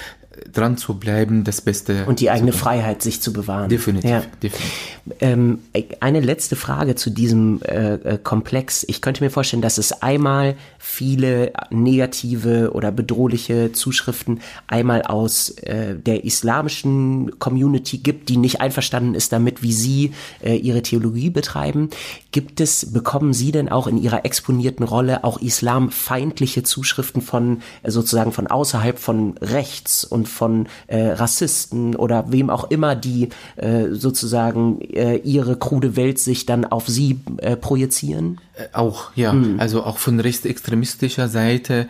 dran 0.52 0.76
zu 0.76 0.94
bleiben, 0.94 1.44
das 1.44 1.60
Beste. 1.60 2.04
Und 2.06 2.20
die 2.20 2.30
eigene 2.30 2.52
Freiheit 2.52 3.02
sich 3.02 3.20
zu 3.20 3.32
bewahren. 3.32 3.68
Definitiv. 3.68 4.10
Ja. 4.10 4.22
definitiv. 4.42 4.94
Ähm, 5.20 5.58
eine 6.00 6.20
letzte 6.20 6.56
Frage 6.56 6.94
zu 6.94 7.10
diesem 7.10 7.60
äh, 7.62 7.94
äh, 7.94 8.18
Komplex. 8.22 8.84
Ich 8.88 9.00
könnte 9.00 9.22
mir 9.22 9.30
vorstellen, 9.30 9.62
dass 9.62 9.78
es 9.78 10.02
einmal 10.02 10.56
viele 10.78 11.52
negative 11.70 12.72
oder 12.72 12.90
bedrohliche 12.90 13.72
Zuschriften 13.72 14.40
einmal 14.66 15.02
aus 15.02 15.50
äh, 15.50 15.94
der 15.94 16.24
islamischen 16.24 17.38
Community 17.38 17.98
gibt, 17.98 18.28
die 18.28 18.36
nicht 18.36 18.60
einverstanden 18.60 19.14
ist 19.14 19.32
damit, 19.32 19.62
wie 19.62 19.72
Sie 19.72 20.12
äh, 20.42 20.56
Ihre 20.56 20.82
Theologie 20.82 21.30
betreiben. 21.30 21.90
Gibt 22.34 22.60
es, 22.60 22.92
bekommen 22.92 23.32
Sie 23.32 23.52
denn 23.52 23.68
auch 23.68 23.86
in 23.86 23.96
Ihrer 23.96 24.24
exponierten 24.24 24.84
Rolle 24.84 25.22
auch 25.22 25.40
islamfeindliche 25.40 26.64
Zuschriften 26.64 27.22
von 27.22 27.62
äh, 27.84 27.92
sozusagen 27.92 28.32
von 28.32 28.48
außerhalb 28.48 28.98
von 28.98 29.38
rechts 29.40 30.02
und 30.02 30.28
von 30.28 30.66
äh, 30.88 31.10
Rassisten 31.10 31.94
oder 31.94 32.32
wem 32.32 32.50
auch 32.50 32.68
immer, 32.72 32.96
die 32.96 33.28
äh, 33.54 33.90
sozusagen 33.90 34.80
äh, 34.80 35.18
ihre 35.18 35.56
krude 35.56 35.94
Weltsicht 35.94 36.48
dann 36.48 36.64
auf 36.64 36.88
sie 36.88 37.20
äh, 37.36 37.54
projizieren? 37.54 38.40
Äh, 38.56 38.64
auch, 38.72 39.12
ja. 39.14 39.32
Mhm. 39.32 39.60
Also 39.60 39.84
auch 39.84 39.98
von 39.98 40.18
rechtsextremistischer 40.18 41.28
Seite 41.28 41.86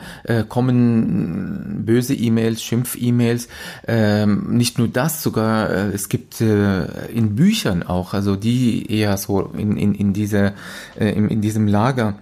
kommen 0.49 1.85
böse 1.87 2.15
E-Mails, 2.15 2.63
Schimpf-E-Mails. 2.63 3.49
Ähm, 3.87 4.57
nicht 4.57 4.79
nur 4.79 4.89
das, 4.89 5.23
sogar 5.23 5.71
es 5.71 6.09
gibt 6.09 6.41
in 6.41 7.37
Büchern 7.37 7.83
auch, 7.83 8.13
also 8.15 8.37
die 8.37 8.91
eher 8.91 9.17
so 9.17 9.51
in, 9.57 9.77
in, 9.77 9.95
in, 9.95 10.13
dieser, 10.35 10.53
äh, 10.99 11.11
in, 11.11 11.29
in 11.29 11.41
diesem 11.41 11.67
Lager 11.67 12.19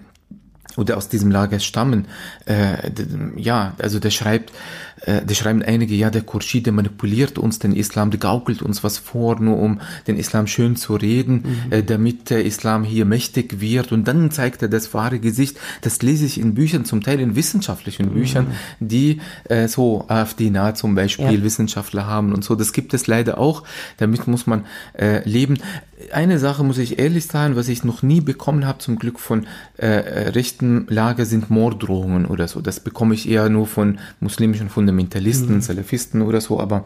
oder 0.76 0.96
aus 0.96 1.08
diesem 1.08 1.30
Lager 1.30 1.60
stammen. 1.60 2.06
Äh, 2.46 2.90
ja, 3.36 3.74
also 3.78 3.98
der 3.98 4.10
schreibt, 4.10 4.52
äh, 5.05 5.24
der 5.24 5.34
schreiben 5.34 5.62
einige, 5.62 5.94
ja, 5.94 6.11
der 6.11 6.22
Khurshid, 6.22 6.66
der 6.66 6.72
manipuliert 6.72 7.38
uns 7.38 7.59
den 7.59 7.74
Islam, 7.74 8.11
der 8.11 8.20
gaukelt 8.20 8.62
uns 8.62 8.84
was 8.84 8.98
vor, 8.98 9.40
nur 9.40 9.59
um 9.59 9.80
den 10.07 10.16
Islam 10.16 10.46
schön 10.46 10.76
zu 10.76 10.94
reden, 10.94 11.44
mhm. 11.66 11.72
äh, 11.72 11.82
damit 11.82 12.30
der 12.30 12.44
Islam 12.44 12.84
hier 12.84 13.05
mächtig 13.05 13.61
wird. 13.61 13.92
Und 13.92 14.07
dann 14.07 14.30
zeigt 14.30 14.62
er 14.62 14.68
das 14.68 14.94
wahre 14.94 15.18
Gesicht. 15.18 15.59
Das 15.80 16.03
lese 16.03 16.26
ich 16.26 16.38
in 16.38 16.55
Büchern, 16.55 16.84
zum 16.84 17.03
Teil 17.03 17.20
in 17.20 17.36
wissenschaftlichen 17.36 18.11
mhm. 18.11 18.14
Büchern, 18.14 18.46
die 18.80 19.20
äh, 19.48 19.68
so 19.68 20.05
AfD-nah 20.09 20.74
zum 20.74 20.94
Beispiel 20.94 21.38
ja. 21.38 21.42
Wissenschaftler 21.42 22.07
haben 22.07 22.32
und 22.32 22.44
so. 22.44 22.55
Das 22.55 22.72
gibt 22.72 22.94
es 22.94 23.07
leider 23.07 23.38
auch. 23.38 23.64
Damit 23.98 24.26
muss 24.28 24.46
man 24.46 24.64
äh, 24.98 25.26
leben 25.28 25.59
eine 26.11 26.38
Sache 26.38 26.64
muss 26.64 26.78
ich 26.78 26.98
ehrlich 26.98 27.26
sagen, 27.26 27.57
was 27.57 27.68
ich 27.68 27.84
noch 27.84 28.03
nie 28.03 28.20
bekommen 28.20 28.66
habe, 28.66 28.78
zum 28.78 28.98
Glück 28.98 29.20
von 29.20 29.46
äh, 29.76 29.86
rechten 29.86 30.86
Lager, 30.88 31.26
sind 31.26 31.50
Morddrohungen 31.50 32.26
oder 32.26 32.48
so. 32.48 32.61
Das 32.61 32.80
bekomme 32.80 33.14
ich 33.14 33.28
eher 33.28 33.48
nur 33.48 33.66
von 33.66 33.98
muslimischen 34.20 34.68
Fundamentalisten, 34.93 35.57
mhm. 35.57 35.61
Salafisten 35.61 36.22
oder 36.22 36.40
so, 36.40 36.61
aber 36.61 36.84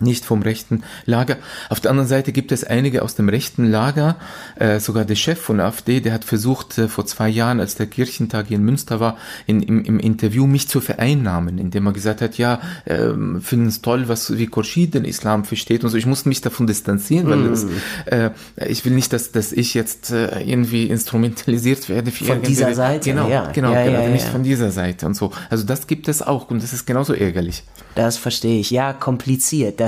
nicht 0.00 0.24
vom 0.24 0.42
rechten 0.42 0.82
Lager. 1.04 1.36
Auf 1.68 1.80
der 1.80 1.90
anderen 1.90 2.08
Seite 2.08 2.32
gibt 2.32 2.52
es 2.52 2.64
einige 2.64 3.02
aus 3.02 3.14
dem 3.14 3.28
rechten 3.28 3.70
Lager, 3.70 4.16
äh, 4.56 4.80
sogar 4.80 5.04
der 5.04 5.14
Chef 5.14 5.40
von 5.40 5.60
AfD, 5.60 6.00
der 6.00 6.12
hat 6.12 6.24
versucht, 6.24 6.78
äh, 6.78 6.88
vor 6.88 7.06
zwei 7.06 7.28
Jahren, 7.28 7.60
als 7.60 7.76
der 7.76 7.86
Kirchentag 7.86 8.48
hier 8.48 8.56
in 8.56 8.64
Münster 8.64 9.00
war, 9.00 9.16
in, 9.46 9.62
im, 9.62 9.84
im 9.84 9.98
Interview 9.98 10.46
mich 10.46 10.68
zu 10.68 10.80
vereinnahmen, 10.80 11.58
indem 11.58 11.86
er 11.86 11.92
gesagt 11.92 12.20
hat, 12.20 12.38
ja, 12.38 12.60
äh, 12.84 13.08
finden 13.40 13.68
es 13.68 13.82
toll, 13.82 14.08
was 14.08 14.36
wie 14.36 14.46
Khurshid 14.46 14.94
den 14.94 15.04
Islam 15.04 15.44
versteht 15.44 15.84
und 15.84 15.90
so. 15.90 15.96
Ich 15.96 16.06
musste 16.06 16.28
mich 16.28 16.40
davon 16.40 16.66
distanzieren, 16.66 17.28
weil 17.28 17.38
mm. 17.38 17.50
das, 17.50 17.66
äh, 18.06 18.30
ich 18.68 18.84
will 18.84 18.92
nicht, 18.92 19.12
dass, 19.12 19.32
dass 19.32 19.52
ich 19.52 19.74
jetzt 19.74 20.10
äh, 20.10 20.40
irgendwie 20.42 20.84
instrumentalisiert 20.84 21.88
werde. 21.88 22.10
Für 22.10 22.24
von 22.24 22.42
dieser 22.42 22.74
Seite? 22.74 23.10
Genau, 23.10 23.28
ja. 23.28 23.50
genau, 23.52 23.72
ja, 23.72 23.84
genau, 23.84 24.02
ja, 24.02 24.08
nicht 24.08 24.26
von 24.26 24.42
dieser 24.42 24.70
Seite 24.70 25.06
und 25.06 25.14
so. 25.14 25.32
Also 25.50 25.64
das 25.64 25.86
gibt 25.86 26.08
es 26.08 26.22
auch 26.22 26.50
und 26.50 26.62
das 26.62 26.72
ist 26.72 26.86
genauso 26.86 27.14
ärgerlich. 27.14 27.64
Das 27.94 28.18
verstehe 28.18 28.60
ich. 28.60 28.70
Ja, 28.70 28.92
kompliziert. 28.92 29.80
Das 29.80 29.85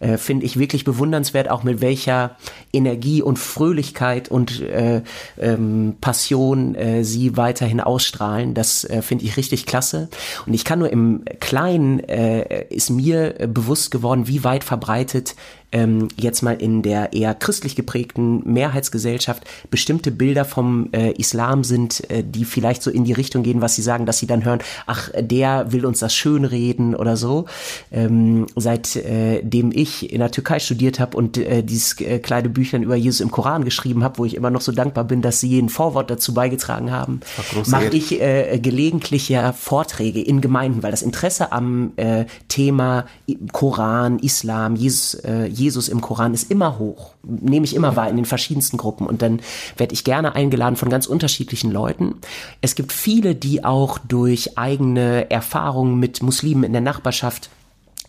äh, 0.00 0.16
finde 0.16 0.46
ich 0.46 0.58
wirklich 0.58 0.84
bewundernswert, 0.84 1.50
auch 1.50 1.62
mit 1.62 1.80
welcher 1.80 2.36
Energie 2.72 3.22
und 3.22 3.38
Fröhlichkeit 3.38 4.30
und 4.30 4.60
äh, 4.60 5.02
ähm, 5.38 5.96
Passion 6.00 6.74
äh, 6.74 7.04
sie 7.04 7.36
weiterhin 7.36 7.80
ausstrahlen. 7.80 8.54
Das 8.54 8.84
äh, 8.84 9.02
finde 9.02 9.24
ich 9.24 9.36
richtig 9.36 9.66
klasse. 9.66 10.08
Und 10.46 10.54
ich 10.54 10.64
kann 10.64 10.78
nur 10.78 10.90
im 10.90 11.24
Kleinen, 11.40 12.00
äh, 12.00 12.64
ist 12.70 12.90
mir 12.90 13.34
bewusst 13.48 13.90
geworden, 13.90 14.28
wie 14.28 14.44
weit 14.44 14.64
verbreitet 14.64 15.34
ähm, 15.72 16.08
jetzt 16.16 16.42
mal 16.42 16.54
in 16.54 16.82
der 16.82 17.12
eher 17.12 17.34
christlich 17.34 17.76
geprägten 17.76 18.42
Mehrheitsgesellschaft 18.50 19.44
bestimmte 19.70 20.10
Bilder 20.10 20.44
vom 20.44 20.88
äh, 20.92 21.12
Islam 21.12 21.64
sind, 21.64 22.08
äh, 22.10 22.24
die 22.24 22.44
vielleicht 22.44 22.82
so 22.82 22.90
in 22.90 23.04
die 23.04 23.12
Richtung 23.12 23.42
gehen, 23.42 23.60
was 23.60 23.76
sie 23.76 23.82
sagen, 23.82 24.06
dass 24.06 24.18
sie 24.18 24.26
dann 24.26 24.44
hören, 24.44 24.60
ach, 24.86 25.10
der 25.18 25.72
will 25.72 25.86
uns 25.86 26.00
das 26.00 26.14
schönreden 26.14 26.94
oder 26.94 27.16
so. 27.16 27.46
Ähm, 27.92 28.46
seitdem 28.56 29.72
äh, 29.72 29.74
ich 29.74 30.12
in 30.12 30.18
der 30.18 30.30
Türkei 30.30 30.58
studiert 30.58 31.00
habe 31.00 31.16
und 31.16 31.38
äh, 31.38 31.62
dieses 31.62 32.00
äh, 32.00 32.18
kleine 32.18 32.48
Büchlein 32.48 32.82
über 32.82 32.96
Jesus 32.96 33.20
im 33.20 33.30
Koran 33.30 33.64
geschrieben 33.64 34.02
habe, 34.02 34.18
wo 34.18 34.24
ich 34.24 34.34
immer 34.34 34.50
noch 34.50 34.60
so 34.60 34.72
dankbar 34.72 35.04
bin, 35.04 35.22
dass 35.22 35.40
sie 35.40 35.58
ein 35.58 35.68
Vorwort 35.68 36.10
dazu 36.10 36.34
beigetragen 36.34 36.90
haben, 36.90 37.20
mache 37.66 37.96
ich 37.96 38.20
äh, 38.20 38.58
gelegentlich 38.58 39.28
ja 39.28 39.52
Vorträge 39.52 40.20
in 40.20 40.40
Gemeinden, 40.40 40.82
weil 40.82 40.90
das 40.90 41.02
Interesse 41.02 41.52
am 41.52 41.92
äh, 41.96 42.24
Thema 42.48 43.06
Koran, 43.52 44.18
Islam, 44.18 44.76
Jesus, 44.76 45.14
äh, 45.14 45.46
Jesus 45.60 45.88
im 45.88 46.00
Koran 46.00 46.34
ist 46.34 46.50
immer 46.50 46.78
hoch. 46.78 47.12
Nehme 47.22 47.64
ich 47.64 47.74
immer 47.74 47.94
wahr 47.94 48.08
in 48.08 48.16
den 48.16 48.24
verschiedensten 48.24 48.76
Gruppen. 48.76 49.06
Und 49.06 49.22
dann 49.22 49.40
werde 49.76 49.94
ich 49.94 50.04
gerne 50.04 50.34
eingeladen 50.34 50.76
von 50.76 50.90
ganz 50.90 51.06
unterschiedlichen 51.06 51.70
Leuten. 51.70 52.16
Es 52.60 52.74
gibt 52.74 52.92
viele, 52.92 53.34
die 53.34 53.64
auch 53.64 53.98
durch 53.98 54.58
eigene 54.58 55.30
Erfahrungen 55.30 55.98
mit 55.98 56.22
Muslimen 56.22 56.64
in 56.64 56.72
der 56.72 56.82
Nachbarschaft 56.82 57.50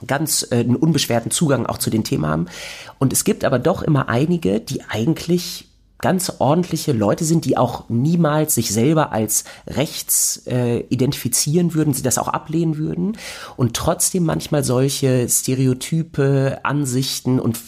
ganz 0.07 0.47
äh, 0.49 0.55
einen 0.55 0.75
unbeschwerten 0.75 1.31
Zugang 1.31 1.65
auch 1.65 1.77
zu 1.77 1.89
den 1.89 2.03
Themen 2.03 2.25
haben. 2.25 2.45
Und 2.97 3.13
es 3.13 3.23
gibt 3.23 3.45
aber 3.45 3.59
doch 3.59 3.81
immer 3.81 4.09
einige, 4.09 4.59
die 4.59 4.81
eigentlich 4.83 5.67
ganz 6.01 6.33
ordentliche 6.39 6.91
Leute 6.91 7.23
sind, 7.23 7.45
die 7.45 7.57
auch 7.57 7.85
niemals 7.89 8.55
sich 8.55 8.71
selber 8.71 9.11
als 9.11 9.43
rechts 9.67 10.43
äh, 10.47 10.79
identifizieren 10.89 11.73
würden, 11.73 11.93
sie 11.93 12.01
das 12.01 12.17
auch 12.17 12.27
ablehnen 12.27 12.77
würden 12.77 13.17
und 13.55 13.75
trotzdem 13.75 14.23
manchmal 14.23 14.63
solche 14.63 15.27
Stereotype, 15.29 16.59
Ansichten 16.63 17.39
und 17.39 17.59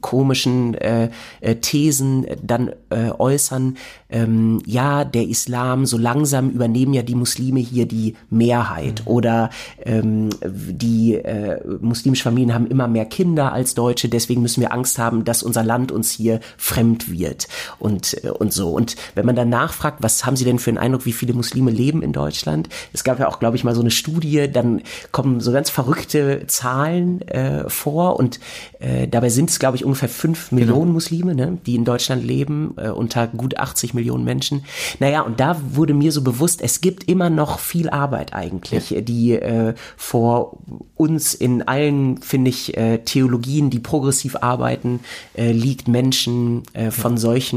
komischen 0.00 0.74
äh, 0.74 1.10
äh, 1.40 1.56
Thesen 1.56 2.26
dann 2.42 2.72
äh, 2.90 3.10
äußern, 3.10 3.76
ähm, 4.08 4.60
ja, 4.66 5.04
der 5.04 5.28
Islam, 5.28 5.86
so 5.86 5.96
langsam 5.96 6.50
übernehmen 6.50 6.94
ja 6.94 7.02
die 7.02 7.14
Muslime 7.14 7.60
hier 7.60 7.86
die 7.86 8.14
Mehrheit 8.30 9.02
mhm. 9.04 9.12
oder 9.12 9.50
ähm, 9.84 10.30
die 10.42 11.14
äh, 11.14 11.60
muslimischen 11.80 12.24
Familien 12.24 12.54
haben 12.54 12.66
immer 12.66 12.88
mehr 12.88 13.04
Kinder 13.06 13.52
als 13.52 13.74
Deutsche, 13.74 14.08
deswegen 14.08 14.42
müssen 14.42 14.60
wir 14.60 14.72
Angst 14.72 14.98
haben, 14.98 15.24
dass 15.24 15.42
unser 15.42 15.62
Land 15.62 15.92
uns 15.92 16.10
hier 16.10 16.40
fremd 16.56 17.10
wird. 17.10 17.48
Und, 17.78 18.24
äh, 18.24 18.30
und 18.30 18.52
so. 18.52 18.70
Und 18.70 18.96
wenn 19.14 19.26
man 19.26 19.36
dann 19.36 19.48
nachfragt, 19.48 19.98
was 20.00 20.24
haben 20.24 20.36
Sie 20.36 20.44
denn 20.44 20.58
für 20.58 20.70
einen 20.70 20.78
Eindruck, 20.78 21.06
wie 21.06 21.12
viele 21.12 21.32
Muslime 21.32 21.70
leben 21.70 22.02
in 22.02 22.12
Deutschland? 22.12 22.68
Es 22.92 23.04
gab 23.04 23.18
ja 23.18 23.28
auch, 23.28 23.38
glaube 23.38 23.56
ich, 23.56 23.64
mal 23.64 23.74
so 23.74 23.80
eine 23.80 23.90
Studie, 23.90 24.50
dann 24.50 24.82
kommen 25.12 25.40
so 25.40 25.52
ganz 25.52 25.70
verrückte 25.70 26.46
Zahlen 26.46 27.22
äh, 27.22 27.68
vor 27.68 28.18
und 28.18 28.40
äh, 28.78 29.08
dabei 29.08 29.28
sind 29.28 29.50
es, 29.50 29.58
glaube 29.58 29.76
ich, 29.76 29.84
ungefähr 29.84 30.08
fünf 30.08 30.50
genau. 30.50 30.60
Millionen 30.60 30.92
Muslime, 30.92 31.34
ne, 31.34 31.58
die 31.66 31.74
in 31.74 31.84
Deutschland 31.84 32.24
leben, 32.24 32.74
äh, 32.76 32.88
unter 32.88 33.26
gut 33.26 33.58
80 33.58 33.94
Millionen 33.94 34.24
Menschen. 34.24 34.64
Naja, 34.98 35.22
und 35.22 35.40
da 35.40 35.56
wurde 35.72 35.94
mir 35.94 36.12
so 36.12 36.22
bewusst, 36.22 36.62
es 36.62 36.80
gibt 36.80 37.08
immer 37.08 37.30
noch 37.30 37.58
viel 37.58 37.90
Arbeit 37.90 38.34
eigentlich, 38.34 38.90
ja. 38.90 39.00
die 39.00 39.32
äh, 39.32 39.74
vor 39.96 40.58
uns 40.96 41.34
in 41.34 41.62
allen, 41.62 42.18
finde 42.18 42.50
ich, 42.50 42.76
äh, 42.76 42.98
Theologien, 42.98 43.70
die 43.70 43.78
progressiv 43.78 44.36
arbeiten, 44.36 45.00
äh, 45.34 45.52
liegt, 45.52 45.88
Menschen 45.88 46.62
äh, 46.72 46.90
von 46.90 47.18
solchen 47.18 47.49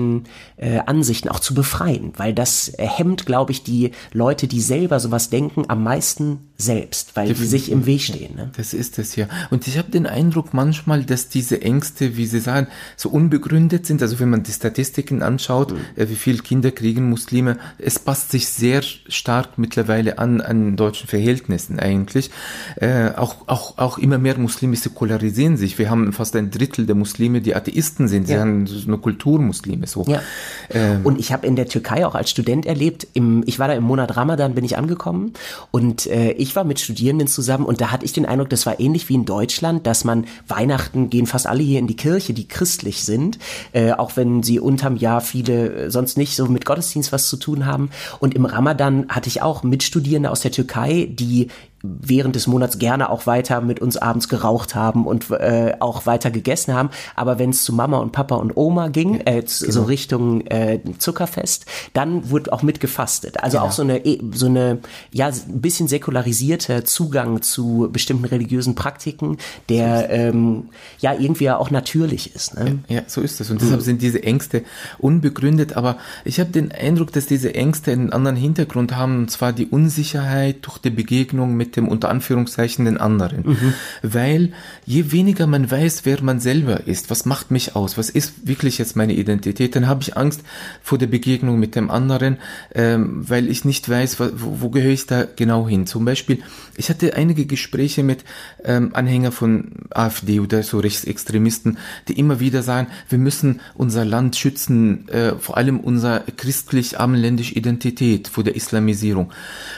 äh, 0.58 0.80
Ansichten 0.86 1.30
auch 1.30 1.40
zu 1.40 1.54
befreien, 1.54 2.14
weil 2.18 2.34
das 2.34 2.70
äh, 2.70 2.88
hemmt, 2.88 3.26
glaube 3.26 3.52
ich, 3.52 3.64
die 3.64 3.92
Leute, 4.12 4.48
die 4.48 4.62
selber 4.62 5.00
sowas 5.00 5.30
denken, 5.30 5.66
am 5.68 5.84
meisten 5.84 6.50
selbst, 6.58 7.16
weil 7.16 7.36
sie 7.36 7.46
sich 7.46 7.72
im 7.72 7.86
Weg 7.86 8.02
stehen. 8.02 8.36
Ne? 8.36 8.52
Das 8.56 8.74
ist 8.74 9.00
es 9.00 9.16
ja. 9.16 9.28
Und 9.50 9.68
ich 9.68 9.78
habe 9.78 9.90
den 9.90 10.06
Eindruck 10.06 10.54
manchmal, 10.54 11.04
dass 11.04 11.28
diese 11.28 11.62
Ängste, 11.62 12.16
wie 12.16 12.26
Sie 12.26 12.40
sagen, 12.40 12.68
so 12.96 13.10
unbegründet 13.10 13.86
sind. 13.86 14.02
Also 14.02 14.20
wenn 14.20 14.30
man 14.30 14.44
die 14.44 14.52
Statistiken 14.52 15.24
anschaut, 15.24 15.72
mhm. 15.72 15.78
äh, 15.96 16.10
wie 16.10 16.16
viele 16.16 16.38
Kinder 16.40 16.72
kriegen 16.72 17.10
Muslime, 17.10 17.58
es 17.80 18.00
passt 18.00 18.32
sich 18.32 18.48
sehr 18.48 18.82
stark 18.82 19.58
mittlerweile 19.58 20.20
an 20.20 20.42
an 20.42 20.76
deutschen 20.78 21.08
Verhältnissen 21.08 21.80
eigentlich. 21.80 22.30
Äh, 22.76 23.10
auch 23.16 23.48
auch 23.48 23.78
auch 23.80 23.98
immer 23.98 24.20
mehr 24.20 24.38
Muslime 24.38 24.76
säkularisieren 24.76 25.58
sich. 25.58 25.80
Wir 25.80 25.90
haben 25.90 26.14
fast 26.14 26.36
ein 26.36 26.52
Drittel 26.52 26.86
der 26.86 26.96
Muslime, 26.96 27.42
die 27.42 27.56
Atheisten 27.56 28.08
sind. 28.08 28.28
Sie 28.28 28.34
ja. 28.34 28.42
haben 28.42 28.68
so 28.68 28.88
eine 28.88 29.00
Kulturmuslime 29.00 29.88
so. 29.88 30.06
Ja. 30.08 30.22
Ähm, 30.70 31.02
und 31.04 31.20
ich 31.20 31.34
habe 31.34 31.48
in 31.48 31.56
der 31.56 31.68
Türkei 31.68 32.06
auch 32.06 32.16
als 32.16 32.30
Student 32.30 32.66
erlebt. 32.66 33.08
Im, 33.14 33.44
ich 33.48 33.60
war 33.60 33.68
da 33.68 33.74
im 33.74 33.84
Monat 33.84 34.16
Ramadan, 34.16 34.54
bin 34.54 34.64
ich 34.64 34.78
angekommen 34.78 35.34
und 35.72 36.06
äh, 36.08 36.43
ich 36.44 36.56
war 36.56 36.66
mit 36.66 36.80
Studierenden 36.80 37.28
zusammen 37.28 37.66
und 37.66 37.82
da 37.82 37.90
hatte 37.90 38.06
ich 38.06 38.14
den 38.14 38.26
Eindruck, 38.26 38.50
das 38.50 38.66
war 38.66 38.80
ähnlich 38.80 39.08
wie 39.10 39.16
in 39.16 39.26
Deutschland, 39.26 39.88
dass 39.88 40.04
man 40.04 40.26
Weihnachten 40.48 41.10
gehen 41.10 41.26
fast 41.26 41.48
alle 41.48 41.64
hier 41.64 41.80
in 41.80 41.88
die 41.88 41.96
Kirche, 41.96 42.34
die 42.34 42.48
christlich 42.48 43.04
sind, 43.04 43.40
äh, 43.72 43.94
auch 43.94 44.18
wenn 44.18 44.44
sie 44.44 44.60
unterm 44.60 44.98
Jahr 44.98 45.22
viele 45.22 45.74
äh, 45.74 45.92
sonst 45.92 46.18
nicht 46.18 46.36
so 46.36 46.46
mit 46.48 46.66
Gottesdienst 46.66 47.12
was 47.12 47.30
zu 47.30 47.38
tun 47.38 47.66
haben. 47.66 47.90
Und 48.20 48.36
im 48.36 48.46
Ramadan 48.46 49.08
hatte 49.08 49.30
ich 49.30 49.42
auch 49.42 49.64
Mitstudierende 49.64 50.30
aus 50.30 50.42
der 50.42 50.52
Türkei, 50.52 51.08
die 51.10 51.48
während 51.84 52.36
des 52.36 52.48
Monats 52.48 52.80
gerne 52.80 53.10
auch 53.10 53.28
weiter 53.28 53.60
mit 53.60 53.82
uns 53.82 53.98
abends 53.98 54.30
geraucht 54.30 54.74
haben 54.74 55.06
und 55.06 55.30
äh, 55.32 55.76
auch 55.82 56.06
weiter 56.06 56.32
gegessen 56.32 56.74
haben. 56.74 56.90
Aber 57.16 57.40
wenn 57.40 57.50
es 57.50 57.66
zu 57.66 57.74
Mama 57.74 57.98
und 57.98 58.14
Papa 58.14 58.36
und 58.36 58.56
Oma 58.56 58.88
ging, 58.88 59.20
äh, 59.26 59.42
genau. 59.42 59.46
so 59.48 59.84
Richtung 59.84 60.48
äh, 60.48 60.80
Zuckerfest, 60.98 61.66
dann 61.92 62.30
wurde 62.30 62.54
auch 62.54 62.64
mitgefastet. 62.64 63.44
Also 63.44 63.58
genau. 63.58 63.68
auch 63.68 63.74
so 63.74 63.82
eine 63.82 64.06
e, 64.06 64.22
so 64.32 64.46
eine 64.46 64.80
ja 65.12 65.28
ein 65.28 65.60
bisschen 65.62 65.90
säkularisierte 65.90 66.86
Zugang 66.86 67.42
zu 67.42 67.90
bestimmten 67.92 68.26
religiösen 68.26 68.76
Praktiken, 68.76 69.38
der 69.68 70.10
ähm, 70.10 70.70
ja 71.00 71.14
irgendwie 71.14 71.52
auch 71.52 71.70
natürlich 71.70 72.34
ist. 72.34 72.58
Ne? 72.58 72.80
Ja, 72.88 72.96
ja, 72.96 73.02
so 73.08 73.20
ist 73.20 73.42
es. 73.42 73.52
Und 73.52 73.62
deshalb 73.62 73.82
sind 73.82 74.02
diese 74.02 74.24
Ängste 74.24 74.64
unbegründet. 75.00 75.76
Aber 75.76 75.98
ich 76.24 76.40
habe 76.40 76.52
den 76.52 76.72
Eindruck, 76.72 77.12
dass 77.12 77.26
diese 77.26 77.54
Ängste 77.54 77.92
einen 77.92 78.14
anderen 78.14 78.38
Hintergrund 78.38 78.96
haben, 78.96 79.18
und 79.18 79.32
zwar 79.32 79.52
die 79.52 79.66
Unsicherheit 79.66 80.66
durch 80.66 80.78
die 80.78 80.90
Begegnung 80.90 81.56
mit 81.56 81.73
dem 81.76 81.88
unter 81.88 82.10
Anführungszeichen 82.10 82.86
den 82.86 82.98
anderen. 82.98 83.44
Mhm. 83.46 83.74
Weil 84.02 84.54
je 84.86 85.12
weniger 85.12 85.48
man 85.48 85.70
weiß, 85.70 86.06
wer 86.06 86.22
man 86.22 86.40
selber 86.40 86.88
ist, 86.88 87.10
was 87.10 87.26
macht 87.26 87.52
mich 87.52 87.76
aus, 87.76 87.98
was 87.98 88.10
ist 88.10 88.48
wirklich 88.48 88.78
jetzt 88.78 88.96
meine 88.96 89.14
Identität, 89.14 89.76
dann 89.76 89.88
habe 89.88 90.02
ich 90.02 90.18
Angst 90.18 90.42
vor 90.82 90.98
der 90.98 91.08
Begegnung 91.08 91.60
mit 91.60 91.76
dem 91.76 91.90
anderen, 91.90 92.38
ähm, 92.74 93.28
weil 93.28 93.50
ich 93.50 93.66
nicht 93.66 93.88
weiß, 93.88 94.20
wo, 94.20 94.30
wo 94.62 94.70
gehöre 94.70 94.92
ich 94.92 95.06
da 95.06 95.26
genau 95.36 95.68
hin. 95.68 95.88
Zum 95.88 96.06
Beispiel, 96.06 96.40
ich 96.76 96.90
hatte 96.90 97.16
einige 97.16 97.46
Gespräche 97.46 98.04
mit 98.04 98.24
ähm, 98.64 98.92
Anhänger 98.94 99.32
von 99.32 99.72
AfD 99.92 100.40
oder 100.40 100.64
so 100.64 100.80
Rechtsextremisten, 100.80 101.78
die 102.08 102.20
immer 102.20 102.40
wieder 102.40 102.64
sagen, 102.64 102.88
wir 103.10 103.20
müssen 103.20 103.62
unser 103.76 104.06
Land 104.06 104.36
schützen, 104.36 105.08
äh, 105.10 105.36
vor 105.36 105.58
allem 105.58 105.80
unser 105.80 106.22
christlich-armenländische 106.22 107.56
Identität 107.56 108.28
vor 108.28 108.44
der 108.44 108.56
Islamisierung. 108.56 109.32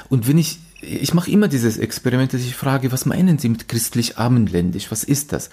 Und 0.10 0.28
wenn 0.28 0.38
ich 0.38 0.60
ich 0.82 1.14
mache 1.14 1.32
immer 1.32 1.48
dieses 1.48 1.78
Experiment, 1.78 2.34
dass 2.34 2.42
ich 2.42 2.56
frage, 2.56 2.92
was 2.92 3.06
meinen 3.06 3.38
Sie 3.38 3.50
mit 3.50 3.68
christlich-abendländisch? 3.68 4.92
Was 4.92 5.04
ist 5.04 5.32
das? 5.32 5.50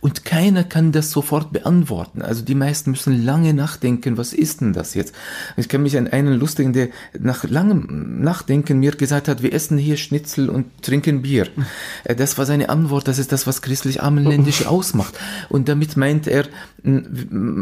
Und 0.00 0.24
keiner 0.24 0.64
kann 0.64 0.92
das 0.92 1.10
sofort 1.10 1.52
beantworten. 1.52 2.20
Also 2.20 2.42
die 2.42 2.54
meisten 2.54 2.90
müssen 2.90 3.24
lange 3.24 3.54
nachdenken, 3.54 4.18
was 4.18 4.32
ist 4.32 4.60
denn 4.60 4.72
das 4.72 4.94
jetzt? 4.94 5.14
Ich 5.56 5.68
kann 5.68 5.82
mich 5.82 5.96
an 5.96 6.08
einen 6.08 6.34
lustigen, 6.34 6.72
der 6.72 6.88
nach 7.18 7.44
langem 7.44 8.20
Nachdenken 8.20 8.80
mir 8.80 8.92
gesagt 8.92 9.28
hat, 9.28 9.42
wir 9.42 9.52
essen 9.52 9.78
hier 9.78 9.96
Schnitzel 9.96 10.50
und 10.50 10.66
trinken 10.82 11.22
Bier. 11.22 11.46
Äh, 12.04 12.16
das 12.16 12.36
war 12.36 12.44
seine 12.44 12.68
Antwort, 12.68 13.08
das 13.08 13.18
ist 13.18 13.32
das, 13.32 13.46
was 13.46 13.62
christlich-abendländisch 13.62 14.66
ausmacht. 14.66 15.14
Und 15.48 15.68
damit 15.68 15.96
meint 15.96 16.26
er, 16.26 16.44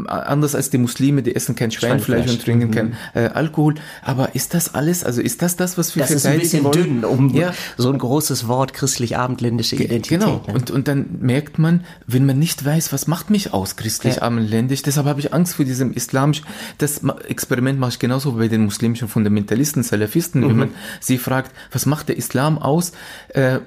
anders 0.07 0.55
als 0.55 0.71
die 0.71 0.79
Muslime, 0.79 1.23
die 1.23 1.35
essen 1.35 1.55
kein 1.55 1.71
Schweinfleisch, 1.71 2.25
Schweinfleisch. 2.25 2.31
und 2.33 2.43
trinken 2.43 2.69
mhm. 2.69 2.73
kein 2.73 2.97
äh, 3.15 3.29
Alkohol. 3.29 3.75
Aber 4.03 4.35
ist 4.35 4.55
das 4.55 4.75
alles? 4.75 5.05
Also 5.05 5.21
ist 5.21 5.43
das 5.43 5.57
das, 5.57 5.79
was 5.79 5.95
wir 5.97 6.03
das 6.03 6.23
verteidigen 6.23 6.65
wollen? 6.65 6.73
Dünn 6.73 6.94
um 7.03 7.35
ja. 7.35 7.53
so 7.77 7.91
ein 7.91 7.99
großes 7.99 8.47
Wort 8.47 8.75
christlich-abendländische 8.75 9.77
Identität. 9.77 10.21
Genau. 10.21 10.43
Ne? 10.47 10.55
Und, 10.55 10.71
und 10.71 10.87
dann 10.87 11.07
merkt 11.21 11.59
man, 11.59 11.85
wenn 12.07 12.27
man 12.27 12.39
nicht 12.39 12.65
weiß, 12.65 12.93
was 12.93 13.07
macht 13.07 13.31
mich 13.31 13.53
aus 13.53 13.77
christlich-abendländisch, 13.77 14.83
deshalb 14.83 15.07
habe 15.07 15.21
ich 15.21 15.33
Angst 15.33 15.55
vor 15.55 15.65
diesem 15.65 15.93
islamisch, 15.93 16.43
das 16.79 17.01
Experiment 17.29 17.81
mache 17.81 17.93
ich 17.93 17.99
genauso 17.99 18.33
bei 18.33 18.49
den 18.49 18.65
muslimischen 18.65 19.09
Fundamentalisten, 19.09 19.83
Salafisten, 19.83 20.43
mhm. 20.43 20.49
wenn 20.49 20.57
man 20.57 20.71
sie 21.01 21.19
fragt, 21.19 21.53
was 21.73 21.87
macht 21.87 22.09
der 22.09 22.17
Islam 22.17 22.59
aus, 22.59 22.93
äh, 23.29 23.61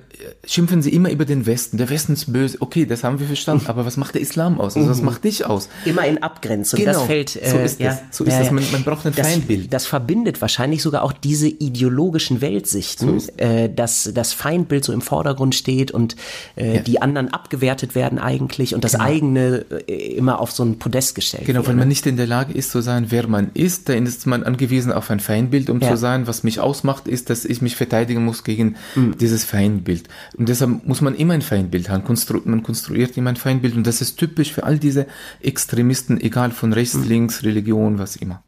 schimpfen 0.45 0.81
sie 0.81 0.91
immer 0.91 1.11
über 1.11 1.25
den 1.25 1.45
Westen. 1.45 1.77
Der 1.77 1.89
Westen 1.89 2.13
ist 2.13 2.31
böse. 2.31 2.57
Okay, 2.59 2.85
das 2.85 3.03
haben 3.03 3.19
wir 3.19 3.27
verstanden. 3.27 3.67
Aber 3.67 3.85
was 3.85 3.97
macht 3.97 4.15
der 4.15 4.21
Islam 4.21 4.59
aus? 4.59 4.75
Also 4.75 4.89
was 4.89 4.99
mhm. 4.99 5.05
macht 5.05 5.23
dich 5.23 5.45
aus? 5.45 5.69
Immer 5.85 6.05
in 6.05 6.21
Abgrenzung. 6.23 6.79
Genau. 6.79 6.93
Das 6.93 7.03
fällt, 7.03 7.35
äh, 7.35 7.49
so 7.49 7.57
ist 7.57 7.79
ja, 7.79 7.89
das. 7.89 8.01
So 8.11 8.23
ist 8.23 8.33
ja, 8.33 8.39
das. 8.39 8.51
Man, 8.51 8.63
man, 8.71 8.83
braucht 8.83 9.05
ein 9.05 9.13
das, 9.15 9.27
Feindbild. 9.27 9.73
Das 9.73 9.85
verbindet 9.85 10.41
wahrscheinlich 10.41 10.81
sogar 10.81 11.03
auch 11.03 11.13
diese 11.13 11.47
ideologischen 11.47 12.41
Weltsichten, 12.41 13.19
so 13.19 13.31
äh, 13.37 13.69
dass 13.73 14.09
das 14.13 14.33
Feindbild 14.33 14.83
so 14.83 14.93
im 14.93 15.01
Vordergrund 15.01 15.55
steht 15.55 15.91
und 15.91 16.15
äh, 16.55 16.75
ja. 16.75 16.81
die 16.81 17.01
anderen 17.01 17.33
abgewertet 17.33 17.95
werden 17.95 18.19
eigentlich 18.19 18.73
und 18.73 18.83
das 18.83 18.93
genau. 18.93 19.03
eigene 19.03 19.65
äh, 19.87 20.15
immer 20.15 20.39
auf 20.39 20.51
so 20.51 20.63
ein 20.63 20.79
Podest 20.79 21.15
gestellt 21.15 21.45
Genau, 21.45 21.59
wird, 21.59 21.69
wenn 21.69 21.77
man 21.77 21.87
nicht 21.87 22.05
in 22.05 22.17
der 22.17 22.27
Lage 22.27 22.53
ist 22.53 22.71
zu 22.71 22.81
sein, 22.81 23.07
wer 23.09 23.27
man 23.27 23.51
ist, 23.53 23.89
dann 23.89 24.05
ist 24.05 24.25
man 24.25 24.43
angewiesen 24.43 24.91
auf 24.91 25.09
ein 25.11 25.19
Feindbild, 25.19 25.69
um 25.69 25.81
zu 25.81 25.97
sein, 25.97 26.27
was 26.27 26.43
mich 26.43 26.59
ausmacht, 26.59 27.07
ist, 27.07 27.29
dass 27.29 27.45
ich 27.45 27.61
mich 27.61 27.75
verteidigen 27.75 28.25
muss 28.25 28.43
gegen 28.43 28.75
mhm. 28.95 29.17
dieses 29.17 29.43
Feindbild. 29.43 30.06
Und 30.37 30.49
deshalb 30.49 30.85
muss 30.85 31.01
man 31.01 31.15
immer 31.15 31.33
ein 31.33 31.41
Feindbild 31.41 31.89
haben. 31.89 32.03
Konstru 32.03 32.41
man 32.45 32.63
konstruiert 32.63 33.17
immer 33.17 33.29
ein 33.29 33.35
Feindbild 33.35 33.75
und 33.75 33.87
das 33.87 34.01
ist 34.01 34.17
typisch 34.17 34.53
für 34.53 34.63
all 34.63 34.79
diese 34.79 35.07
Extremisten, 35.41 36.19
egal 36.19 36.51
von 36.51 36.73
rechts, 36.73 36.95
mhm. 36.95 37.07
links, 37.07 37.43
Religion, 37.43 37.99
was 37.99 38.15
immer. 38.15 38.43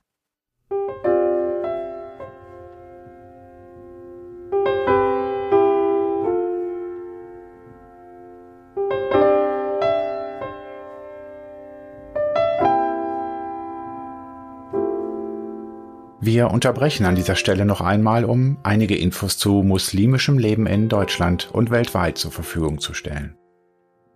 Wir 16.31 16.51
unterbrechen 16.51 17.07
an 17.07 17.15
dieser 17.15 17.35
Stelle 17.35 17.65
noch 17.65 17.81
einmal, 17.81 18.23
um 18.23 18.59
einige 18.61 18.95
Infos 18.95 19.39
zu 19.39 19.63
muslimischem 19.63 20.37
Leben 20.37 20.67
in 20.67 20.87
Deutschland 20.87 21.49
und 21.51 21.71
weltweit 21.71 22.19
zur 22.19 22.31
Verfügung 22.31 22.77
zu 22.77 22.93
stellen. 22.93 23.35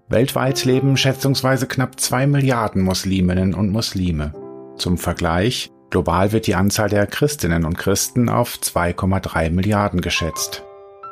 Weltweit 0.09 0.63
leben 0.63 0.95
schätzungsweise 0.95 1.65
knapp 1.65 1.99
zwei 1.99 2.27
Milliarden 2.27 2.83
Musliminnen 2.83 3.55
und 3.55 3.71
Muslime. 3.71 4.31
Zum 4.77 4.99
Vergleich, 4.99 5.71
global 5.89 6.31
wird 6.31 6.45
die 6.45 6.53
Anzahl 6.53 6.87
der 6.87 7.07
Christinnen 7.07 7.65
und 7.65 7.79
Christen 7.79 8.29
auf 8.29 8.59
2,3 8.61 9.49
Milliarden 9.49 9.99
geschätzt. 9.99 10.63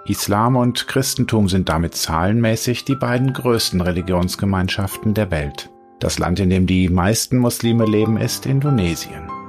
Islam 0.06 0.56
und 0.56 0.88
Christentum 0.88 1.50
sind 1.50 1.68
damit 1.68 1.96
zahlenmäßig 1.96 2.86
die 2.86 2.96
beiden 2.96 3.34
größten 3.34 3.82
Religionsgemeinschaften 3.82 5.16
der 5.16 5.32
Welt. 5.32 5.72
Das 6.00 6.20
Land, 6.20 6.40
in 6.40 6.52
dem 6.52 6.68
die 6.68 6.90
meisten 6.90 7.40
Muslime 7.40 7.86
leben, 7.86 8.18
ist 8.18 8.46
Indonesien. 8.46 9.41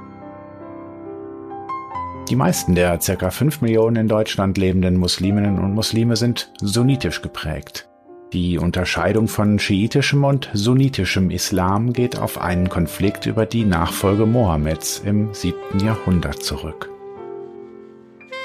Die 2.29 2.37
meisten 2.37 2.73
der 2.73 2.97
ca. 2.97 3.29
5 3.29 3.61
Millionen 3.61 3.97
in 3.97 4.07
Deutschland 4.07 4.57
lebenden 4.57 4.97
Musliminnen 4.97 5.59
und 5.59 5.73
Muslime 5.73 6.15
sind 6.15 6.51
sunnitisch 6.61 7.21
geprägt. 7.21 7.89
Die 8.31 8.57
Unterscheidung 8.57 9.27
von 9.27 9.59
schiitischem 9.59 10.23
und 10.23 10.49
sunnitischem 10.53 11.29
Islam 11.29 11.91
geht 11.91 12.17
auf 12.17 12.39
einen 12.39 12.69
Konflikt 12.69 13.25
über 13.25 13.45
die 13.45 13.65
Nachfolge 13.65 14.25
Mohammeds 14.25 15.03
im 15.05 15.33
7. 15.33 15.79
Jahrhundert 15.85 16.41
zurück. 16.41 16.89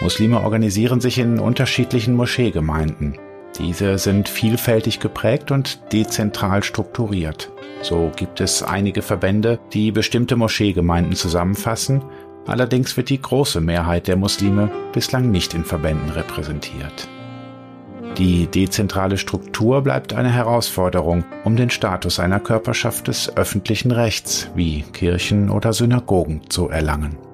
Muslime 0.01 0.43
organisieren 0.43 1.01
sich 1.01 1.19
in 1.19 1.39
unterschiedlichen 1.39 2.15
Moscheegemeinden. 2.15 3.17
Diese 3.59 3.97
sind 3.99 4.29
vielfältig 4.29 5.01
geprägt 5.01 5.51
und 5.51 5.81
dezentral 5.93 6.63
strukturiert. 6.63 7.51
So 7.81 8.11
gibt 8.15 8.41
es 8.41 8.63
einige 8.63 9.03
Verbände, 9.03 9.61
die 9.73 9.93
bestimmte 9.93 10.37
Moscheegemeinden 10.37 11.15
zusammenfassen, 11.15 12.03
allerdings 12.47 12.97
wird 12.97 13.11
die 13.11 13.21
große 13.21 13.61
Mehrheit 13.61 14.09
der 14.09 14.17
Muslime 14.17 14.71
bislang 14.93 15.31
nicht 15.31 15.55
in 15.55 15.65
Verbänden 15.65 16.11
repräsentiert. 16.11 17.09
Die 18.17 18.47
dezentrale 18.47 19.17
Struktur 19.17 19.83
bleibt 19.83 20.13
eine 20.13 20.31
Herausforderung, 20.31 21.25
um 21.45 21.57
den 21.57 21.71
Status 21.71 22.19
einer 22.19 22.41
Körperschaft 22.41 23.07
des 23.09 23.37
öffentlichen 23.37 23.93
Rechts 23.93 24.51
wie 24.55 24.83
Kirchen 24.83 25.51
oder 25.51 25.73
Synagogen 25.73 26.43
zu 26.49 26.69
erlangen. 26.69 27.28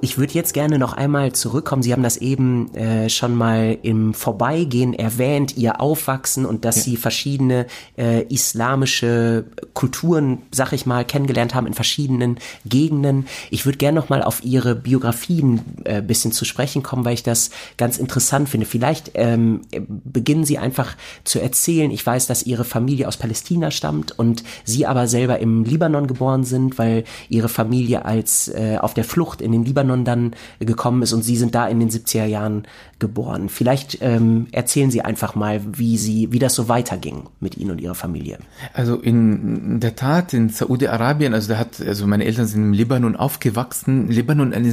Ich 0.00 0.16
würde 0.16 0.32
jetzt 0.34 0.54
gerne 0.54 0.78
noch 0.78 0.92
einmal 0.92 1.32
zurückkommen. 1.32 1.82
Sie 1.82 1.92
haben 1.92 2.04
das 2.04 2.18
eben 2.18 2.72
äh, 2.74 3.08
schon 3.08 3.34
mal 3.34 3.76
im 3.82 4.14
Vorbeigehen 4.14 4.94
erwähnt, 4.94 5.56
Ihr 5.56 5.80
Aufwachsen 5.80 6.46
und 6.46 6.64
dass 6.64 6.76
ja. 6.76 6.82
Sie 6.82 6.96
verschiedene 6.96 7.66
äh, 7.96 8.22
islamische 8.32 9.46
Kulturen, 9.74 10.42
sag 10.52 10.72
ich 10.72 10.86
mal, 10.86 11.04
kennengelernt 11.04 11.56
haben 11.56 11.66
in 11.66 11.74
verschiedenen 11.74 12.38
Gegenden. 12.64 13.26
Ich 13.50 13.66
würde 13.66 13.78
gerne 13.78 13.98
noch 13.98 14.08
mal 14.08 14.22
auf 14.22 14.44
Ihre 14.44 14.76
Biografien 14.76 15.62
äh, 15.82 16.00
bisschen 16.00 16.30
zu 16.30 16.44
sprechen 16.44 16.84
kommen, 16.84 17.04
weil 17.04 17.14
ich 17.14 17.24
das 17.24 17.50
ganz 17.76 17.98
interessant 17.98 18.48
finde. 18.48 18.66
Vielleicht 18.66 19.10
ähm, 19.14 19.62
beginnen 20.04 20.44
Sie 20.44 20.58
einfach 20.58 20.96
zu 21.24 21.40
erzählen. 21.40 21.90
Ich 21.90 22.06
weiß, 22.06 22.28
dass 22.28 22.44
Ihre 22.44 22.64
Familie 22.64 23.08
aus 23.08 23.16
Palästina 23.16 23.72
stammt 23.72 24.16
und 24.16 24.44
Sie 24.64 24.86
aber 24.86 25.08
selber 25.08 25.40
im 25.40 25.64
Libanon 25.64 26.06
geboren 26.06 26.44
sind, 26.44 26.78
weil 26.78 27.02
Ihre 27.28 27.48
Familie 27.48 28.04
als 28.04 28.46
äh, 28.46 28.78
auf 28.80 28.94
der 28.94 29.04
Flucht 29.04 29.40
in 29.40 29.50
den 29.50 29.64
Libanon 29.64 29.87
Libanon 29.88 30.04
dann 30.04 30.32
gekommen 30.60 31.02
ist 31.02 31.12
und 31.12 31.22
Sie 31.22 31.36
sind 31.36 31.54
da 31.54 31.66
in 31.66 31.80
den 31.80 31.90
70er 31.90 32.24
Jahren 32.24 32.66
geboren. 32.98 33.48
Vielleicht 33.48 33.98
ähm, 34.00 34.48
erzählen 34.52 34.90
Sie 34.90 35.02
einfach 35.02 35.34
mal, 35.34 35.60
wie 35.72 35.96
Sie, 35.96 36.32
wie 36.32 36.38
das 36.38 36.54
so 36.54 36.68
weiterging 36.68 37.24
mit 37.40 37.56
Ihnen 37.56 37.70
und 37.70 37.80
Ihrer 37.80 37.94
Familie. 37.94 38.38
Also 38.74 38.96
in 38.96 39.80
der 39.80 39.94
Tat 39.94 40.34
in 40.34 40.48
Saudi-Arabien, 40.48 41.32
also 41.32 41.52
da 41.52 41.58
hat, 41.58 41.80
also 41.80 42.06
meine 42.06 42.24
Eltern 42.24 42.46
sind 42.46 42.62
im 42.62 42.72
Libanon 42.72 43.16
aufgewachsen. 43.16 44.08
Libanon 44.08 44.52
ein, 44.52 44.64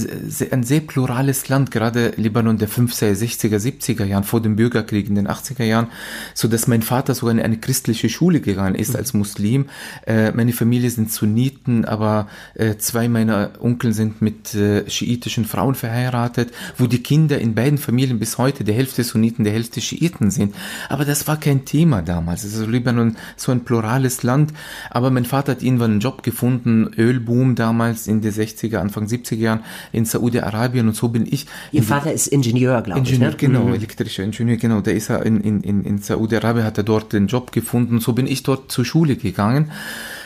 ein 0.52 0.64
sehr 0.64 0.80
plurales 0.82 1.48
Land, 1.50 1.72
gerade 1.72 2.14
Libanon 2.18 2.58
der 2.58 2.70
50er, 2.70 3.12
60er, 3.12 3.58
70er 3.58 4.06
Jahren 4.06 4.24
vor 4.24 4.42
dem 4.42 4.56
Bürgerkrieg 4.56 5.08
in 5.08 5.16
den 5.16 5.28
80er 5.28 5.64
Jahren, 5.64 5.88
so 6.34 6.48
dass 6.48 6.68
mein 6.68 6.82
Vater 6.82 7.14
sogar 7.14 7.34
in 7.34 7.42
eine 7.42 7.58
christliche 7.58 8.10
Schule 8.10 8.42
gegangen 8.42 8.76
ist 8.76 8.90
mhm. 8.90 8.96
als 8.96 9.14
Muslim. 9.14 9.66
Äh, 10.08 10.32
meine 10.32 10.54
Familie 10.54 10.90
sind 10.90 11.12
Sunniten, 11.12 11.86
aber 11.86 12.28
äh, 12.56 12.78
zwei 12.78 13.08
meiner 13.08 13.52
Onkel 13.60 13.94
sind 13.94 14.22
mit 14.22 14.56
äh, 14.56 14.90
schiitischen 15.06 15.46
Frauen 15.46 15.76
verheiratet, 15.76 16.52
wo 16.78 16.88
die 16.88 17.04
Kinder 17.04 17.40
in 17.40 17.54
beiden 17.54 17.78
Familien 17.78 18.20
bis 18.20 18.38
heute 18.38 18.64
der 18.64 18.74
Hälfte 18.74 19.04
Sunniten, 19.04 19.44
der 19.44 19.54
Hälfte 19.54 19.80
Schiiten 19.82 20.32
sind. 20.32 20.56
Aber 20.90 21.06
das 21.06 21.28
war 21.28 21.40
kein 21.40 21.64
Thema 21.66 22.02
damals. 22.02 22.44
Also 22.44 22.66
Libanon 22.66 23.16
so 23.36 23.52
ein 23.52 23.64
plurales 23.64 24.24
Land. 24.24 24.52
Aber 24.90 25.12
mein 25.12 25.26
Vater 25.26 25.54
hat 25.54 25.64
irgendwann 25.64 25.92
einen 25.92 26.00
Job 26.00 26.24
gefunden, 26.24 26.92
Ölboom 26.98 27.56
damals 27.56 28.08
in 28.08 28.22
den 28.22 28.34
60er, 28.34 28.78
Anfang 28.78 29.06
70er 29.06 29.36
Jahren 29.36 29.64
in 29.92 30.06
Saudi-Arabien 30.06 30.88
und 30.88 30.96
so 30.96 31.10
bin 31.10 31.28
ich. 31.30 31.46
Ihr 31.72 31.84
Vater 31.84 32.12
ist 32.12 32.28
Ingenieur, 32.28 32.82
glaube 32.82 33.02
ich. 33.02 33.10
Ingenieur, 33.10 33.32
ne? 33.32 33.38
genau, 33.38 33.64
mhm. 33.66 33.76
elektrischer 33.76 34.24
Ingenieur, 34.24 34.58
genau. 34.58 34.82
Der 34.82 34.96
ist 34.96 35.10
in, 35.10 35.42
in, 35.42 35.62
in, 35.62 35.84
in 35.84 36.00
Saudi-Arabien, 36.00 36.66
hat 36.66 36.78
er 36.78 36.84
dort 36.84 37.14
den 37.14 37.28
Job 37.28 37.52
gefunden. 37.52 38.00
So 38.00 38.14
bin 38.14 38.26
ich 38.26 38.44
dort 38.44 38.72
zur 38.72 38.86
Schule 38.86 39.16
gegangen. 39.16 39.72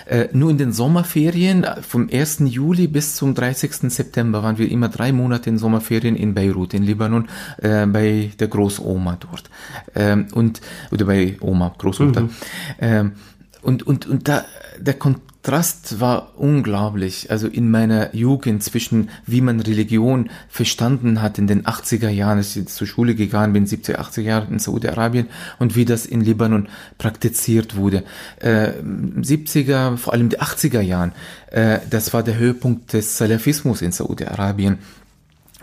Äh, 0.10 0.30
nur 0.34 0.50
in 0.50 0.58
den 0.58 0.72
Sommerferien, 0.72 1.64
äh, 1.64 1.84
vom 1.84 2.10
1. 2.12 2.40
Juli 2.46 2.88
bis 2.88 3.16
zum 3.16 3.36
30. 3.36 3.92
September 3.92 4.42
waren 4.42 4.58
wir 4.58 4.72
immer 4.72 4.90
drei 4.90 5.12
Monate 5.12 5.52
in 5.52 5.60
Sommerferien 5.60 6.16
in 6.16 6.34
Beirut, 6.34 6.74
in 6.74 6.82
Libanon, 6.82 7.30
äh, 7.60 7.86
bei 7.86 8.32
der 8.40 8.48
Großoma 8.48 9.18
dort. 9.20 9.52
Ähm, 9.94 10.28
und, 10.34 10.62
oder 10.92 11.06
bei 11.06 11.38
Oma, 11.42 11.76
Großmutter. 11.78 12.22
Mhm. 12.22 12.30
Ähm, 12.80 13.12
und, 13.62 13.86
und, 13.86 14.08
und 14.08 14.28
da, 14.28 14.46
der 14.80 14.96
Kontakt 14.96 15.29
Kontrast 15.42 16.02
war 16.02 16.34
unglaublich. 16.36 17.32
Also 17.32 17.48
in 17.48 17.72
meiner 17.72 18.14
Jugend 18.14 18.62
zwischen 18.62 19.10
wie 19.26 19.40
man 19.40 19.62
Religion 19.62 20.30
verstanden 20.50 21.22
hat 21.22 21.38
in 21.38 21.48
den 21.48 21.64
80er 21.64 22.10
Jahren, 22.10 22.40
als 22.40 22.58
ich 22.58 22.68
zur 22.68 22.86
Schule 22.86 23.16
gegangen 23.16 23.54
bin, 23.54 23.66
70er, 23.66 23.96
80er 23.96 24.22
Jahren 24.22 24.54
in 24.54 24.60
Saudi-Arabien 24.60 25.28
und 25.58 25.78
wie 25.78 25.86
das 25.86 26.06
in 26.06 26.22
Libanon 26.22 26.68
praktiziert 26.98 27.78
wurde. 27.78 28.04
Äh, 28.42 28.74
70er, 28.84 29.96
vor 29.96 30.12
allem 30.12 30.28
die 30.28 30.40
80er 30.40 30.82
Jahren, 30.82 31.14
äh, 31.52 31.80
das 31.90 32.14
war 32.14 32.22
der 32.22 32.38
Höhepunkt 32.38 32.92
des 32.92 33.18
Salafismus 33.18 33.82
in 33.82 33.94
Saudi-Arabien 33.94 34.78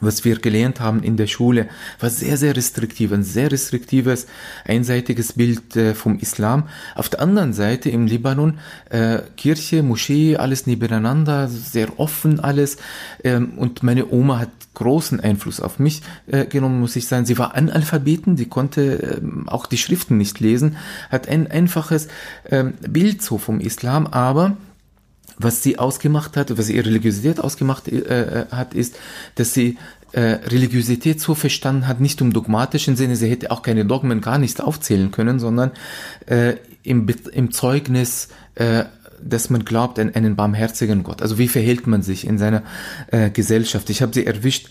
was 0.01 0.25
wir 0.25 0.39
gelernt 0.39 0.81
haben 0.81 1.03
in 1.03 1.17
der 1.17 1.27
Schule, 1.27 1.69
war 2.01 2.11
sehr, 2.11 2.37
sehr 2.37 2.57
restriktiv, 2.57 3.13
ein 3.13 3.23
sehr 3.23 3.51
restriktives, 3.51 4.27
einseitiges 4.65 5.33
Bild 5.35 5.77
äh, 5.77 5.95
vom 5.95 6.19
Islam. 6.19 6.69
Auf 6.95 7.09
der 7.09 7.21
anderen 7.21 7.53
Seite 7.53 7.91
im 7.91 8.07
Libanon 8.07 8.59
äh, 8.91 9.21
Kirche, 9.37 9.83
Moschee, 9.83 10.37
alles 10.37 10.67
nebeneinander, 10.67 11.49
sehr 11.49 11.99
offen 11.99 12.41
alles. 12.41 12.77
Ähm, 13.25 13.53
und 13.57 13.83
meine 13.83 14.11
Oma 14.11 14.41
hat 14.41 14.51
großen 14.75 15.21
Einfluss 15.21 15.61
auf 15.61 15.79
mich 15.79 16.03
äh, 16.27 16.45
genommen, 16.45 16.81
muss 16.81 16.97
ich 16.97 17.09
sagen. 17.09 17.27
Sie 17.27 17.39
war 17.39 17.55
Analphabeten, 17.55 18.37
sie 18.37 18.47
konnte 18.47 19.21
äh, 19.21 19.21
auch 19.47 19.67
die 19.67 19.79
Schriften 19.79 20.19
nicht 20.19 20.41
lesen, 20.41 20.77
hat 21.11 21.29
ein 21.29 21.51
einfaches 21.51 22.09
äh, 22.45 22.65
Bild 22.87 23.23
so 23.23 23.39
vom 23.39 23.61
Islam, 23.61 24.07
aber 24.07 24.57
was 25.39 25.63
sie 25.63 25.79
ausgemacht 25.79 26.37
hat, 26.37 26.57
was 26.57 26.69
ihre 26.69 26.87
Religiosität 26.87 27.41
ausgemacht 27.41 27.89
äh, 27.89 27.99
äh, 27.99 28.47
hat, 28.51 28.75
ist, 28.75 28.97
dass 29.35 29.53
sie 29.53 29.79
äh, 30.13 30.21
Religiosität 30.21 31.21
so 31.21 31.35
verstanden 31.35 31.87
hat, 31.89 32.01
nicht 32.01 32.21
im 32.21 32.33
dogmatischen 32.33 32.97
Sinne, 32.97 33.17
sie 33.17 33.29
hätte 33.29 33.51
auch 33.51 33.63
keine 33.63 33.85
Dogmen 33.85 34.21
gar 34.21 34.39
nicht 34.39 34.61
aufzählen 34.61 35.11
können, 35.11 35.39
sondern 35.39 35.73
äh, 36.27 36.55
im, 36.83 37.07
im 37.33 37.53
Zeugnis 37.53 38.29
äh, 38.55 38.85
dass 39.23 39.51
man 39.51 39.65
glaubt 39.65 39.99
an 39.99 40.15
einen 40.15 40.37
barmherzigen 40.37 41.03
Gott. 41.03 41.23
Also 41.23 41.39
wie 41.39 41.49
verhält 41.49 41.87
man 41.87 42.03
sich 42.03 42.27
in 42.27 42.39
seiner 42.39 42.63
äh, 43.11 43.31
Gesellschaft? 43.31 43.91
Ich 43.91 44.03
habe 44.03 44.13
sie 44.15 44.27
erwischt 44.27 44.69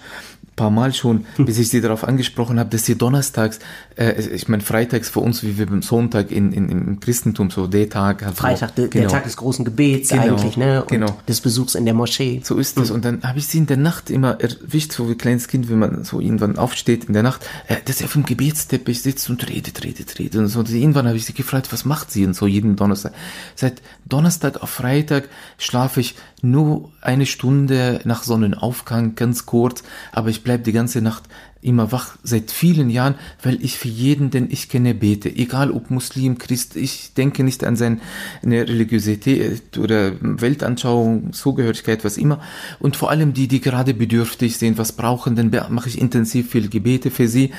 paar 0.55 0.69
Mal 0.69 0.93
schon, 0.93 1.25
bis 1.37 1.57
ich 1.57 1.69
sie 1.69 1.81
darauf 1.81 2.03
angesprochen 2.03 2.59
habe, 2.59 2.69
dass 2.69 2.85
sie 2.85 2.95
donnerstags, 2.95 3.59
äh, 3.97 4.21
ich 4.21 4.47
meine 4.47 4.63
freitags 4.63 5.09
für 5.09 5.19
uns, 5.19 5.43
wie 5.43 5.57
wir 5.57 5.65
beim 5.65 5.81
Sonntag 5.81 6.31
in, 6.31 6.51
in, 6.53 6.69
im 6.69 6.99
Christentum, 6.99 7.49
so 7.51 7.67
der 7.67 7.89
Tag. 7.89 8.23
Also, 8.23 8.35
Freitag, 8.35 8.75
de, 8.75 8.87
genau. 8.87 9.03
der 9.03 9.11
Tag 9.11 9.23
des 9.25 9.37
großen 9.37 9.65
Gebets 9.65 10.09
genau, 10.09 10.23
eigentlich, 10.23 10.57
ne? 10.57 10.81
Und 10.81 10.89
genau. 10.89 11.17
des 11.27 11.41
Besuchs 11.41 11.75
in 11.75 11.85
der 11.85 11.93
Moschee. 11.93 12.41
So 12.43 12.57
ist 12.57 12.77
es. 12.77 12.89
Mhm. 12.89 12.95
Und 12.95 13.05
dann 13.05 13.23
habe 13.23 13.39
ich 13.39 13.47
sie 13.47 13.57
in 13.57 13.67
der 13.67 13.77
Nacht 13.77 14.09
immer 14.09 14.39
erwischt, 14.39 14.93
so 14.93 15.09
wie 15.09 15.15
kleines 15.15 15.47
Kind, 15.47 15.69
wenn 15.69 15.79
man 15.79 16.03
so 16.03 16.19
irgendwann 16.19 16.57
aufsteht 16.57 17.05
in 17.05 17.13
der 17.13 17.23
Nacht, 17.23 17.45
äh, 17.67 17.75
dass 17.83 17.99
er 18.01 18.05
auf 18.05 18.13
dem 18.13 18.25
Gebetsteppich 18.25 19.01
sitzt 19.01 19.29
und 19.29 19.47
redet, 19.49 19.83
redet, 19.83 20.17
redet. 20.17 20.35
Und 20.35 20.47
so. 20.47 20.59
Und 20.59 20.69
irgendwann 20.69 21.07
habe 21.07 21.17
ich 21.17 21.25
sie 21.25 21.33
gefragt, 21.33 21.71
was 21.71 21.85
macht 21.85 22.11
sie? 22.11 22.25
Und 22.25 22.33
so 22.33 22.47
jeden 22.47 22.75
Donnerstag. 22.75 23.13
Seit 23.55 23.81
Donnerstag 24.05 24.63
auf 24.63 24.69
Freitag 24.69 25.27
schlafe 25.57 25.99
ich 25.99 26.15
nur 26.51 26.91
eine 27.01 27.25
Stunde 27.25 28.01
nach 28.05 28.23
Sonnenaufgang, 28.23 29.15
ganz 29.15 29.45
kurz, 29.45 29.83
aber 30.11 30.29
ich 30.29 30.43
bleibe 30.43 30.63
die 30.63 30.71
ganze 30.71 31.01
Nacht 31.01 31.23
immer 31.65 31.91
wach 31.91 32.17
seit 32.23 32.51
vielen 32.51 32.89
Jahren, 32.89 33.15
weil 33.41 33.63
ich 33.63 33.77
für 33.77 33.87
jeden, 33.87 34.29
den 34.29 34.49
ich 34.49 34.69
kenne, 34.69 34.93
bete. 34.93 35.29
Egal 35.29 35.71
ob 35.71 35.89
Muslim, 35.89 36.37
Christ, 36.37 36.75
ich 36.75 37.13
denke 37.13 37.43
nicht 37.43 37.63
an 37.63 37.75
seine 37.75 37.99
Religiosität 38.43 39.77
oder 39.77 40.13
Weltanschauung, 40.21 41.33
Zugehörigkeit, 41.33 42.05
was 42.05 42.17
immer. 42.17 42.39
Und 42.79 42.95
vor 42.95 43.09
allem 43.09 43.33
die, 43.33 43.47
die 43.47 43.61
gerade 43.61 43.93
bedürftig 43.93 44.57
sind, 44.57 44.77
was 44.77 44.91
brauchen, 44.91 45.35
dann 45.35 45.51
mache 45.69 45.89
ich 45.89 45.99
intensiv 45.99 46.51
viel 46.51 46.69
Gebete 46.69 47.11
für 47.11 47.27
sie. 47.27 47.51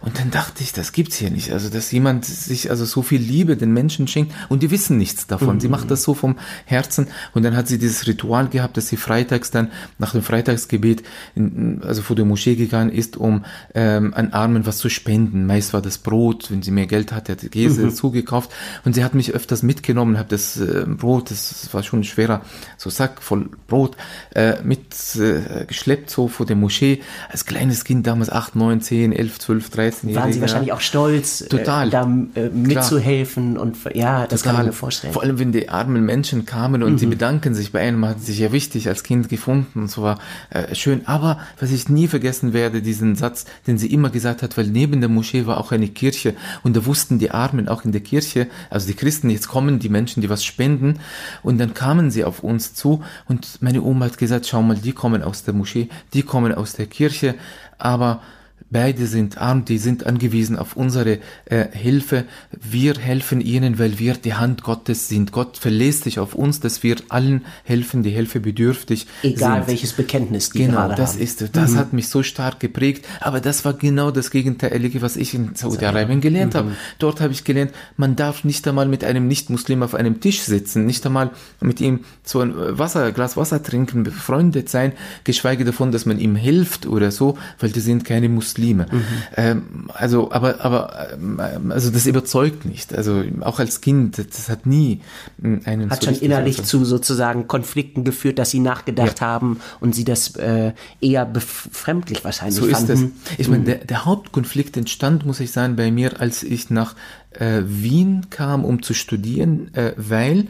Und 0.00 0.18
dann 0.18 0.30
dachte 0.30 0.62
ich, 0.62 0.72
das 0.72 0.92
gibt's 0.92 1.16
hier 1.16 1.30
nicht. 1.30 1.52
Also, 1.52 1.68
dass 1.68 1.92
jemand 1.92 2.24
sich 2.24 2.70
also 2.70 2.84
so 2.84 3.02
viel 3.02 3.20
Liebe 3.20 3.56
den 3.56 3.72
Menschen 3.72 4.08
schenkt 4.08 4.32
und 4.48 4.62
die 4.62 4.70
wissen 4.70 4.96
nichts 4.96 5.26
davon. 5.26 5.56
Mhm. 5.56 5.60
Sie 5.60 5.68
macht 5.68 5.90
das 5.90 6.02
so 6.02 6.14
vom 6.14 6.36
Herzen. 6.64 7.08
Und 7.34 7.42
dann 7.42 7.56
hat 7.56 7.68
sie 7.68 7.78
dieses 7.78 8.06
Ritual 8.06 8.48
gehabt, 8.48 8.76
dass 8.76 8.88
sie 8.88 8.96
freitags 8.96 9.50
dann 9.50 9.70
nach 9.98 10.12
dem 10.12 10.22
Freitagsgebet 10.22 11.02
in, 11.34 11.82
also 11.84 12.02
vor 12.02 12.16
der 12.16 12.24
Moschee 12.24 12.56
gegangen 12.56 12.90
ist, 12.90 13.16
um 13.16 13.44
ähm, 13.74 14.14
an 14.14 14.32
Armen 14.32 14.66
was 14.66 14.78
zu 14.78 14.88
spenden. 14.88 15.46
Meist 15.46 15.72
war 15.72 15.82
das 15.82 15.98
Brot, 15.98 16.50
wenn 16.50 16.62
sie 16.62 16.70
mehr 16.70 16.86
Geld 16.86 17.12
hatte, 17.12 17.32
hat 17.32 17.50
Käse 17.50 17.84
mhm. 17.84 17.94
zugekauft 17.94 18.50
und 18.84 18.94
sie 18.94 19.04
hat 19.04 19.14
mich 19.14 19.32
öfters 19.32 19.62
mitgenommen, 19.62 20.18
habe 20.18 20.28
das 20.28 20.58
äh, 20.58 20.84
Brot, 20.86 21.30
das 21.30 21.68
war 21.72 21.82
schon 21.82 22.00
ein 22.00 22.04
schwerer 22.04 22.42
so 22.76 22.90
Sack 22.90 23.22
voll 23.22 23.48
Brot 23.66 23.96
äh, 24.34 24.60
mit 24.62 24.80
äh, 25.16 25.66
so 26.06 26.28
vor 26.28 26.46
der 26.46 26.56
Moschee. 26.56 27.00
Als 27.28 27.46
kleines 27.46 27.84
Kind 27.84 28.06
damals 28.06 28.30
8, 28.30 28.56
9, 28.56 28.80
10, 28.80 29.12
11, 29.12 29.38
12, 29.38 29.70
13 29.70 30.14
Waren 30.14 30.32
Sie 30.32 30.40
wahrscheinlich 30.40 30.72
auch 30.72 30.80
stolz, 30.80 31.42
äh, 31.42 31.48
Total. 31.48 31.90
Da 31.90 32.02
äh, 32.34 32.48
mitzuhelfen 32.48 33.56
und 33.56 33.76
ja, 33.94 34.26
das 34.26 34.42
Total. 34.42 34.56
kann 34.56 34.64
ich 34.64 34.66
mir 34.68 34.72
vorstellen. 34.72 35.12
Vor 35.12 35.22
allem, 35.22 35.38
wenn 35.38 35.52
die 35.52 35.68
armen 35.68 36.04
Menschen 36.04 36.46
kamen 36.46 36.82
und 36.82 36.92
mhm. 36.92 36.98
sie 36.98 37.06
bedanken 37.06 37.54
sich 37.54 37.72
bei 37.72 37.80
einem, 37.80 38.04
hat 38.06 38.20
sich 38.20 38.38
ja 38.38 38.52
wichtig 38.52 38.88
als 38.88 39.02
Kind 39.02 39.28
gefunden 39.28 39.80
und 39.80 39.90
so 39.90 40.02
war 40.02 40.18
äh, 40.50 40.74
schön. 40.74 41.02
Aber 41.06 41.38
was 41.58 41.70
ich 41.70 41.88
nie 41.88 42.08
vergessen 42.08 42.52
werde, 42.52 42.82
diesen 42.82 43.16
Satz 43.16 43.39
Satz, 43.40 43.46
den 43.66 43.78
sie 43.78 43.92
immer 43.92 44.10
gesagt 44.10 44.42
hat, 44.42 44.56
weil 44.56 44.66
neben 44.66 45.00
der 45.00 45.08
Moschee 45.08 45.46
war 45.46 45.58
auch 45.58 45.72
eine 45.72 45.88
Kirche 45.88 46.34
und 46.62 46.76
da 46.76 46.86
wussten 46.86 47.18
die 47.18 47.30
Armen 47.30 47.68
auch 47.68 47.84
in 47.84 47.92
der 47.92 48.00
Kirche, 48.00 48.48
also 48.68 48.86
die 48.86 48.94
Christen, 48.94 49.30
jetzt 49.30 49.48
kommen 49.48 49.78
die 49.78 49.88
Menschen, 49.88 50.20
die 50.20 50.30
was 50.30 50.44
spenden 50.44 51.00
und 51.42 51.58
dann 51.58 51.74
kamen 51.74 52.10
sie 52.10 52.24
auf 52.24 52.42
uns 52.42 52.74
zu 52.74 53.02
und 53.28 53.60
meine 53.60 53.82
Oma 53.82 54.06
hat 54.06 54.18
gesagt, 54.18 54.46
schau 54.46 54.62
mal, 54.62 54.76
die 54.76 54.92
kommen 54.92 55.22
aus 55.22 55.44
der 55.44 55.54
Moschee, 55.54 55.88
die 56.14 56.22
kommen 56.22 56.54
aus 56.54 56.72
der 56.74 56.86
Kirche, 56.86 57.34
aber 57.78 58.22
Beide 58.68 59.06
sind 59.06 59.38
arm, 59.38 59.64
die 59.64 59.78
sind 59.78 60.06
angewiesen 60.06 60.56
auf 60.56 60.76
unsere 60.76 61.18
äh, 61.46 61.66
Hilfe. 61.72 62.24
Wir 62.52 62.94
helfen 62.94 63.40
ihnen, 63.40 63.78
weil 63.78 63.98
wir 63.98 64.14
die 64.14 64.34
Hand 64.34 64.62
Gottes 64.62 65.08
sind. 65.08 65.32
Gott 65.32 65.56
verlässt 65.56 66.04
sich 66.04 66.18
auf 66.20 66.34
uns, 66.34 66.60
dass 66.60 66.82
wir 66.82 66.96
allen 67.08 67.44
helfen, 67.64 68.02
die 68.02 68.10
Hilfe 68.10 68.38
bedürftig 68.38 69.06
Egal 69.22 69.60
sind. 69.60 69.68
welches 69.68 69.92
Bekenntnis 69.94 70.50
die 70.50 70.58
Genau, 70.66 70.88
das 70.94 71.14
haben. 71.14 71.22
ist, 71.22 71.56
das 71.56 71.72
Mhm. 71.72 71.76
hat 71.78 71.92
mich 71.92 72.08
so 72.08 72.22
stark 72.22 72.60
geprägt. 72.60 73.06
Aber 73.20 73.40
das 73.40 73.64
war 73.64 73.72
genau 73.74 74.10
das 74.12 74.30
Gegenteilige, 74.30 75.02
was 75.02 75.16
ich 75.16 75.34
in 75.34 75.54
Saudi-Arabien 75.56 76.20
gelernt 76.20 76.54
Mhm. 76.54 76.58
habe. 76.58 76.72
Dort 77.00 77.20
habe 77.20 77.32
ich 77.32 77.42
gelernt, 77.44 77.72
man 77.96 78.14
darf 78.14 78.44
nicht 78.44 78.68
einmal 78.68 78.86
mit 78.86 79.02
einem 79.02 79.26
Nicht-Muslim 79.26 79.82
auf 79.82 79.94
einem 79.96 80.20
Tisch 80.20 80.42
sitzen, 80.42 80.86
nicht 80.86 81.04
einmal 81.06 81.30
mit 81.60 81.80
ihm 81.80 82.00
so 82.22 82.40
ein 82.40 82.52
Wasser, 82.56 83.10
Glas 83.12 83.36
Wasser 83.36 83.62
trinken, 83.62 84.04
befreundet 84.04 84.68
sein, 84.68 84.92
geschweige 85.24 85.64
davon, 85.64 85.90
dass 85.90 86.06
man 86.06 86.20
ihm 86.20 86.36
hilft 86.36 86.86
oder 86.86 87.10
so, 87.10 87.36
weil 87.58 87.70
die 87.70 87.80
sind 87.80 88.04
keine 88.04 88.28
Muslime. 88.28 88.49
Mhm. 88.58 89.02
Ähm, 89.36 89.62
also, 89.94 90.32
aber, 90.32 90.60
aber, 90.64 91.08
ähm, 91.12 91.70
also 91.70 91.90
das 91.90 92.06
überzeugt 92.06 92.64
nicht. 92.64 92.94
Also 92.94 93.22
auch 93.40 93.58
als 93.58 93.80
Kind, 93.80 94.18
das 94.18 94.48
hat 94.48 94.66
nie 94.66 95.00
ähm, 95.42 95.60
einen 95.64 95.90
Hat 95.90 96.02
so 96.02 96.10
schon 96.10 96.20
innerlich 96.20 96.56
überzeugt. 96.58 96.68
zu 96.68 96.84
sozusagen 96.84 97.46
Konflikten 97.48 98.04
geführt, 98.04 98.38
dass 98.38 98.50
sie 98.50 98.60
nachgedacht 98.60 99.20
haben 99.20 99.60
und 99.80 99.94
sie 99.94 100.04
das 100.04 100.36
äh, 100.36 100.72
eher 101.00 101.24
befremdlich 101.26 102.24
wahrscheinlich 102.24 102.56
So 102.56 102.66
ist 102.66 102.88
es. 102.88 103.00
fanden. 103.00 103.12
Ich 103.38 103.48
meine, 103.48 103.64
der, 103.64 103.76
der 103.76 104.04
Hauptkonflikt 104.04 104.76
entstand, 104.76 105.26
muss 105.26 105.40
ich 105.40 105.52
sagen, 105.52 105.76
bei 105.76 105.90
mir, 105.90 106.20
als 106.20 106.42
ich 106.42 106.70
nach 106.70 106.94
äh, 107.32 107.62
Wien 107.64 108.26
kam, 108.30 108.64
um 108.64 108.82
zu 108.82 108.92
studieren, 108.92 109.72
äh, 109.74 109.92
weil 109.96 110.48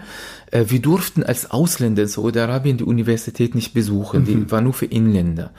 äh, 0.51 0.64
wir 0.68 0.80
durften 0.80 1.22
als 1.22 1.51
Ausländer 1.51 2.03
in 2.03 2.09
Saudi-Arabien 2.09 2.78
die 2.78 2.84
Universität 2.84 3.55
nicht 3.55 3.74
besuchen. 3.74 4.24
Die 4.24 4.51
war 4.51 4.61
nur 4.62 4.72
für 4.72 4.86
Inländer. 4.86 5.51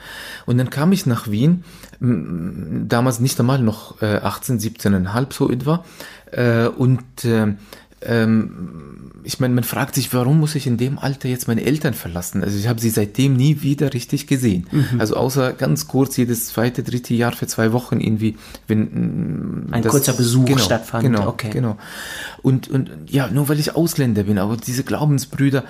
Und 0.46 0.58
dann 0.58 0.70
kam 0.70 0.92
ich 0.92 1.06
nach 1.06 1.30
Wien, 1.30 1.64
damals 2.02 3.20
nicht 3.20 3.38
einmal 3.38 3.60
noch 3.60 4.02
äh, 4.02 4.16
18, 4.16 4.58
17,5 4.58 5.32
so 5.32 5.50
etwa. 5.50 5.84
Äh, 6.32 6.66
und 6.66 7.24
äh, 7.24 7.54
ähm, 8.02 9.01
ich 9.24 9.40
meine, 9.40 9.54
man 9.54 9.64
fragt 9.64 9.94
sich, 9.94 10.12
warum 10.12 10.40
muss 10.40 10.54
ich 10.54 10.66
in 10.66 10.76
dem 10.76 10.98
Alter 10.98 11.28
jetzt 11.28 11.48
meine 11.48 11.64
Eltern 11.64 11.94
verlassen? 11.94 12.42
Also 12.42 12.58
ich 12.58 12.68
habe 12.68 12.80
sie 12.80 12.90
seitdem 12.90 13.34
nie 13.34 13.62
wieder 13.62 13.92
richtig 13.94 14.26
gesehen. 14.26 14.66
Mhm. 14.70 15.00
Also 15.00 15.16
außer 15.16 15.52
ganz 15.52 15.86
kurz 15.88 16.16
jedes 16.16 16.46
zweite, 16.46 16.82
dritte 16.82 17.14
Jahr 17.14 17.32
für 17.32 17.46
zwei 17.46 17.72
Wochen 17.72 18.00
irgendwie, 18.00 18.36
wenn 18.68 19.66
mm, 19.68 19.72
Ein 19.72 19.84
kurzer 19.84 20.12
Besuch 20.12 20.58
stattfand, 20.58 21.04
Genau, 21.04 21.28
okay. 21.28 21.50
genau. 21.50 21.76
Und, 22.42 22.68
und 22.68 22.90
ja, 23.08 23.28
nur 23.28 23.48
weil 23.48 23.60
ich 23.60 23.76
Ausländer 23.76 24.24
bin, 24.24 24.38
aber 24.38 24.56
diese 24.56 24.82
Glaubensbrüder 24.84 25.64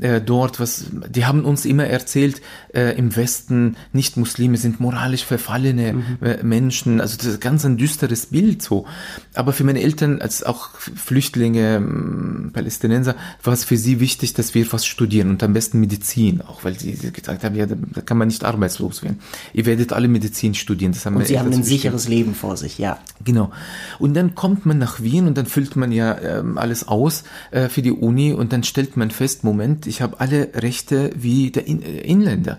äh, 0.00 0.20
dort, 0.20 0.60
was, 0.60 0.84
die 1.08 1.24
haben 1.24 1.44
uns 1.44 1.64
immer 1.64 1.84
erzählt, 1.86 2.42
äh, 2.74 2.96
im 2.98 3.14
Westen 3.16 3.76
Nicht-Muslime 3.92 4.56
sind 4.58 4.80
moralisch 4.80 5.24
verfallene 5.24 5.92
Mhm. 5.94 6.04
äh, 6.20 6.42
Menschen. 6.42 7.00
Also 7.00 7.16
das 7.16 7.26
ist 7.26 7.40
ganz 7.40 7.64
ein 7.64 7.76
düsteres 7.78 8.26
Bild 8.26 8.62
so. 8.62 8.86
Aber 9.34 9.52
für 9.52 9.64
meine 9.64 9.80
Eltern 9.82 10.20
als 10.20 10.42
auch 10.42 10.70
Flüchtlinge, 10.78 11.76
ähm, 11.76 12.50
Palästinenser, 12.98 13.14
war 13.42 13.52
es 13.52 13.64
für 13.64 13.76
sie 13.76 14.00
wichtig, 14.00 14.34
dass 14.34 14.54
wir 14.54 14.70
was 14.72 14.86
studieren 14.86 15.30
und 15.30 15.42
am 15.42 15.52
besten 15.52 15.80
Medizin, 15.80 16.40
auch 16.42 16.64
weil 16.64 16.78
sie 16.78 16.92
gesagt 16.92 17.44
haben, 17.44 17.54
ja, 17.54 17.66
da 17.66 18.00
kann 18.00 18.18
man 18.18 18.28
nicht 18.28 18.44
arbeitslos 18.44 19.02
werden. 19.02 19.20
Ihr 19.52 19.66
werdet 19.66 19.92
alle 19.92 20.08
Medizin 20.08 20.54
studieren. 20.54 20.92
Das 20.92 21.06
haben 21.06 21.16
Und 21.16 21.26
sie 21.26 21.38
haben 21.38 21.46
ein 21.46 21.50
bestimmt. 21.50 21.66
sicheres 21.66 22.08
Leben 22.08 22.34
vor 22.34 22.56
sich, 22.56 22.78
ja. 22.78 22.98
Genau. 23.24 23.50
Und 23.98 24.14
dann 24.14 24.34
kommt 24.34 24.66
man 24.66 24.78
nach 24.78 25.00
Wien 25.00 25.26
und 25.26 25.36
dann 25.36 25.46
füllt 25.46 25.76
man 25.76 25.92
ja 25.92 26.18
ähm, 26.18 26.58
alles 26.58 26.86
aus 26.86 27.24
äh, 27.50 27.68
für 27.68 27.82
die 27.82 27.92
Uni 27.92 28.32
und 28.32 28.52
dann 28.52 28.64
stellt 28.64 28.96
man 28.96 29.10
fest, 29.10 29.44
Moment, 29.44 29.86
ich 29.86 30.02
habe 30.02 30.20
alle 30.20 30.50
Rechte 30.54 31.10
wie 31.16 31.50
der 31.50 31.66
In 31.66 31.82
äh, 31.82 32.00
Inländer. 32.00 32.58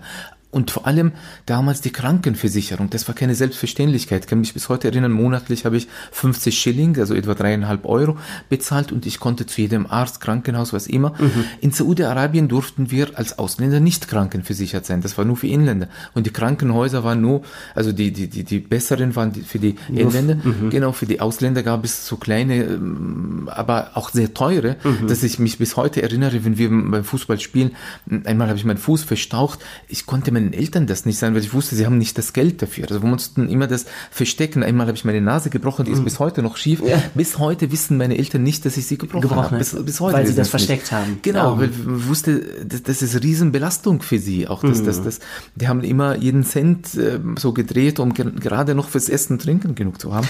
Und 0.50 0.72
vor 0.72 0.86
allem 0.86 1.12
damals 1.46 1.80
die 1.80 1.92
Krankenversicherung, 1.92 2.90
das 2.90 3.06
war 3.06 3.14
keine 3.14 3.36
Selbstverständlichkeit. 3.36 4.24
Ich 4.24 4.28
kann 4.28 4.40
mich 4.40 4.52
bis 4.52 4.68
heute 4.68 4.88
erinnern, 4.88 5.12
monatlich 5.12 5.64
habe 5.64 5.76
ich 5.76 5.86
50 6.10 6.58
Schilling, 6.58 6.98
also 6.98 7.14
etwa 7.14 7.34
dreieinhalb 7.34 7.84
Euro 7.86 8.16
bezahlt 8.48 8.90
und 8.90 9.06
ich 9.06 9.20
konnte 9.20 9.46
zu 9.46 9.60
jedem 9.60 9.86
Arzt, 9.86 10.20
Krankenhaus, 10.20 10.72
was 10.72 10.88
immer. 10.88 11.14
In 11.60 11.70
Saudi-Arabien 11.70 12.48
durften 12.48 12.90
wir 12.90 13.16
als 13.16 13.38
Ausländer 13.38 13.78
nicht 13.78 14.08
krankenversichert 14.08 14.84
sein. 14.86 15.02
Das 15.02 15.16
war 15.18 15.24
nur 15.24 15.36
für 15.36 15.46
Inländer. 15.46 15.88
Und 16.14 16.26
die 16.26 16.30
Krankenhäuser 16.32 17.04
waren 17.04 17.20
nur, 17.20 17.42
also 17.76 17.92
die, 17.92 18.10
die, 18.10 18.26
die, 18.26 18.42
die 18.42 18.58
besseren 18.58 19.14
waren 19.14 19.32
die, 19.32 19.42
für 19.42 19.60
die 19.60 19.76
Inländer. 20.00 20.36
Genau, 20.70 20.90
für 20.90 21.06
die 21.06 21.20
Ausländer 21.20 21.62
gab 21.62 21.84
es 21.84 22.06
so 22.08 22.16
kleine, 22.16 22.64
ähm, 22.64 23.48
aber 23.52 23.92
auch 23.94 24.10
sehr 24.10 24.34
teure, 24.34 24.76
dass 25.06 25.22
ich 25.22 25.38
mich 25.38 25.58
bis 25.58 25.76
heute 25.76 26.02
erinnere, 26.02 26.44
wenn 26.44 26.58
wir 26.58 26.68
beim 26.70 27.04
Fußball 27.04 27.38
spielen, 27.38 27.76
einmal 28.24 28.48
habe 28.48 28.58
ich 28.58 28.64
meinen 28.64 28.78
Fuß 28.78 29.04
verstaucht. 29.04 29.60
Ich 29.86 30.06
konnte 30.06 30.32
meinen 30.40 30.52
Eltern 30.52 30.86
das 30.86 31.06
nicht 31.06 31.18
sagen, 31.18 31.34
weil 31.34 31.42
ich 31.42 31.52
wusste, 31.54 31.76
sie 31.76 31.86
haben 31.86 31.98
nicht 31.98 32.16
das 32.18 32.32
Geld 32.32 32.62
dafür. 32.62 32.84
Also 32.88 33.02
wir 33.02 33.08
mussten 33.08 33.48
immer 33.48 33.66
das 33.66 33.86
verstecken. 34.10 34.62
Einmal 34.62 34.86
habe 34.86 34.96
ich 34.96 35.04
meine 35.04 35.20
Nase 35.20 35.50
gebrochen, 35.50 35.84
die 35.84 35.92
ist 35.92 36.04
bis 36.04 36.18
heute 36.18 36.42
noch 36.42 36.56
schief. 36.56 36.82
Ja. 36.86 37.02
Bis 37.14 37.38
heute 37.38 37.70
wissen 37.72 37.96
meine 37.96 38.16
Eltern 38.18 38.42
nicht, 38.42 38.64
dass 38.64 38.76
ich 38.76 38.86
sie 38.86 38.98
gebrochen, 38.98 39.22
Gebrochen 39.22 39.42
habe. 39.44 39.58
Bis, 39.58 39.76
bis 39.84 40.00
heute 40.00 40.16
Weil 40.16 40.26
sie 40.26 40.34
das 40.34 40.48
es 40.48 40.52
nicht. 40.54 40.66
versteckt 40.66 40.92
haben. 40.92 41.18
Genau, 41.22 41.52
Ja. 41.54 41.58
weil 41.60 41.70
ich 41.70 42.08
wusste, 42.08 42.40
das, 42.64 42.82
das 42.82 43.02
ist 43.02 43.22
Riesenbelastung 43.22 44.02
für 44.02 44.18
sie. 44.18 44.48
Auch 44.48 44.62
das, 44.62 44.80
Mhm. 44.80 44.86
das, 44.86 45.02
das, 45.02 45.18
die 45.56 45.68
haben 45.68 45.82
immer 45.84 46.16
jeden 46.16 46.44
Cent 46.44 46.94
äh, 46.94 47.18
so 47.38 47.52
gedreht, 47.52 47.98
um 48.00 48.14
ge 48.14 48.26
gerade 48.38 48.74
noch 48.74 48.88
fürs 48.88 49.08
Essen 49.08 49.34
und 49.34 49.42
Trinken 49.42 49.74
genug 49.74 50.00
zu 50.00 50.14
haben. 50.14 50.28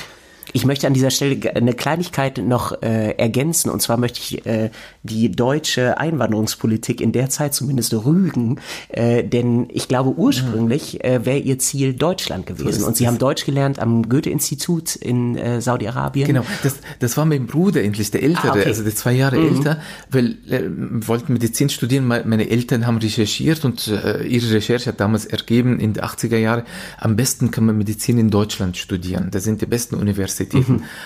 Ich 0.52 0.64
möchte 0.64 0.86
an 0.86 0.94
dieser 0.94 1.10
Stelle 1.10 1.54
eine 1.54 1.74
Kleinigkeit 1.74 2.38
noch 2.38 2.82
äh, 2.82 3.12
ergänzen. 3.12 3.70
Und 3.70 3.80
zwar 3.82 3.96
möchte 3.96 4.20
ich 4.20 4.46
äh, 4.46 4.70
die 5.02 5.30
deutsche 5.30 5.98
Einwanderungspolitik 5.98 7.00
in 7.00 7.12
der 7.12 7.28
Zeit 7.30 7.54
zumindest 7.54 7.92
rügen. 7.94 8.60
Äh, 8.88 9.22
denn 9.24 9.68
ich 9.70 9.88
glaube, 9.88 10.10
ursprünglich 10.18 11.04
äh, 11.04 11.24
wäre 11.24 11.38
ihr 11.38 11.58
Ziel 11.58 11.94
Deutschland 11.94 12.46
gewesen. 12.46 12.84
Und 12.84 12.96
sie 12.96 13.06
haben 13.06 13.18
Deutsch 13.18 13.44
gelernt 13.44 13.78
am 13.78 14.08
Goethe-Institut 14.08 14.96
in 14.96 15.36
äh, 15.36 15.60
Saudi-Arabien. 15.60 16.26
Genau, 16.26 16.44
das, 16.62 16.76
das 16.98 17.16
war 17.16 17.24
mein 17.24 17.46
Bruder 17.46 17.82
endlich, 17.82 18.10
der 18.10 18.22
Ältere, 18.22 18.48
Ah, 18.50 18.54
okay. 18.56 18.64
also 18.66 18.82
der 18.82 18.94
zwei 18.94 19.12
Jahre 19.12 19.36
älter, 19.36 19.80
weil 20.10 20.36
äh, 20.48 20.62
wollten 21.06 21.32
Medizin 21.34 21.68
studieren. 21.68 22.06
Me- 22.08 22.24
Meine 22.26 22.48
Eltern 22.50 22.86
haben 22.86 22.98
recherchiert 22.98 23.64
und 23.64 23.86
äh, 23.88 24.22
ihre 24.26 24.50
Recherche 24.52 24.86
hat 24.90 25.00
damals 25.00 25.26
ergeben, 25.26 25.78
in 25.78 25.92
den 25.92 26.02
80er 26.02 26.36
Jahren, 26.38 26.62
am 26.98 27.16
besten 27.16 27.50
kann 27.50 27.66
man 27.66 27.76
Medizin 27.78 28.18
in 28.18 28.30
Deutschland 28.30 28.76
studieren. 28.76 29.28
Das 29.30 29.44
sind 29.44 29.60
die 29.60 29.66
besten 29.66 29.94
Universitäten. 29.96 30.39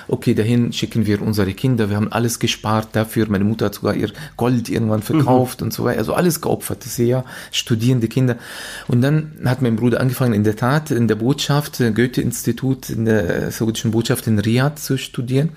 Okay, 0.09 0.35
dahin 0.35 0.73
schicken 0.73 1.07
wir 1.07 1.23
unsere 1.23 1.53
Kinder. 1.53 1.91
Wir 1.91 1.97
haben 1.97 2.13
alles 2.13 2.39
gespart 2.39 2.89
dafür. 2.93 3.27
Meine 3.29 3.45
Mutter 3.45 3.67
hat 3.67 3.75
sogar 3.75 3.95
ihr 3.95 4.11
Gold 4.37 4.69
irgendwann 4.69 5.03
verkauft 5.03 5.63
und 5.63 5.73
so 5.73 5.85
weiter. 5.85 5.99
Also 5.99 6.15
alles 6.15 6.41
geopfert. 6.41 6.85
Das 6.85 6.99
ist 6.99 7.07
ja 7.07 7.25
studierende 7.51 8.09
Kinder. 8.09 8.37
Und 8.89 9.03
dann 9.03 9.33
hat 9.45 9.63
mein 9.63 9.77
Bruder 9.77 10.01
angefangen, 10.01 10.35
in 10.35 10.45
der 10.45 10.57
Tat 10.57 10.91
in 10.91 11.09
der 11.09 11.17
Botschaft, 11.17 11.81
äh, 11.81 11.91
Goethe-Institut, 11.91 12.91
in 12.91 13.05
der 13.05 13.51
saudischen 13.51 13.91
Botschaft 13.91 14.27
in 14.27 14.39
Riyadh 14.39 14.79
zu 14.79 14.99
studieren. 14.99 15.51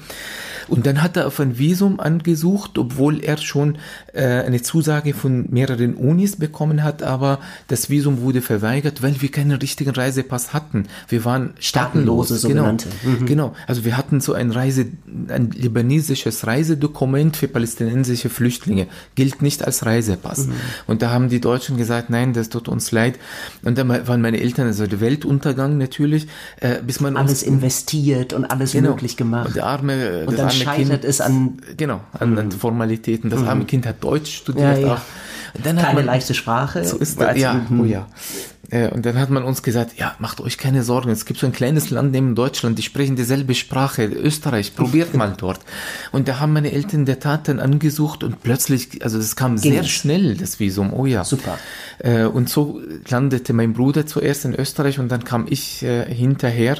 Und 0.67 0.85
dann 0.85 1.01
hat 1.01 1.17
er 1.17 1.27
auf 1.27 1.39
ein 1.39 1.57
Visum 1.57 1.99
angesucht, 1.99 2.77
obwohl 2.77 3.23
er 3.23 3.37
schon 3.37 3.77
äh, 4.13 4.23
eine 4.25 4.61
Zusage 4.61 5.13
von 5.13 5.47
mehreren 5.49 5.95
Unis 5.95 6.35
bekommen 6.35 6.83
hat, 6.83 7.03
aber 7.03 7.39
das 7.67 7.89
Visum 7.89 8.21
wurde 8.21 8.41
verweigert, 8.41 9.01
weil 9.01 9.21
wir 9.21 9.31
keinen 9.31 9.53
richtigen 9.53 9.91
Reisepass 9.91 10.53
hatten. 10.53 10.85
Wir 11.07 11.23
waren 11.25 11.53
Staatenlose 11.59 12.37
staatenlos. 12.37 12.41
Genau. 12.41 12.63
sogenannte. 12.63 12.87
Mhm. 13.03 13.25
Genau. 13.25 13.53
Also 13.67 13.85
wir 13.85 13.97
hatten 13.97 14.21
so 14.21 14.33
ein 14.33 14.51
Reise, 14.51 14.87
ein 15.29 15.51
libanesisches 15.51 16.45
Reisedokument 16.47 17.37
für 17.37 17.47
palästinensische 17.47 18.29
Flüchtlinge. 18.29 18.87
Gilt 19.15 19.41
nicht 19.41 19.63
als 19.65 19.85
Reisepass. 19.85 20.47
Mhm. 20.47 20.53
Und 20.87 21.01
da 21.01 21.11
haben 21.11 21.29
die 21.29 21.39
Deutschen 21.39 21.77
gesagt, 21.77 22.09
nein, 22.09 22.33
das 22.33 22.49
tut 22.49 22.67
uns 22.67 22.91
leid. 22.91 23.17
Und 23.63 23.77
dann 23.77 23.87
waren 23.89 24.21
meine 24.21 24.39
Eltern, 24.39 24.67
also 24.67 24.87
der 24.87 24.99
Weltuntergang 25.01 25.77
natürlich, 25.77 26.27
äh, 26.59 26.81
bis 26.85 26.99
man 26.99 27.15
Alles 27.17 27.43
investiert 27.43 28.33
und 28.33 28.45
alles 28.45 28.71
Genau. 28.73 28.89
möglich 28.91 29.17
gemacht. 29.17 29.47
Und 29.47 29.55
der 29.55 29.65
arme, 29.65 30.25
Und 30.27 30.37
das 30.37 30.56
dann 30.59 30.67
arme 30.67 30.77
scheitert 30.77 31.01
kind, 31.01 31.05
es 31.05 31.21
an 31.21 31.57
genau, 31.75 32.01
an, 32.13 32.37
an 32.37 32.51
Formalitäten. 32.51 33.29
Das 33.29 33.43
arme 33.43 33.65
Kind 33.65 33.85
hat 33.85 34.03
Deutsch 34.03 34.37
studiert 34.37 34.77
Ja, 34.79 34.87
ja. 34.87 34.93
auch. 34.95 34.99
Dann 35.63 35.77
hat 35.77 35.85
keine 35.85 35.95
man, 35.95 36.05
leichte 36.05 36.33
Sprache. 36.33 36.83
so 36.85 36.97
ist 36.97 37.19
das, 37.19 37.37
ja, 37.37 37.53
mhm. 37.53 37.79
oh 37.79 37.85
ja. 37.85 38.07
Äh, 38.69 38.89
Und 38.89 39.05
dann 39.05 39.17
hat 39.17 39.29
man 39.29 39.43
uns 39.43 39.63
gesagt, 39.63 39.97
ja, 39.97 40.15
macht 40.19 40.41
euch 40.41 40.57
keine 40.57 40.83
Sorgen. 40.83 41.09
Es 41.09 41.25
gibt 41.25 41.39
so 41.39 41.45
ein 41.45 41.53
kleines 41.53 41.89
Land 41.89 42.11
neben 42.11 42.35
Deutschland, 42.35 42.77
die 42.77 42.83
sprechen 42.83 43.15
dieselbe 43.15 43.55
Sprache, 43.55 44.05
Österreich, 44.05 44.75
probiert 44.75 45.13
mal 45.13 45.33
dort. 45.37 45.59
Und 46.11 46.27
da 46.27 46.39
haben 46.39 46.53
meine 46.53 46.71
Eltern 46.71 47.05
der 47.05 47.19
Tat 47.19 47.47
dann 47.47 47.59
angesucht 47.59 48.23
und 48.23 48.43
plötzlich, 48.43 49.03
also 49.03 49.17
das 49.17 49.35
kam 49.35 49.55
Ging 49.55 49.71
sehr 49.73 49.81
es. 49.81 49.89
schnell, 49.89 50.35
das 50.35 50.59
Visum, 50.59 50.93
oh 50.93 51.05
ja. 51.05 51.23
Super. 51.23 51.57
Äh, 51.99 52.25
Und 52.25 52.49
so 52.49 52.81
landete 53.09 53.53
mein 53.53 53.73
Bruder 53.73 54.05
zuerst 54.05 54.45
in 54.45 54.53
Österreich 54.53 54.99
und 54.99 55.09
dann 55.11 55.23
kam 55.23 55.45
ich 55.49 55.83
äh, 55.83 56.05
hinterher 56.13 56.77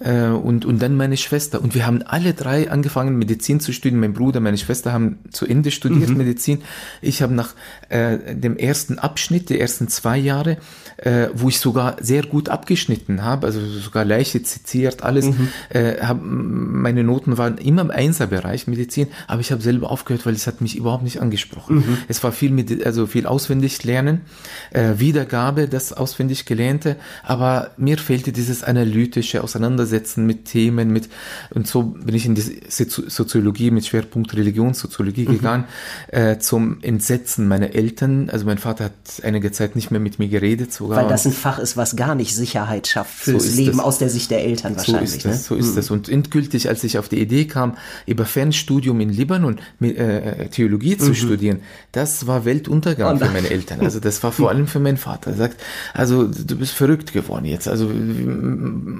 äh, 0.00 0.26
und, 0.26 0.64
und 0.64 0.80
dann 0.82 0.96
meine 0.96 1.16
Schwester. 1.16 1.62
Und 1.62 1.74
wir 1.74 1.86
haben 1.86 2.02
alle 2.02 2.34
drei 2.34 2.70
angefangen, 2.70 3.16
Medizin 3.16 3.58
zu 3.60 3.72
studieren. 3.72 4.00
Mein 4.00 4.12
Bruder, 4.12 4.40
meine 4.40 4.58
Schwester 4.58 4.92
haben 4.92 5.18
zu 5.30 5.46
Ende 5.46 5.70
studiert, 5.70 6.10
Medizin. 6.10 6.62
Ich 7.00 7.22
habe 7.22 7.32
nach 7.34 7.54
äh, 7.88 8.34
dem 8.34 8.56
ersten 8.56 8.98
Abschnitt, 8.98 9.48
die 9.48 9.58
ersten 9.58 9.88
zwei 9.88 10.18
Jahre, 10.18 10.58
äh, 10.98 11.21
äh, 11.22 11.30
wo 11.34 11.48
ich 11.48 11.58
sogar 11.58 11.96
sehr 12.00 12.22
gut 12.22 12.48
abgeschnitten 12.48 13.22
habe, 13.22 13.46
also 13.46 13.60
sogar 13.64 14.04
Leiche 14.04 14.42
zitiert, 14.42 15.02
alles. 15.02 15.26
Mhm. 15.26 15.48
Äh, 15.70 16.00
hab, 16.00 16.18
meine 16.22 17.04
Noten 17.04 17.38
waren 17.38 17.58
immer 17.58 17.82
im 17.82 17.90
Einserbereich 17.90 18.66
Medizin, 18.66 19.08
aber 19.26 19.40
ich 19.40 19.52
habe 19.52 19.62
selber 19.62 19.90
aufgehört, 19.90 20.26
weil 20.26 20.34
es 20.34 20.46
hat 20.46 20.60
mich 20.60 20.76
überhaupt 20.76 21.04
nicht 21.04 21.20
angesprochen. 21.20 21.76
Mhm. 21.76 21.98
Es 22.08 22.22
war 22.24 22.32
viel 22.32 22.50
mit, 22.50 22.84
also 22.84 23.06
viel 23.06 23.26
auswendig 23.26 23.82
lernen, 23.84 24.22
äh, 24.70 24.94
Wiedergabe, 24.96 25.68
das 25.68 25.92
auswendig 25.92 26.46
gelernte, 26.46 26.96
aber 27.22 27.70
mir 27.76 27.98
fehlte 27.98 28.32
dieses 28.32 28.62
analytische 28.62 29.42
Auseinandersetzen 29.42 30.26
mit 30.26 30.46
Themen, 30.46 30.92
mit 30.92 31.08
und 31.50 31.66
so 31.66 31.82
bin 31.82 32.14
ich 32.14 32.26
in 32.26 32.34
die 32.34 32.60
Soziologie 32.68 33.70
mit 33.70 33.86
Schwerpunkt 33.86 34.34
Religionssoziologie 34.34 35.26
mhm. 35.28 35.32
gegangen, 35.32 35.64
äh, 36.08 36.38
zum 36.38 36.78
Entsetzen 36.82 37.48
meiner 37.48 37.74
Eltern. 37.74 38.30
Also 38.30 38.46
mein 38.46 38.58
Vater 38.58 38.84
hat 38.84 38.92
einige 39.22 39.52
Zeit 39.52 39.76
nicht 39.76 39.90
mehr 39.90 40.00
mit 40.00 40.18
mir 40.18 40.28
geredet, 40.28 40.72
sogar. 40.72 40.98
Das 41.12 41.26
ein 41.26 41.32
Fach 41.32 41.58
ist, 41.58 41.76
was 41.76 41.96
gar 41.96 42.14
nicht 42.14 42.34
Sicherheit 42.34 42.86
schafft 42.86 43.14
fürs 43.14 43.50
so 43.52 43.56
Leben 43.56 43.76
das. 43.78 43.86
aus 43.86 43.98
der 43.98 44.08
Sicht 44.08 44.30
der 44.30 44.44
Eltern 44.44 44.76
wahrscheinlich. 44.76 45.10
So 45.10 45.16
ist 45.16 45.24
ne? 45.24 45.30
das. 45.32 45.44
So 45.44 45.54
ist 45.54 45.70
mhm. 45.70 45.76
das. 45.76 45.90
Und 45.90 46.08
endgültig, 46.08 46.68
als 46.68 46.82
ich 46.84 46.98
auf 46.98 47.08
die 47.08 47.20
Idee 47.20 47.46
kam, 47.46 47.76
über 48.06 48.24
Fernstudium 48.24 49.00
in 49.00 49.10
Libanon 49.10 49.60
äh, 49.80 50.48
Theologie 50.48 50.96
zu 50.96 51.10
mhm. 51.10 51.14
studieren, 51.14 51.60
das 51.92 52.26
war 52.26 52.44
Weltuntergang 52.44 53.18
für 53.18 53.30
meine 53.30 53.50
Eltern. 53.50 53.80
Also 53.80 54.00
das 54.00 54.22
war 54.22 54.32
vor 54.32 54.48
allem 54.50 54.66
für 54.66 54.80
meinen 54.80 54.96
Vater. 54.96 55.32
Er 55.32 55.36
sagt, 55.36 55.60
also 55.94 56.24
du 56.26 56.56
bist 56.56 56.72
verrückt 56.72 57.12
geworden 57.12 57.44
jetzt. 57.44 57.68
Also 57.68 57.90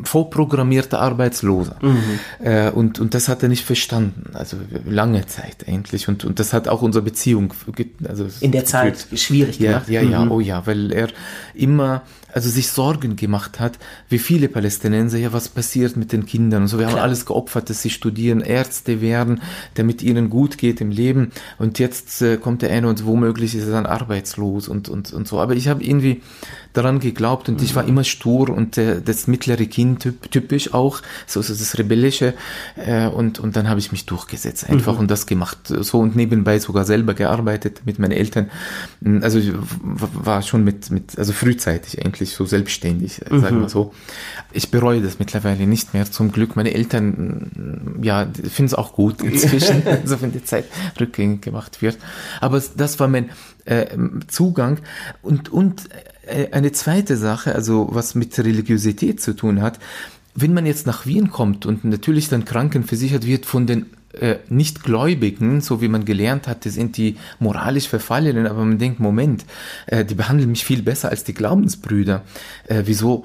vorprogrammierter 0.05 1.01
Arbeitsloser. 1.01 1.77
Mhm. 1.81 2.19
Äh, 2.45 2.71
und, 2.71 3.01
und 3.01 3.15
das 3.15 3.29
hat 3.29 3.43
er 3.43 3.49
nicht 3.49 3.65
verstanden. 3.65 4.31
Also 4.35 4.57
lange 4.87 5.27
Zeit 5.27 5.67
eigentlich. 5.67 6.09
Und, 6.09 6.25
und 6.25 6.39
das 6.39 6.53
hat 6.53 6.69
auch 6.69 6.83
unsere 6.83 7.05
Beziehung 7.05 7.55
also 8.09 8.27
in 8.41 8.53
der 8.53 8.65
Zeit 8.65 9.07
schwierig 9.15 9.59
gemacht. 9.59 9.89
Ja, 9.89 10.03
ja, 10.03 10.11
ja, 10.11 10.25
mhm. 10.25 10.31
oh 10.33 10.41
ja, 10.41 10.67
weil 10.67 10.93
er 10.93 11.09
immer 11.55 12.03
also 12.33 12.49
sich 12.49 12.69
Sorgen 12.69 13.17
gemacht 13.17 13.61
hat, 13.61 13.79
wie 14.09 14.19
viele 14.19 14.49
Palästinenser, 14.49 15.19
ja, 15.19 15.33
was 15.33 15.49
passiert 15.49 15.97
mit 15.97 16.13
den 16.13 16.27
Kindern 16.27 16.63
und 16.63 16.69
so. 16.69 16.79
Wir 16.79 16.87
Klar. 16.87 16.99
haben 16.99 17.05
alles 17.05 17.27
geopfert, 17.27 17.71
dass 17.71 17.83
sie 17.83 17.91
studieren, 17.91 18.41
Ärzte 18.41 19.01
werden, 19.01 19.43
damit 19.75 20.03
ihnen 20.03 20.31
gut 20.31 20.59
geht 20.59 20.81
im 20.81 20.91
Leben. 20.91 21.33
Und 21.59 21.79
jetzt 21.79 22.23
äh, 22.23 22.37
kommt 22.39 22.63
der 22.63 22.71
eine 22.71 22.89
und 22.89 23.07
womöglich 23.07 23.55
ist 23.55 23.67
er 23.67 23.73
dann 23.73 23.87
arbeitslos 23.87 24.69
und, 24.69 24.89
und, 24.89 25.13
und 25.13 25.29
so. 25.29 25.41
Aber 25.41 25.55
ich 25.55 25.69
habe 25.69 25.85
irgendwie 25.85 26.23
daran 26.73 27.01
geglaubt 27.01 27.49
und 27.49 27.59
mhm. 27.59 27.65
ich 27.65 27.75
war 27.75 27.87
immer 27.87 28.05
stur 28.05 28.51
und 28.51 28.79
äh, 28.79 29.01
das 29.03 29.27
mittlere 29.27 29.67
Kind 29.67 30.09
typisch 30.31 30.73
auch, 30.73 31.03
so, 31.27 31.43
so 31.43 31.53
das 31.53 31.79
Rebellische. 31.79 32.35
Äh, 32.77 33.07
und, 33.07 33.39
und 33.39 33.57
dann 33.57 33.69
habe 33.69 33.81
ich 33.81 33.93
mich 33.93 34.07
durchgesetzt 34.07 34.69
einfach 34.69 34.95
mhm. 34.95 35.01
und 35.01 35.11
das 35.11 35.27
gemacht. 35.27 35.59
So 35.67 35.99
und 35.99 36.17
nebenbei 36.17 36.59
sogar 36.59 36.85
selber 36.85 37.15
gearbeitet 37.15 37.83
mit 37.85 37.99
meinen 37.99 38.13
Eltern. 38.13 38.51
Also 39.21 39.39
ich 39.39 39.53
war 39.83 40.43
schon 40.43 40.65
mit, 40.65 40.91
mit 40.91 41.19
also 41.19 41.33
frühzeitig 41.33 42.05
eigentlich 42.05 42.35
so 42.35 42.47
selbstständig, 42.47 43.21
mhm. 43.31 43.41
sagen 43.41 43.61
wir 43.61 43.69
so. 43.69 43.93
Ich 44.53 44.71
bereue 44.71 45.03
das 45.03 45.19
mittlerweile 45.19 45.67
nicht 45.67 45.95
mehr, 45.95 46.11
zum 46.11 46.33
Glück. 46.33 46.57
Meine 46.57 46.75
Eltern, 46.75 47.99
ja, 48.03 48.27
finden 48.33 48.67
es 48.67 48.75
auch 48.75 48.93
gut 48.93 49.23
inzwischen, 49.23 49.83
so 50.05 50.21
wenn 50.23 50.33
die 50.33 50.45
Zeit 50.45 50.65
rückgängig 50.99 51.43
gemacht 51.43 51.83
wird. 51.83 51.99
Aber 52.41 52.63
das 52.77 52.99
war 53.01 53.09
mein 53.09 53.31
äh, 53.65 53.87
Zugang. 54.29 54.79
Und, 55.23 55.51
und 55.51 55.89
eine 56.53 56.73
zweite 56.73 57.17
Sache, 57.17 57.55
also 57.55 57.89
was 57.91 58.15
mit 58.15 58.39
Religiosität 58.39 59.21
zu 59.21 59.35
tun 59.35 59.61
hat, 59.61 59.79
wenn 60.35 60.55
man 60.55 60.67
jetzt 60.67 60.87
nach 60.87 61.07
Wien 61.07 61.31
kommt 61.31 61.67
und 61.67 61.85
natürlich 61.85 62.29
dann 62.29 62.45
krankenversichert 62.45 63.27
wird 63.27 63.45
von 63.45 63.67
den 63.67 63.87
äh, 64.13 64.37
Nichtgläubigen, 64.49 65.61
so 65.61 65.81
wie 65.81 65.89
man 65.89 66.05
gelernt 66.05 66.49
hat, 66.49 66.65
das 66.67 66.75
sind 66.75 66.97
die 66.97 67.17
moralisch 67.39 67.89
Verfallenen, 67.89 68.47
aber 68.47 68.65
man 68.65 68.79
denkt, 68.79 69.01
Moment, 69.01 69.45
äh, 69.87 70.05
die 70.05 70.15
behandeln 70.15 70.51
mich 70.51 70.65
viel 70.65 70.83
besser 70.83 71.11
als 71.11 71.25
die 71.25 71.35
Glaubensbrüder. 71.35 72.23
Äh, 72.67 72.83
wieso 72.87 73.25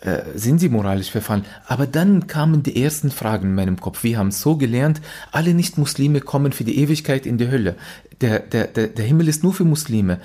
äh, 0.00 0.20
sind 0.34 0.58
sie 0.58 0.68
moralisch 0.68 1.10
verfallen? 1.10 1.44
Aber 1.66 1.86
dann 1.86 2.26
kamen 2.26 2.62
die 2.62 2.82
ersten 2.82 3.10
Fragen 3.10 3.48
in 3.48 3.54
meinem 3.54 3.80
Kopf. 3.80 4.02
Wir 4.04 4.18
haben 4.18 4.30
so 4.30 4.56
gelernt, 4.56 5.00
alle 5.32 5.54
Nicht-Muslime 5.54 6.20
kommen 6.20 6.52
für 6.52 6.64
die 6.64 6.78
Ewigkeit 6.78 7.26
in 7.26 7.38
die 7.38 7.50
Hölle. 7.50 7.76
Der, 8.20 8.40
der, 8.40 8.66
der, 8.68 8.88
der 8.88 9.04
Himmel 9.04 9.28
ist 9.28 9.42
nur 9.42 9.54
für 9.54 9.64
Muslime. 9.64 10.20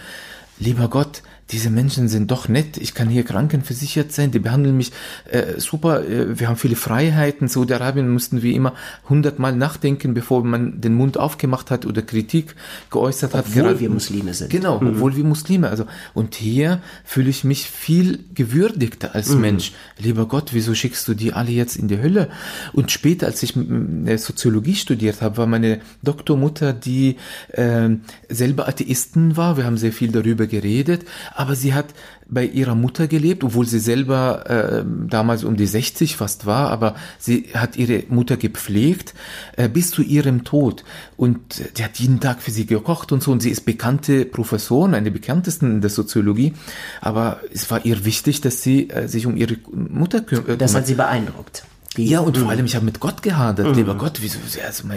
Lieber 0.60 0.88
Gott, 0.88 1.24
diese 1.52 1.70
Menschen 1.70 2.08
sind 2.08 2.32
doch 2.32 2.48
nett, 2.48 2.78
ich 2.78 2.94
kann 2.94 3.10
hier 3.10 3.24
krankenversichert 3.24 4.12
sein, 4.12 4.32
die 4.32 4.40
behandeln 4.40 4.78
mich 4.78 4.92
äh, 5.30 5.60
super, 5.60 6.08
äh, 6.08 6.40
wir 6.40 6.48
haben 6.48 6.56
viele 6.56 6.76
Freiheiten. 6.76 7.48
Saudi-Arabien 7.48 8.10
mussten 8.10 8.42
wir 8.42 8.54
immer 8.56 8.74
hundertmal 9.10 9.56
nachdenken, 9.56 10.14
bevor 10.14 10.44
man 10.44 10.80
den 10.80 10.94
Mund 10.96 11.18
aufgemacht 11.18 11.70
hat 11.70 11.86
oder 11.86 12.02
Kritik 12.02 12.56
geäußert 12.90 13.34
obwohl 13.34 13.40
hat. 13.40 13.48
Obwohl 13.48 13.80
wir 13.82 13.90
Muslime 13.90 14.34
sind. 14.34 14.50
Genau, 14.50 14.80
mhm. 14.80 14.90
obwohl 14.90 15.16
wir 15.16 15.24
Muslime. 15.24 15.70
Also, 15.70 15.86
und 16.14 16.36
hier 16.36 16.82
fühle 17.04 17.30
ich 17.30 17.44
mich 17.44 17.70
viel 17.70 18.24
gewürdigter 18.34 19.14
als 19.14 19.30
mhm. 19.30 19.42
Mensch. 19.42 19.74
Lieber 20.00 20.28
Gott, 20.28 20.54
wieso 20.54 20.74
schickst 20.74 21.08
du 21.08 21.14
die 21.14 21.34
alle 21.34 21.52
jetzt 21.52 21.76
in 21.76 21.88
die 21.88 22.00
Hölle? 22.02 22.30
Und 22.72 22.90
später, 22.90 23.28
als 23.28 23.44
ich 23.44 23.56
äh, 23.56 24.18
Soziologie 24.18 24.76
studiert 24.76 25.22
habe, 25.22 25.38
war 25.38 25.48
meine 25.48 25.82
Doktormutter, 26.02 26.74
die 26.74 27.18
äh, 27.50 27.90
selber 28.30 28.68
Atheisten 28.68 29.36
war. 29.36 29.58
Wir 29.58 29.66
haben 29.66 29.78
sehr 29.78 29.92
viel 29.92 30.12
darüber 30.12 30.48
geredet 30.48 31.06
aber 31.36 31.56
sie 31.56 31.74
hat 31.74 31.88
bei 32.28 32.46
ihrer 32.46 32.76
Mutter 32.76 33.08
gelebt, 33.08 33.44
obwohl 33.44 33.68
sie 33.68 33.80
selber 33.80 34.50
äh, 34.50 34.84
damals 35.08 35.44
um 35.44 35.56
die 35.56 35.68
60 35.68 36.16
fast 36.16 36.46
war, 36.46 36.72
aber 36.72 36.96
sie 37.20 37.50
hat 37.54 37.76
ihre 37.76 38.04
Mutter 38.10 38.38
gepflegt 38.38 39.14
äh, 39.58 39.70
bis 39.70 39.92
zu 39.92 40.02
ihrem 40.02 40.44
Tod 40.44 40.84
und 41.18 41.78
die 41.78 41.84
hat 41.84 42.00
jeden 42.00 42.20
Tag 42.20 42.42
für 42.42 42.52
sie 42.52 42.66
gekocht 42.66 43.12
und 43.12 43.22
so 43.22 43.32
und 43.32 43.42
sie 43.42 43.50
ist 43.50 43.66
bekannte 43.66 44.26
Professorin, 44.26 44.94
eine 44.94 45.06
der 45.06 45.12
bekanntesten 45.12 45.72
in 45.72 45.82
der 45.82 45.90
Soziologie, 45.90 46.54
aber 47.02 47.42
es 47.54 47.70
war 47.70 47.86
ihr 47.86 48.06
wichtig, 48.06 48.42
dass 48.42 48.62
sie 48.62 48.90
äh, 48.90 49.08
sich 49.08 49.26
um 49.26 49.36
ihre 49.36 49.58
Mutter 49.72 50.22
kümmert. 50.22 50.62
Das 50.62 50.76
hat 50.76 50.88
sie 50.88 50.96
beeindruckt. 50.96 51.66
Ja, 51.98 52.22
und 52.22 52.38
vor 52.38 52.50
allem, 52.50 52.66
ich 52.66 52.76
habe 52.76 52.86
mit 52.86 53.00
Gott 53.00 53.22
gehadert. 53.22 53.68
Mhm. 53.68 53.74
Lieber 53.76 53.96
Gott, 53.96 54.20
wieso, 54.22 54.40
also, 54.66 54.88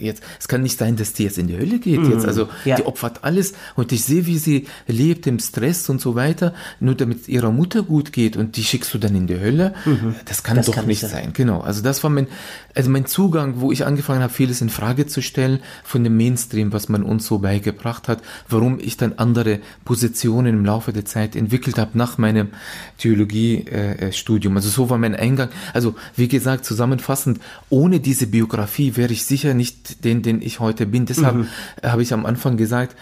jetzt, 0.00 0.22
es 0.38 0.48
kann 0.48 0.62
nicht 0.62 0.78
sein, 0.78 0.96
dass 0.96 1.12
die 1.12 1.24
jetzt 1.24 1.38
in 1.38 1.46
die 1.46 1.56
Hölle 1.56 1.78
geht. 1.78 2.00
Mhm. 2.00 2.10
Jetzt, 2.10 2.26
also, 2.26 2.48
ja. 2.64 2.76
die 2.76 2.86
opfert 2.86 3.22
alles. 3.22 3.52
Und 3.76 3.92
ich 3.92 4.04
sehe, 4.04 4.26
wie 4.26 4.38
sie 4.38 4.66
lebt 4.88 5.26
im 5.26 5.38
Stress 5.38 5.88
und 5.88 6.00
so 6.00 6.14
weiter, 6.16 6.52
nur 6.80 6.96
damit 6.96 7.28
ihrer 7.28 7.52
Mutter 7.52 7.82
gut 7.82 8.12
geht. 8.12 8.36
Und 8.36 8.56
die 8.56 8.64
schickst 8.64 8.92
du 8.92 8.98
dann 8.98 9.14
in 9.14 9.26
die 9.28 9.38
Hölle. 9.38 9.74
Mhm. 9.84 10.16
Das 10.24 10.42
kann 10.42 10.56
das 10.56 10.66
doch 10.66 10.74
kann 10.74 10.86
nicht 10.86 11.00
sein. 11.00 11.10
sein. 11.10 11.30
Genau. 11.34 11.60
Also, 11.60 11.82
das 11.82 12.02
war 12.02 12.10
mein, 12.10 12.26
also 12.74 12.90
mein 12.90 13.06
Zugang, 13.06 13.60
wo 13.60 13.70
ich 13.70 13.86
angefangen 13.86 14.22
habe, 14.22 14.32
vieles 14.32 14.60
in 14.60 14.70
Frage 14.70 15.06
zu 15.06 15.22
stellen 15.22 15.60
von 15.84 16.02
dem 16.02 16.16
Mainstream, 16.16 16.72
was 16.72 16.88
man 16.88 17.04
uns 17.04 17.26
so 17.26 17.38
beigebracht 17.38 18.08
hat. 18.08 18.22
Warum 18.48 18.80
ich 18.80 18.96
dann 18.96 19.14
andere 19.18 19.60
Positionen 19.84 20.54
im 20.54 20.64
Laufe 20.64 20.92
der 20.92 21.04
Zeit 21.04 21.36
entwickelt 21.36 21.78
habe 21.78 21.96
nach 21.96 22.18
meinem 22.18 22.48
Theologiestudium. 22.98 24.54
Äh, 24.54 24.56
also, 24.56 24.68
so 24.68 24.90
war 24.90 24.98
mein 24.98 25.14
Eingang. 25.14 25.50
Also, 25.72 25.94
wie 26.16 26.26
gesagt, 26.26 26.39
gesagt, 26.40 26.64
zusammenfassend, 26.64 27.38
ohne 27.68 28.00
diese 28.00 28.26
Biografie 28.26 28.96
wäre 28.96 29.12
ich 29.12 29.26
sicher 29.26 29.52
nicht 29.52 30.04
den, 30.04 30.22
den 30.22 30.40
ich 30.40 30.58
heute 30.58 30.86
bin. 30.86 31.04
Deshalb 31.04 31.36
mhm. 31.36 31.46
habe 31.82 32.02
ich 32.02 32.14
am 32.14 32.24
Anfang 32.24 32.56
gesagt, 32.56 32.96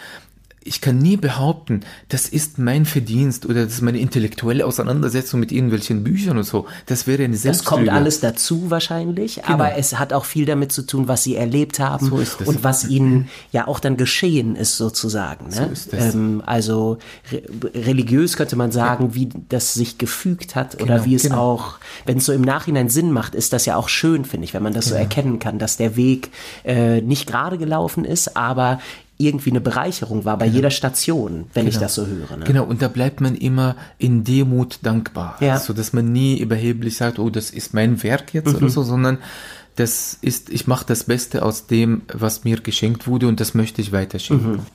ich 0.65 0.81
kann 0.81 0.99
nie 0.99 1.17
behaupten, 1.17 1.81
das 2.09 2.29
ist 2.29 2.59
mein 2.59 2.85
Verdienst 2.85 3.47
oder 3.47 3.65
das 3.65 3.75
ist 3.75 3.83
meine 3.83 3.99
intellektuelle 3.99 4.67
Auseinandersetzung 4.67 5.41
mit 5.41 5.53
irgendwelchen 5.53 6.05
Büchern 6.05 6.37
und 6.37 6.45
so. 6.45 6.67
Das 6.87 7.07
wäre 7.07 7.25
eine 7.25 7.37
Selbstlüge. 7.37 7.71
Das 7.71 7.87
kommt 7.87 7.89
alles 7.89 8.21
dazu 8.21 8.71
wahrscheinlich, 8.71 9.37
genau. 9.37 9.49
aber 9.49 9.77
es 9.77 9.99
hat 9.99 10.13
auch 10.13 10.25
viel 10.25 10.47
damit 10.47 10.73
zu 10.73 10.83
tun, 10.83 11.09
was 11.09 11.23
sie 11.23 11.37
erlebt 11.37 11.79
haben 11.81 12.07
so 12.07 12.45
und 12.45 12.65
was 12.65 12.87
ihnen 12.89 13.29
ja 13.53 13.67
auch 13.69 13.81
dann 13.81 13.97
geschehen 13.97 14.57
ist 14.57 14.77
sozusagen. 14.77 15.49
Ne? 15.49 15.71
So 15.75 15.97
ist. 15.97 16.15
Ähm, 16.15 16.43
also 16.45 16.99
re 17.33 17.43
religiös 17.75 18.37
könnte 18.37 18.57
man 18.57 18.73
sagen, 18.73 19.07
ja. 19.09 19.15
wie 19.15 19.29
das 19.49 19.75
sich 19.75 19.97
gefügt 19.97 20.57
hat 20.57 20.79
genau, 20.79 20.85
oder 20.85 21.05
wie 21.05 21.15
es 21.15 21.23
genau. 21.23 21.39
auch, 21.39 21.75
wenn 22.05 22.19
es 22.19 22.27
so 22.27 22.33
im 22.33 22.43
Nachhinein 22.43 22.89
Sinn 22.89 23.13
macht, 23.13 23.35
ist 23.35 23.53
das 23.53 23.65
ja 23.65 23.77
auch 23.77 23.89
schön, 23.89 24.25
finde 24.25 24.45
ich, 24.45 24.55
wenn 24.55 24.63
man 24.63 24.75
das 24.75 24.87
so 24.87 24.95
erkennen 24.95 25.39
kann, 25.39 25.59
dass 25.59 25.77
der 25.77 25.97
Weg 25.97 26.31
äh, 26.65 27.01
nicht 27.01 27.27
gerade 27.27 27.59
gelaufen 27.59 28.05
ist, 28.05 28.37
aber 28.37 28.81
irgendwie 29.19 29.51
eine 29.51 29.61
Bereicherung 29.61 30.25
war 30.25 30.39
bei 30.39 30.47
genau. 30.47 30.57
jeder 30.57 30.71
Station, 30.71 31.47
wenn 31.53 31.65
genau. 31.65 31.75
ich 31.75 31.79
das 31.79 31.95
so 31.95 32.07
höre. 32.07 32.37
Ne? 32.37 32.45
Genau, 32.45 32.65
und 32.65 32.81
da 32.81 32.89
bleibt 32.89 33.21
man 33.21 33.35
immer 33.35 33.77
in 33.99 34.25
Demut 34.25 34.79
dankbar. 34.83 35.37
Ja. 35.41 35.59
So 35.59 35.73
dass 35.73 35.93
man 35.93 36.13
nie 36.13 36.39
überheblich 36.39 36.97
sagt, 36.97 37.19
oh, 37.19 37.29
das 37.29 37.51
ist 37.51 37.75
mein 37.75 38.03
Werk 38.03 38.33
jetzt 38.33 38.49
mhm. 38.49 38.57
oder 38.57 38.69
so, 38.69 38.83
sondern 38.83 39.19
das 39.75 40.17
ist, 40.21 40.51
ich 40.51 40.67
mache 40.67 40.85
das 40.87 41.05
Beste 41.05 41.43
aus 41.43 41.67
dem, 41.67 42.03
was 42.13 42.45
mir 42.45 42.61
geschenkt 42.61 43.07
wurde 43.07 43.29
und 43.29 43.41
das 43.41 43.55
möchte 43.55 43.81
ich 43.81 43.93
weiterschenken. 43.93 44.53
Mhm 44.53 44.67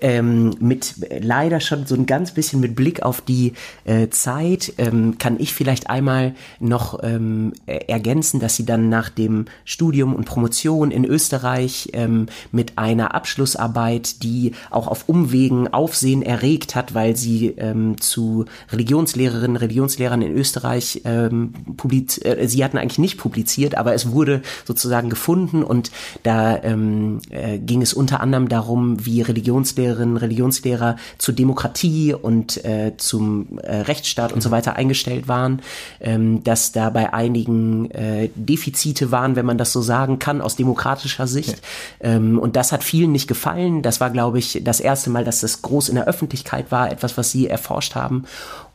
ähm, 0.00 0.54
mit 0.60 0.94
leider 1.20 1.60
schon 1.60 1.86
so 1.86 1.94
ein 1.94 2.06
ganz 2.06 2.32
bisschen 2.32 2.60
mit 2.60 2.74
Blick 2.74 3.02
auf 3.02 3.20
die 3.20 3.52
äh, 3.84 4.08
Zeit 4.08 4.74
ähm, 4.78 5.18
kann 5.18 5.38
ich 5.38 5.54
vielleicht 5.54 5.90
einmal 5.90 6.34
noch 6.58 7.00
ähm, 7.02 7.52
ergänzen, 7.66 8.40
dass 8.40 8.56
sie 8.56 8.66
dann 8.66 8.88
nach 8.88 9.08
dem 9.08 9.46
Studium 9.64 10.14
und 10.14 10.24
Promotion 10.24 10.90
in 10.90 11.04
Österreich 11.04 11.90
ähm, 11.92 12.26
mit 12.52 12.78
einer 12.78 13.14
Abschlussarbeit, 13.14 14.22
die 14.22 14.52
auch 14.70 14.86
auf 14.88 15.08
Umwegen 15.08 15.68
Aufsehen 15.68 16.22
erregt 16.22 16.74
hat, 16.74 16.94
weil 16.94 17.16
sie 17.16 17.48
ähm, 17.56 18.00
zu 18.00 18.44
Religionslehrerinnen, 18.70 19.56
Religionslehrern 19.56 20.22
in 20.22 20.32
Österreich 20.32 21.02
ähm, 21.04 21.52
publiz 21.76 22.18
äh, 22.24 22.46
sie 22.48 22.64
hatten 22.64 22.78
eigentlich 22.78 22.98
nicht 22.98 23.18
publiziert, 23.18 23.76
aber 23.76 23.94
es 23.94 24.12
wurde 24.12 24.42
sozusagen 24.64 25.10
gefunden 25.10 25.62
und 25.62 25.90
da 26.22 26.56
äh, 26.56 27.58
ging 27.58 27.82
es 27.82 27.92
unter 27.92 28.20
anderem 28.20 28.48
darum, 28.48 29.04
wie 29.04 29.22
Religionslehrerinnen, 29.30 30.16
Religionslehrer 30.16 30.96
zur 31.18 31.34
Demokratie 31.34 32.14
und 32.14 32.64
äh, 32.64 32.92
zum 32.96 33.58
äh, 33.58 33.76
Rechtsstaat 33.76 34.32
und 34.32 34.42
so 34.42 34.50
weiter 34.50 34.76
eingestellt 34.76 35.28
waren, 35.28 35.62
ähm, 36.00 36.44
dass 36.44 36.72
da 36.72 36.90
bei 36.90 37.12
einigen 37.12 37.90
äh, 37.90 38.28
Defizite 38.34 39.10
waren, 39.10 39.36
wenn 39.36 39.46
man 39.46 39.58
das 39.58 39.72
so 39.72 39.80
sagen 39.80 40.18
kann, 40.18 40.40
aus 40.40 40.56
demokratischer 40.56 41.26
Sicht. 41.26 41.62
Ja. 42.02 42.10
Ähm, 42.16 42.38
und 42.38 42.56
das 42.56 42.72
hat 42.72 42.84
vielen 42.84 43.12
nicht 43.12 43.28
gefallen. 43.28 43.82
Das 43.82 44.00
war, 44.00 44.10
glaube 44.10 44.38
ich, 44.38 44.60
das 44.62 44.80
erste 44.80 45.10
Mal, 45.10 45.24
dass 45.24 45.40
das 45.40 45.62
groß 45.62 45.88
in 45.88 45.94
der 45.94 46.06
Öffentlichkeit 46.06 46.70
war, 46.70 46.90
etwas, 46.90 47.16
was 47.16 47.30
sie 47.30 47.48
erforscht 47.48 47.94
haben. 47.94 48.24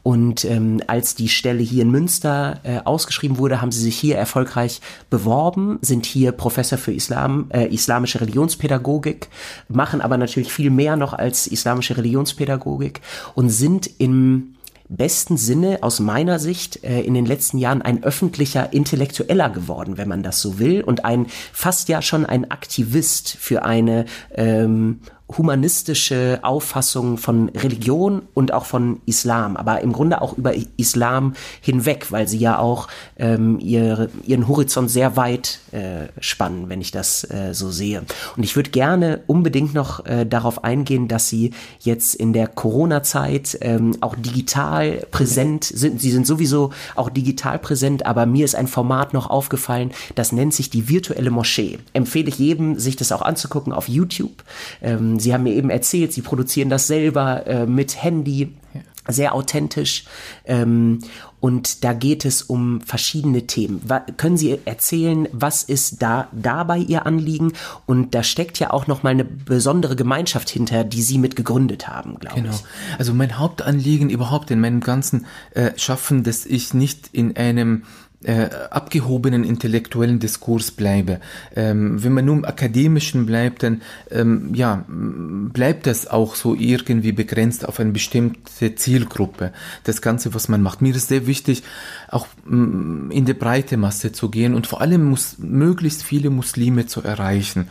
Und 0.06 0.46
ähm, 0.46 0.82
als 0.86 1.16
die 1.16 1.30
Stelle 1.30 1.64
hier 1.64 1.82
in 1.82 1.90
Münster 1.90 2.60
äh, 2.62 2.78
ausgeschrieben 2.86 3.40
wurde, 3.40 3.60
haben 3.60 3.72
sie 3.72 3.82
sich 3.82 3.98
hier 3.98 4.18
erfolgreich 4.18 4.80
beworben, 5.10 5.80
sind 5.82 6.06
hier 6.06 6.32
Professor 6.32 6.78
für 6.78 6.94
Islam, 6.94 7.48
äh, 7.50 7.74
islamische 7.74 8.22
Religionspädagogik, 8.22 9.30
machen 9.68 10.02
aber 10.02 10.20
natürlich 10.20 10.54
viel 10.54 10.70
mehr 10.70 10.96
noch 10.96 11.14
als 11.14 11.48
islamische 11.48 11.98
Religionspädagogik 11.98 13.02
und 13.34 13.50
sind 13.50 13.90
im 13.98 14.54
besten 14.90 15.38
Sinne 15.38 15.80
aus 15.82 16.00
meiner 16.00 16.38
Sicht 16.38 16.84
äh, 16.84 17.02
in 17.02 17.16
den 17.16 17.26
letzten 17.26 17.58
Jahren 17.58 17.82
ein 17.82 18.04
öffentlicher 18.04 18.74
Intellektueller 18.74 19.50
geworden, 19.50 19.98
wenn 19.98 20.08
man 20.08 20.22
das 20.22 20.40
so 20.40 20.60
will, 20.60 20.84
und 20.84 21.04
ein 21.04 21.26
fast 21.52 21.90
ja 21.90 22.04
schon 22.04 22.28
ein 22.28 22.52
Aktivist 22.52 23.36
für 23.40 23.64
eine 23.64 24.06
ähm, 24.36 25.00
humanistische 25.28 26.40
Auffassung 26.44 27.18
von 27.18 27.50
Religion 27.50 28.22
und 28.36 28.54
auch 28.54 28.66
von 28.66 29.02
Islam, 29.08 29.58
aber 29.58 29.82
im 29.82 29.92
Grunde 29.92 30.22
auch 30.22 30.38
über 30.38 30.54
Islam 30.78 31.34
hinweg, 31.62 32.12
weil 32.12 32.28
sie 32.28 32.38
ja 32.38 32.60
auch 32.60 32.88
ähm, 33.18 33.60
ihr, 33.60 34.10
ihren 34.26 34.48
Horizont 34.48 34.92
sehr 34.92 35.18
weit 35.18 35.60
äh, 35.72 36.08
spannen, 36.20 36.70
wenn 36.70 36.80
ich 36.80 36.92
das 36.92 37.24
äh, 37.32 37.54
so 37.54 37.72
sehe. 37.72 38.04
Und 38.38 38.44
ich 38.44 38.56
würde 38.56 38.70
gerne 38.70 39.22
unbedingt 39.26 39.74
noch 39.74 40.06
äh, 40.06 40.26
darauf 40.26 40.64
eingehen, 40.64 41.08
dass 41.08 41.28
sie 41.28 41.52
jetzt 41.80 42.14
in 42.14 42.32
der 42.32 42.48
Corona-Zeit 42.48 43.58
ähm, 43.62 43.98
auch 44.02 44.16
digital 44.16 45.08
präsent 45.10 45.64
sind. 45.64 46.02
Sie 46.02 46.12
sind 46.12 46.28
sowieso 46.28 46.70
auch 46.96 47.10
digital 47.10 47.58
präsent, 47.58 48.06
aber 48.06 48.28
mir 48.28 48.46
ist 48.46 48.56
ein 48.56 48.68
Format 48.68 49.14
noch 49.14 49.30
aufgefallen, 49.32 49.92
das 50.14 50.32
nennt 50.32 50.54
sich 50.54 50.70
die 50.70 50.88
virtuelle 50.88 51.32
Moschee. 51.32 51.80
Empfehle 51.94 52.30
ich 52.30 52.38
jedem, 52.38 52.78
sich 52.78 52.96
das 52.96 53.12
auch 53.12 53.24
anzugucken 53.24 53.74
auf 53.74 53.90
YouTube. 53.90 54.44
Ähm, 54.84 55.15
Sie 55.20 55.34
haben 55.34 55.44
mir 55.44 55.54
eben 55.54 55.70
erzählt, 55.70 56.14
Sie 56.14 56.22
produzieren 56.22 56.70
das 56.70 56.88
selber 56.88 57.46
äh, 57.48 57.66
mit 57.66 58.02
Handy, 58.02 58.54
ja. 58.74 58.82
sehr 59.08 59.36
authentisch. 59.36 60.06
Ähm, 60.46 61.00
und 61.40 61.84
da 61.84 61.94
geht 61.94 62.26
es 62.26 62.42
um 62.42 62.82
verschiedene 62.82 63.46
Themen. 63.46 63.80
Was, 63.86 64.02
können 64.18 64.36
Sie 64.36 64.60
erzählen, 64.66 65.28
was 65.32 65.62
ist 65.62 66.02
da 66.02 66.28
dabei 66.32 66.80
Ihr 66.80 67.06
Anliegen? 67.06 67.54
Und 67.86 68.16
da 68.16 68.24
steckt 68.24 68.58
ja 68.58 68.72
auch 68.72 68.88
noch 68.88 69.04
mal 69.04 69.12
eine 69.12 69.26
besondere 69.26 69.96
Gemeinschaft 69.96 70.50
hinter, 70.50 70.84
die 70.84 71.04
Sie 71.04 71.20
mit 71.20 71.36
gegründet 71.36 71.88
haben, 71.88 72.18
glaube 72.20 72.42
genau. 72.42 72.54
ich. 72.54 72.62
Genau. 72.62 72.98
Also 72.98 73.14
mein 73.14 73.38
Hauptanliegen 73.38 74.10
überhaupt 74.10 74.50
in 74.50 74.60
meinem 74.60 74.80
ganzen 74.80 75.28
äh, 75.52 75.72
Schaffen, 75.78 76.24
dass 76.24 76.48
ich 76.48 76.74
nicht 76.74 77.10
in 77.12 77.38
einem 77.38 77.84
äh, 78.26 78.50
abgehobenen 78.70 79.44
intellektuellen 79.44 80.20
Diskurs 80.20 80.72
bleibe. 80.72 81.20
Ähm, 81.56 82.04
wenn 82.04 82.14
man 82.14 82.26
nur 82.26 82.36
im 82.36 82.46
Akademischen 82.46 83.26
bleibt, 83.26 83.64
dann 83.64 83.82
ähm, 84.12 84.52
ja, 84.54 84.84
bleibt 84.88 85.88
das 85.88 86.08
auch 86.08 86.36
so 86.36 86.56
irgendwie 86.56 87.12
begrenzt 87.12 87.68
auf 87.68 87.80
eine 87.80 87.92
bestimmte 87.92 88.76
Zielgruppe. 88.76 89.52
Das 89.84 90.02
Ganze, 90.02 90.34
was 90.34 90.50
man 90.50 90.62
macht. 90.62 90.82
Mir 90.82 90.96
ist 90.96 91.08
sehr 91.08 91.28
wichtig, 91.28 91.64
auch 92.10 92.28
mm, 92.46 93.12
in 93.12 93.26
die 93.26 93.34
breite 93.34 93.78
Masse 93.78 94.12
zu 94.12 94.30
gehen 94.30 94.56
und 94.56 94.68
vor 94.68 94.82
allem 94.82 95.04
muss 95.04 95.38
möglichst 95.38 96.04
viele 96.04 96.30
Muslime 96.30 96.88
zu 96.88 97.04
erreichen. 97.04 97.68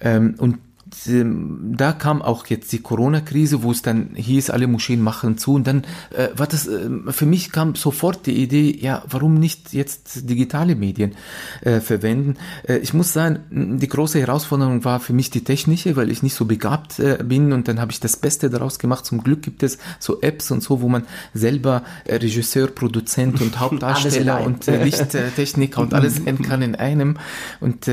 Ähm, 0.00 0.34
und 0.38 0.58
ähm, 1.06 1.74
da 1.76 1.92
kam 1.92 2.22
auch 2.22 2.46
jetzt 2.46 2.72
die 2.72 2.80
Corona-Krise, 2.80 3.62
wo 3.62 3.70
es 3.70 3.82
dann 3.82 4.10
hieß, 4.14 4.50
alle 4.50 4.66
Moscheen 4.66 5.00
machen 5.00 5.38
zu. 5.38 5.54
Und 5.54 5.66
dann 5.66 5.84
äh, 6.10 6.28
war 6.36 6.46
das, 6.46 6.66
äh, 6.66 6.88
für 7.08 7.26
mich 7.26 7.52
kam 7.52 7.74
sofort 7.74 8.26
die 8.26 8.42
Idee, 8.42 8.76
ja, 8.80 9.02
warum 9.08 9.34
nicht 9.34 9.72
jetzt 9.72 10.28
digitale 10.28 10.76
Medien 10.76 11.14
äh, 11.62 11.80
verwenden? 11.80 12.36
Äh, 12.68 12.78
ich 12.78 12.94
muss 12.94 13.12
sagen, 13.12 13.78
die 13.78 13.88
große 13.88 14.20
Herausforderung 14.20 14.84
war 14.84 15.00
für 15.00 15.12
mich 15.12 15.30
die 15.30 15.44
technische, 15.44 15.96
weil 15.96 16.10
ich 16.10 16.22
nicht 16.22 16.34
so 16.34 16.44
begabt 16.44 16.98
äh, 16.98 17.18
bin. 17.22 17.52
Und 17.52 17.68
dann 17.68 17.80
habe 17.80 17.92
ich 17.92 18.00
das 18.00 18.16
Beste 18.16 18.50
daraus 18.50 18.78
gemacht. 18.78 19.04
Zum 19.04 19.22
Glück 19.22 19.42
gibt 19.42 19.62
es 19.62 19.78
so 19.98 20.20
Apps 20.20 20.50
und 20.50 20.62
so, 20.62 20.80
wo 20.80 20.88
man 20.88 21.04
selber 21.32 21.82
äh, 22.04 22.16
Regisseur, 22.16 22.68
Produzent 22.68 23.40
und 23.40 23.58
Hauptdarsteller 23.60 24.42
und 24.44 24.66
Lichttechniker 24.66 25.80
und 25.80 25.94
alles 25.94 26.20
kann 26.42 26.62
in 26.62 26.74
einem. 26.74 27.18
Und, 27.60 27.88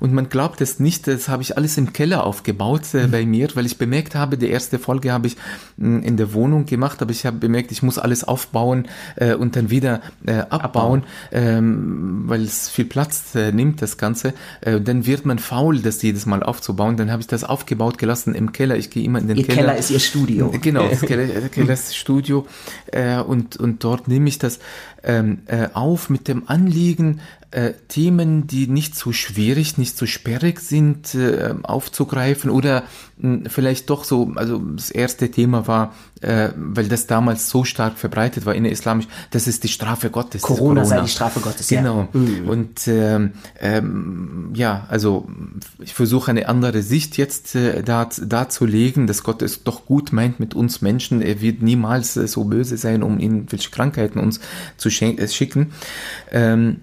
und 0.00 0.12
man 0.12 0.28
glaubt 0.28 0.60
es 0.60 0.80
nicht, 0.80 1.06
das 1.06 1.28
habe 1.28 1.42
ich 1.42 1.56
alles 1.56 1.76
im 1.78 1.92
Keller 1.92 2.24
aufgebaut 2.24 2.41
aufgebaut 2.42 2.94
äh, 2.94 3.06
bei 3.06 3.24
mir, 3.24 3.48
weil 3.54 3.66
ich 3.66 3.78
bemerkt 3.78 4.14
habe, 4.14 4.36
die 4.36 4.48
erste 4.48 4.78
Folge 4.78 5.12
habe 5.12 5.28
ich 5.28 5.36
mh, 5.76 5.98
hm, 5.98 6.02
in 6.02 6.16
der 6.16 6.34
Wohnung 6.34 6.66
gemacht, 6.66 7.00
aber 7.00 7.12
ich 7.12 7.24
habe 7.24 7.36
bemerkt, 7.36 7.70
ich 7.70 7.82
muss 7.82 7.98
alles 7.98 8.24
aufbauen 8.24 8.88
äh, 9.16 9.34
und 9.34 9.54
dann 9.54 9.70
wieder 9.70 10.00
äh, 10.26 10.38
abbauen, 10.50 11.04
ähm, 11.30 12.24
weil 12.26 12.42
es 12.42 12.68
viel 12.68 12.84
Platz 12.84 13.34
äh, 13.34 13.52
nimmt, 13.52 13.80
das 13.80 13.96
Ganze. 13.96 14.34
Äh, 14.60 14.80
dann 14.80 15.06
wird 15.06 15.24
man 15.24 15.38
faul, 15.38 15.78
das 15.80 16.02
jedes 16.02 16.26
Mal 16.26 16.42
aufzubauen. 16.42 16.96
Dann 16.96 17.12
habe 17.12 17.20
ich 17.20 17.28
das 17.28 17.44
aufgebaut 17.44 17.98
gelassen 17.98 18.34
im 18.34 18.52
Keller. 18.52 18.76
Ich 18.76 18.90
gehe 18.90 19.04
immer 19.04 19.20
in 19.20 19.28
den 19.28 19.36
Ihr 19.36 19.44
Keller. 19.44 19.58
Keller 19.58 19.76
ist 19.76 19.90
Ihr 19.90 20.00
Studio. 20.00 20.52
Genau, 20.60 20.88
das 20.90 21.00
Keller, 21.02 21.48
Keller 21.48 21.74
ist 21.74 21.96
Studio. 21.96 22.46
Äh, 22.86 23.20
und, 23.20 23.56
und 23.56 23.84
dort 23.84 24.08
nehme 24.08 24.28
ich 24.28 24.38
das 24.38 24.58
ähm, 25.04 25.42
äh, 25.46 25.68
auf 25.72 26.10
mit 26.10 26.28
dem 26.28 26.48
Anliegen, 26.48 27.20
äh, 27.52 27.74
Themen, 27.88 28.46
die 28.46 28.66
nicht 28.66 28.96
so 28.96 29.12
schwierig, 29.12 29.76
nicht 29.76 29.96
so 29.96 30.06
sperrig 30.06 30.60
sind, 30.60 31.14
äh, 31.14 31.54
aufzugreifen 31.62 32.50
oder 32.50 32.84
mh, 33.18 33.50
vielleicht 33.50 33.90
doch 33.90 34.04
so, 34.04 34.32
also 34.36 34.58
das 34.58 34.90
erste 34.90 35.30
Thema 35.30 35.66
war, 35.66 35.94
äh, 36.22 36.48
weil 36.56 36.88
das 36.88 37.06
damals 37.06 37.50
so 37.50 37.64
stark 37.64 37.98
verbreitet 37.98 38.46
war 38.46 38.54
in 38.54 38.64
der 38.64 38.72
Islamisch, 38.72 39.06
das 39.32 39.46
ist 39.46 39.64
die 39.64 39.68
Strafe 39.68 40.08
Gottes. 40.08 40.40
Corona, 40.40 40.80
Corona. 40.80 40.84
sei 40.84 41.00
die 41.02 41.08
Strafe 41.08 41.40
Gottes, 41.40 41.68
Genau. 41.68 42.08
Ja. 42.14 42.18
Mhm. 42.18 42.48
Und 42.48 42.88
ähm, 42.88 43.32
ähm, 43.60 44.50
ja, 44.54 44.86
also 44.88 45.28
ich 45.78 45.92
versuche 45.92 46.30
eine 46.30 46.48
andere 46.48 46.82
Sicht 46.82 47.18
jetzt 47.18 47.54
äh, 47.54 47.82
da, 47.82 48.08
darzulegen, 48.24 49.06
dass 49.06 49.24
Gott 49.24 49.42
es 49.42 49.62
doch 49.62 49.84
gut 49.84 50.12
meint 50.12 50.40
mit 50.40 50.54
uns 50.54 50.80
Menschen. 50.80 51.20
Er 51.20 51.40
wird 51.42 51.60
niemals 51.60 52.16
äh, 52.16 52.26
so 52.26 52.44
böse 52.44 52.78
sein, 52.78 53.02
um 53.02 53.18
irgendwelche 53.18 53.70
Krankheiten 53.70 54.18
uns 54.18 54.40
zu 54.78 54.88
schicken. 54.92 55.72
Ähm, 56.30 56.80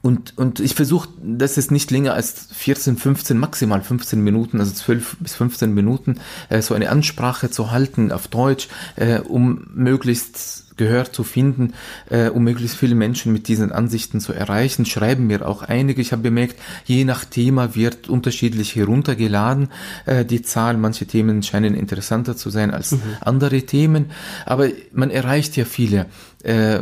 und, 0.00 0.38
und 0.38 0.60
ich 0.60 0.74
versuche, 0.74 1.08
dass 1.22 1.56
es 1.56 1.70
nicht 1.70 1.90
länger 1.90 2.14
als 2.14 2.48
14, 2.52 2.96
15, 2.96 3.36
maximal 3.36 3.82
15 3.82 4.22
Minuten, 4.22 4.60
also 4.60 4.72
12 4.72 5.16
bis 5.20 5.34
15 5.34 5.74
Minuten, 5.74 6.20
äh, 6.48 6.62
so 6.62 6.74
eine 6.74 6.90
Ansprache 6.90 7.50
zu 7.50 7.72
halten 7.72 8.12
auf 8.12 8.28
Deutsch, 8.28 8.68
äh, 8.96 9.18
um 9.18 9.66
möglichst 9.74 10.67
Gehör 10.78 11.12
zu 11.12 11.24
finden, 11.24 11.74
äh, 12.08 12.28
um 12.28 12.44
möglichst 12.44 12.76
viele 12.76 12.94
Menschen 12.94 13.32
mit 13.32 13.48
diesen 13.48 13.70
Ansichten 13.72 14.20
zu 14.20 14.32
erreichen. 14.32 14.86
Schreiben 14.86 15.26
mir 15.26 15.46
auch 15.46 15.62
einige. 15.62 16.00
Ich 16.00 16.12
habe 16.12 16.22
bemerkt, 16.22 16.56
je 16.86 17.04
nach 17.04 17.26
Thema 17.26 17.74
wird 17.74 18.08
unterschiedlich 18.08 18.74
heruntergeladen. 18.74 19.68
Äh, 20.06 20.24
die 20.24 20.40
Zahl, 20.42 20.78
manche 20.78 21.06
Themen 21.06 21.42
scheinen 21.42 21.74
interessanter 21.74 22.36
zu 22.36 22.48
sein 22.48 22.70
als 22.70 22.92
mhm. 22.92 23.00
andere 23.20 23.62
Themen. 23.62 24.06
Aber 24.46 24.68
man 24.92 25.10
erreicht 25.10 25.56
ja 25.56 25.66
viele 25.66 26.06
äh, 26.44 26.80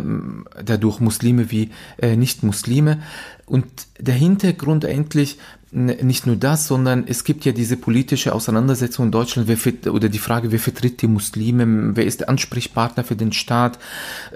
dadurch 0.65 1.01
Muslime 1.01 1.51
wie 1.51 1.71
äh, 2.01 2.17
Nicht-Muslime. 2.17 3.03
Und 3.47 3.67
der 3.99 4.15
Hintergrund 4.15 4.85
eigentlich 4.85 5.39
nicht 5.73 6.27
nur 6.27 6.37
das, 6.37 6.69
sondern 6.69 7.05
es 7.09 7.25
gibt 7.25 7.45
ja 7.45 7.51
diese 7.51 7.77
politische 7.77 8.33
Auseinandersetzung 8.33 9.07
in 9.07 9.11
Deutschland, 9.11 9.49
wer 9.49 9.93
oder 9.93 10.09
die 10.09 10.21
Frage, 10.21 10.53
wer 10.53 10.61
vertritt 10.61 11.03
die 11.03 11.09
Muslime, 11.09 11.97
wer 11.97 12.07
ist 12.07 12.21
der 12.21 12.29
Ansprechpartner 12.29 13.03
für 13.03 13.17
den 13.17 13.33
Staat, 13.33 13.81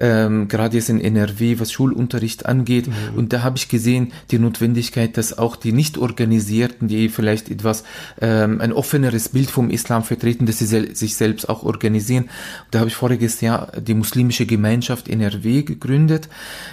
ähm, 0.01 0.49
gerade 0.49 0.77
jetzt 0.77 0.91
in 0.91 1.01
NRW, 1.01 1.61
was 1.61 1.71
Schulunterricht 1.71 2.47
angeht. 2.47 2.89
Mhm. 2.89 3.17
Und 3.17 3.33
da 3.33 3.43
habe 3.43 3.59
ich 3.59 3.69
gesehen, 3.69 4.13
die 4.33 4.41
Notwendigkeit, 4.41 5.17
dass 5.17 5.39
auch 5.39 5.55
die 5.55 5.71
nicht 5.71 5.99
organisierten, 5.99 6.89
die 6.89 7.09
vielleicht 7.09 7.49
etwas 7.49 7.85
ähm, 8.21 8.61
ein 8.61 8.73
offeneres 8.73 9.29
Bild 9.29 9.51
vom 9.51 9.71
Islam 9.71 10.03
vertreten, 10.03 10.47
dass 10.47 10.59
sie 10.59 10.67
sel 10.67 10.97
sich 10.97 11.15
selbst 11.15 11.49
auch 11.49 11.63
organisieren. 11.63 12.29
Da 12.73 12.81
habe 12.81 12.89
ich 12.89 12.97
voriges 12.97 13.41
Jahr 13.41 13.71
die 13.81 13.95
muslimische 13.95 14.47
Gemeinschaft 14.47 15.09
NRW 15.09 15.63
gegründet 15.63 16.29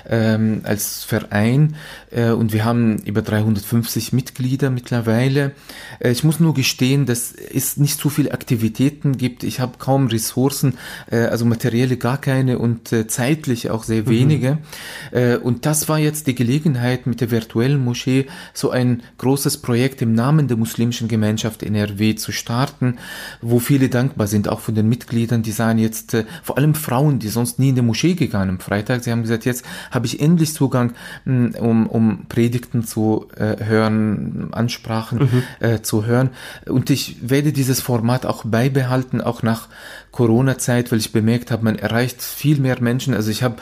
ähm, 0.10 0.62
als 0.64 1.04
Verein 1.04 1.76
äh, 2.10 2.32
und 2.32 2.54
wir 2.54 2.66
haben 2.66 2.98
über 3.04 3.22
350 3.22 4.14
Mitglieder 4.14 4.47
Mitglieder 4.48 4.70
mittlerweile. 4.70 5.52
Äh, 6.00 6.12
ich 6.12 6.24
muss 6.24 6.40
nur 6.40 6.54
gestehen, 6.54 7.06
dass 7.06 7.34
es 7.34 7.78
nicht 7.78 8.00
so 8.00 8.10
viele 8.10 8.32
Aktivitäten 8.32 9.18
gibt. 9.18 9.44
Ich 9.44 9.60
habe 9.60 9.74
kaum 9.78 10.08
Ressourcen, 10.08 10.76
äh, 11.12 11.18
also 11.18 11.46
materielle 11.46 11.98
gar 11.98 12.18
keine 12.18 12.60
und 12.60 12.94
äh, 12.94 13.08
zeitlich 13.08 13.70
auch 13.70 13.84
sehr 13.84 14.04
mhm. 14.04 14.10
wenige. 14.10 14.58
Mhm. 15.12 15.38
Und 15.44 15.66
das 15.66 15.90
war 15.90 16.00
jetzt 16.00 16.28
die 16.28 16.36
Gelegenheit 16.36 17.08
mit 17.08 17.22
der 17.22 17.32
virtuellen 17.32 17.84
Moschee 17.84 18.28
so 18.54 18.70
ein 18.72 19.04
großes 19.18 19.62
Projekt 19.62 20.02
im 20.02 20.14
Namen 20.14 20.48
der 20.48 20.58
muslimischen 20.58 21.08
Gemeinschaft 21.08 21.64
NRW 21.64 22.16
zu 22.16 22.32
starten, 22.32 22.98
wo 23.42 23.60
viele 23.60 23.90
dankbar 23.90 24.28
sind, 24.28 24.50
auch 24.50 24.60
von 24.60 24.76
den 24.76 24.90
Mitgliedern, 24.90 25.44
die 25.44 25.52
sagen 25.52 25.80
jetzt, 25.80 26.16
vor 26.44 26.58
allem 26.58 26.76
Frauen, 26.76 27.20
die 27.20 27.30
sonst 27.30 27.60
nie 27.60 27.70
in 27.70 27.76
die 27.76 27.82
Moschee 27.82 28.16
Vatikan 28.16 28.50
am 28.50 28.60
Freitag. 28.60 29.04
Sie 29.04 29.12
haben 29.12 29.22
gesagt, 29.22 29.46
jetzt 29.46 29.66
habe 29.92 30.06
ich 30.06 30.20
endlich 30.20 30.54
Zugang, 30.54 30.94
mm, 31.26 31.48
um, 31.60 31.88
um 31.88 32.26
Predigten 32.30 32.84
zu 32.84 33.28
hören, 33.38 34.37
Ansprachen 34.52 35.20
mhm. 35.20 35.44
äh, 35.60 35.82
zu 35.82 36.06
hören. 36.06 36.30
Und 36.66 36.90
ich 36.90 37.18
werde 37.22 37.52
dieses 37.52 37.82
Format 37.82 38.26
auch 38.26 38.44
beibehalten, 38.46 39.22
auch 39.22 39.44
nach 39.44 39.68
Corona-Zeit, 40.12 40.92
weil 40.92 41.00
ich 41.00 41.12
bemerkt 41.12 41.52
habe, 41.52 41.64
man 41.64 41.78
erreicht 41.78 42.22
viel 42.22 42.60
mehr 42.60 42.82
Menschen. 42.82 43.14
Also 43.14 43.30
ich 43.30 43.44
habe, 43.44 43.58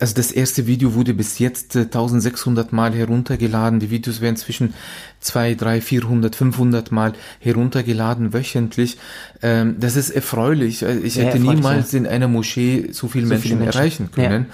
also 0.00 0.14
das 0.14 0.30
erste 0.30 0.66
Video 0.66 0.94
wurde 0.94 1.14
bis 1.14 1.38
jetzt 1.38 1.76
1600 1.76 2.72
äh, 2.72 2.74
Mal 2.74 2.94
heruntergeladen. 2.94 3.80
Die 3.80 3.90
Videos 3.90 4.20
werden 4.20 4.36
zwischen 4.36 4.74
2, 5.20 5.54
3, 5.54 5.80
400, 5.80 6.36
500 6.36 6.92
Mal 6.92 7.14
heruntergeladen 7.40 8.32
wöchentlich. 8.32 8.98
Ähm, 9.42 9.76
das 9.80 9.96
ist 9.96 10.10
erfreulich. 10.10 10.82
Äh, 10.82 10.98
ich 10.98 11.16
ja, 11.16 11.24
hätte 11.24 11.40
niemals 11.40 11.92
ja. 11.92 11.98
in 11.98 12.06
einer 12.06 12.28
Moschee 12.28 12.88
so 12.92 13.08
viele, 13.08 13.26
so 13.26 13.34
Menschen, 13.34 13.42
viele 13.42 13.60
Menschen, 13.60 13.78
erreichen 13.78 14.10
können. 14.12 14.46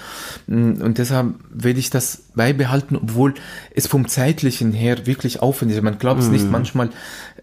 Ja. 0.47 0.55
Mm, 0.55 0.81
und 0.81 0.97
deshalb 0.97 1.35
werde 1.51 1.79
ich 1.79 1.91
das 1.91 2.23
beibehalten, 2.33 2.95
obwohl 2.95 3.35
es 3.73 3.87
vom 3.87 4.07
zeitlichen 4.07 4.73
her 4.73 5.05
wirklich 5.05 5.41
aufwendig 5.41 5.77
ist. 5.77 5.83
Man 5.83 5.99
glaubt 5.99 6.21
es 6.21 6.29
mm. 6.29 6.31
nicht, 6.31 6.51
manchmal 6.51 6.89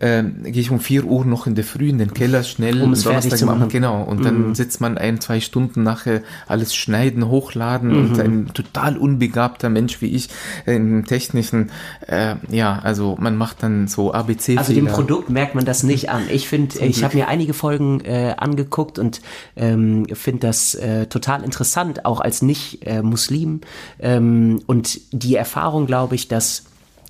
äh, 0.00 0.24
gehe 0.24 0.60
ich 0.60 0.70
um 0.70 0.80
4 0.80 1.04
Uhr 1.04 1.24
noch 1.24 1.46
in 1.46 1.54
der 1.54 1.64
Früh 1.64 1.88
in 1.88 1.98
den 1.98 2.12
Keller 2.12 2.42
schnell 2.42 2.82
um 2.82 2.92
es 2.92 3.04
fertig 3.04 3.36
zu 3.36 3.46
machen. 3.46 3.68
Genau. 3.68 4.02
Und 4.02 4.24
dann 4.24 4.50
mm. 4.50 4.54
sitzt 4.56 4.80
man 4.80 4.98
ein, 4.98 5.20
zwei 5.20 5.40
Stunden 5.40 5.84
nachher 5.84 6.22
alles 6.48 6.74
schneiden, 6.74 7.28
hochladen 7.28 7.91
mm 7.92 8.02
und 8.02 8.20
ein 8.20 8.50
total 8.54 8.96
unbegabter 8.96 9.68
Mensch 9.68 10.00
wie 10.00 10.08
ich 10.08 10.28
im 10.66 11.04
technischen, 11.04 11.70
äh, 12.06 12.36
ja, 12.50 12.78
also 12.82 13.16
man 13.18 13.36
macht 13.36 13.62
dann 13.62 13.86
so 13.88 14.12
ABC. 14.12 14.54
-Fehler. 14.54 14.58
Also 14.58 14.72
dem 14.74 14.86
Produkt 14.86 15.30
merkt 15.30 15.54
man 15.54 15.64
das 15.64 15.82
nicht 15.82 16.10
an. 16.10 16.22
Ich 16.30 16.48
finde, 16.48 16.78
ich 16.80 17.04
habe 17.04 17.16
mir 17.16 17.28
einige 17.28 17.54
Folgen 17.54 18.00
äh, 18.00 18.34
angeguckt 18.36 18.98
und 18.98 19.20
ähm, 19.56 20.06
finde 20.12 20.46
das 20.46 20.74
äh, 20.74 21.06
total 21.06 21.44
interessant, 21.44 22.04
auch 22.04 22.20
als 22.20 22.42
Nicht-Muslim. 22.42 23.60
Äh, 23.98 24.16
ähm, 24.16 24.62
und 24.66 25.00
die 25.12 25.36
Erfahrung, 25.36 25.86
glaube 25.86 26.14
ich, 26.14 26.28
dass 26.28 26.64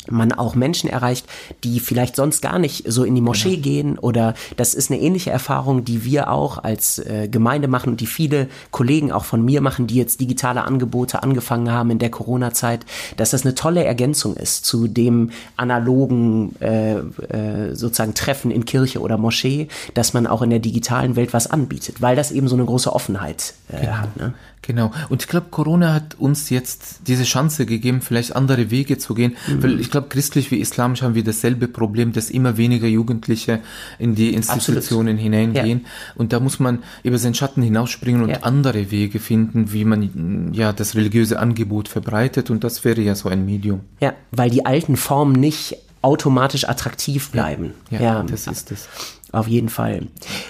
man 0.09 0.33
auch 0.33 0.55
Menschen 0.55 0.91
erreicht, 0.91 1.27
die 1.65 1.81
vielleicht 1.81 2.17
sonst 2.17 2.43
gar 2.43 2.59
nicht 2.59 2.91
so 2.91 3.05
in 3.05 3.15
die 3.15 3.21
Moschee 3.21 3.57
genau. 3.57 3.63
gehen 3.63 3.99
oder 3.99 4.35
das 4.57 4.75
ist 4.75 4.91
eine 4.91 5.01
ähnliche 5.01 5.31
Erfahrung, 5.31 5.85
die 5.85 6.05
wir 6.05 6.31
auch 6.31 6.59
als 6.59 6.99
äh, 6.99 7.29
Gemeinde 7.29 7.69
machen 7.69 7.91
und 7.91 8.01
die 8.01 8.07
viele 8.07 8.49
Kollegen 8.71 9.13
auch 9.13 9.25
von 9.25 9.45
mir 9.45 9.61
machen, 9.61 9.87
die 9.87 9.97
jetzt 9.97 10.21
digitale 10.21 10.65
Angebote 10.65 11.23
angefangen 11.23 11.71
haben 11.71 11.91
in 11.91 11.99
der 11.99 12.11
Corona-Zeit, 12.11 12.85
dass 13.17 13.31
das 13.31 13.45
eine 13.45 13.55
tolle 13.55 13.85
Ergänzung 13.85 14.37
ist 14.37 14.65
zu 14.65 14.89
dem 14.89 15.31
analogen 15.57 16.57
äh, 16.61 16.95
äh, 16.95 17.75
sozusagen 17.75 18.15
Treffen 18.15 18.51
in 18.51 18.65
Kirche 18.65 19.01
oder 19.01 19.19
Moschee, 19.19 19.69
dass 19.95 20.15
man 20.15 20.27
auch 20.27 20.43
in 20.43 20.51
der 20.51 20.59
digitalen 20.59 21.17
Welt 21.17 21.33
was 21.33 21.47
anbietet, 21.47 22.01
weil 22.01 22.17
das 22.17 22.33
eben 22.33 22.49
so 22.49 22.57
eine 22.57 22.65
große 22.65 22.93
Offenheit 22.93 23.55
äh, 23.69 23.81
genau. 23.81 23.93
hat. 23.93 24.17
Ne? 24.17 24.35
Genau. 24.63 24.93
Und 25.09 25.23
ich 25.23 25.29
glaube, 25.29 25.49
Corona 25.51 25.93
hat 25.93 26.15
uns 26.19 26.49
jetzt 26.49 27.01
diese 27.09 27.25
Chance 27.25 27.67
gegeben, 27.67 28.01
vielleicht 28.01 28.37
andere 28.37 28.71
Wege 28.71 28.97
zu 28.97 29.15
gehen, 29.15 29.37
mhm. 29.49 29.63
weil 29.63 29.81
ich 29.81 29.91
glaube, 29.91 30.07
christlich 30.09 30.53
wie 30.53 30.61
islamisch 30.61 31.03
haben 31.03 31.17
wir 31.17 31.25
dasselbe 31.25 31.67
Problem, 31.67 32.13
dass 32.13 32.31
immer 32.31 32.57
weniger 32.57 32.87
Jugendliche 32.87 33.61
in 33.99 34.15
die 34.15 34.33
Institutionen 34.33 35.17
Absolut. 35.17 35.21
hineingehen. 35.21 35.81
Ja. 35.83 35.91
Und 36.15 36.33
da 36.33 36.39
muss 36.39 36.61
man 36.61 36.79
über 37.03 37.19
seinen 37.19 37.35
Schatten 37.35 37.63
hinausspringen 37.63 38.23
und 38.23 38.31
ja. 38.31 38.39
andere 38.43 38.93
Wege 38.93 39.19
finden, 39.19 39.73
wie 39.73 39.85
man 39.85 40.53
ja 40.55 40.73
das 40.73 40.95
religiöse 40.95 41.41
Angebot 41.41 41.89
verbreitet. 41.89 42.49
Und 42.49 42.63
das 42.63 42.85
wäre 42.85 43.01
ja 43.01 43.17
so 43.17 43.29
ein 43.29 43.45
Medium. 43.45 43.81
Ja, 44.01 44.15
weil 44.31 44.51
die 44.51 44.65
alten 44.65 44.97
Formen 44.97 45.33
nicht 45.33 45.77
automatisch 46.03 46.69
attraktiv 46.69 47.31
bleiben. 47.31 47.75
Ja, 47.91 47.99
ja, 47.99 48.05
ja. 48.05 48.23
das 48.23 48.47
ist 48.47 48.71
es. 48.71 48.89
Auf 49.33 49.49
jeden 49.49 49.71
Fall. 49.71 50.09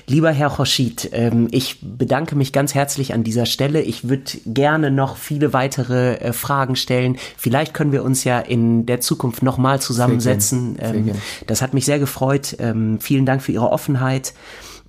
Lieber 0.08 0.32
Herr 0.32 0.58
Hoschid, 0.58 1.10
ähm, 1.12 1.46
ich 1.52 1.78
bedanke 1.80 2.34
mich 2.34 2.52
ganz 2.52 2.74
herzlich 2.74 3.14
an 3.14 3.22
dieser 3.22 3.46
Stelle. 3.46 3.80
Ich 3.80 4.08
würde 4.08 4.24
gerne 4.44 4.90
noch 4.90 5.16
viele 5.16 5.52
weitere 5.52 6.14
äh, 6.16 6.32
Fragen 6.32 6.74
stellen. 6.74 7.16
Vielleicht 7.36 7.74
können 7.74 7.92
wir 7.92 8.02
uns 8.02 8.24
ja 8.24 8.40
in 8.40 8.84
der 8.84 9.00
Zukunft 9.00 9.44
nochmal 9.44 9.80
zusammensetzen. 9.80 10.74
Sehr 10.76 10.88
Sehr 10.88 10.96
ähm, 10.96 11.12
das 11.46 11.62
hat 11.62 11.74
mich 11.74 11.84
sehr 11.84 12.00
gefreut. 12.00 12.56
Ähm, 12.58 12.98
vielen 13.00 13.24
Dank 13.24 13.42
für 13.42 13.52
Ihre 13.52 13.70
Offenheit. 13.70 14.34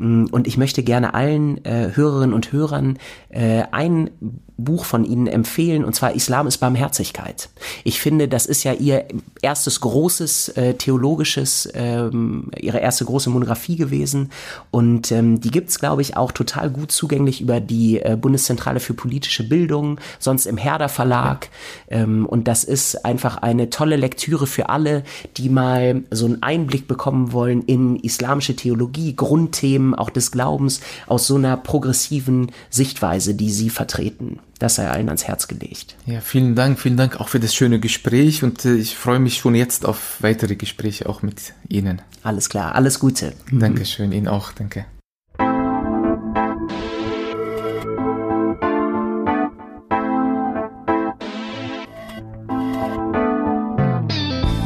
Mm, 0.04 0.26
und 0.32 0.48
ich 0.48 0.58
möchte 0.58 0.84
gerne 0.84 1.14
allen 1.14 1.64
äh, 1.64 1.92
Hörerinnen 1.94 2.34
und 2.34 2.52
Hörern 2.52 2.98
äh, 3.30 3.64
ein 3.72 4.10
Buch 4.58 4.86
von 4.86 5.04
Ihnen 5.04 5.28
empfehlen, 5.28 5.84
und 5.84 5.96
zwar 5.96 6.14
Islam 6.14 6.46
ist 6.46 6.58
Barmherzigkeit. 6.58 7.50
Ich 7.84 8.00
finde, 8.00 8.28
das 8.28 8.46
ist 8.46 8.64
ja 8.64 8.74
Ihr 8.74 9.06
erstes 9.42 9.82
großes 9.82 10.50
äh, 10.50 10.74
theologisches, 10.76 11.70
ähm, 11.74 12.52
Ihre 12.60 12.80
erste 12.80 13.06
große 13.06 13.30
Monographie 13.30 13.76
gewesen. 13.76 14.32
Und 14.72 15.12
ähm, 15.12 15.42
die 15.42 15.52
gibt's 15.52 15.80
glaube 15.80 16.02
ich, 16.02 16.18
auch 16.18 16.32
total 16.32 16.70
gut 16.70 16.92
zugänglich 16.92 17.42
über 17.42 17.60
die 17.60 18.00
äh, 18.00 18.18
Bundeszentrale 18.20 18.80
für 18.80 18.94
politische 18.94 19.48
Bildung, 19.48 20.00
sonst 20.20 20.46
im 20.46 20.58
Herder 20.58 20.90
Verlag. 20.90 21.50
Ähm, 21.90 22.26
und 22.26 22.48
das 22.48 22.64
ist 22.64 23.06
einfach 23.06 23.38
eine 23.38 23.70
tolle 23.70 23.96
Lektüre 23.96 24.46
für 24.46 24.70
alle, 24.70 25.04
die 25.38 25.50
mal 25.50 26.04
so 26.12 26.26
einen 26.26 26.44
Einblick 26.44 26.88
bekommen 26.88 27.32
wollen 27.32 27.64
in 27.64 27.96
islamische 27.98 28.56
Theologie, 28.56 29.16
Grundthemen 29.16 29.93
auch 29.96 30.10
des 30.10 30.32
Glaubens 30.32 30.82
aus 31.08 31.28
so 31.28 31.36
einer 31.36 31.58
progressiven 31.58 32.52
Sichtweise, 32.70 33.36
die 33.36 33.52
Sie 33.52 33.70
vertreten 33.70 34.40
das 34.64 34.76
sei 34.76 34.90
allen 34.90 35.10
ans 35.10 35.26
Herz 35.28 35.50
gelegt. 35.50 35.96
Ja, 36.06 36.22
vielen 36.22 36.56
Dank, 36.56 36.80
vielen 36.80 36.96
Dank 36.96 37.20
auch 37.20 37.28
für 37.28 37.40
das 37.42 37.54
schöne 37.54 37.82
Gespräch 37.82 38.44
und 38.44 38.64
äh, 38.64 38.76
ich 38.76 38.96
freue 38.96 39.20
mich 39.20 39.38
schon 39.38 39.56
jetzt 39.56 39.86
auf 39.86 40.18
weitere 40.22 40.56
Gespräche 40.56 41.10
auch 41.10 41.22
mit 41.22 41.54
Ihnen. 41.68 42.02
Alles 42.24 42.48
klar, 42.48 42.74
alles 42.74 43.00
Gute. 43.00 43.34
Dankeschön, 43.52 44.14
Ihnen 44.14 44.30
auch, 44.30 44.54
danke. 44.54 44.86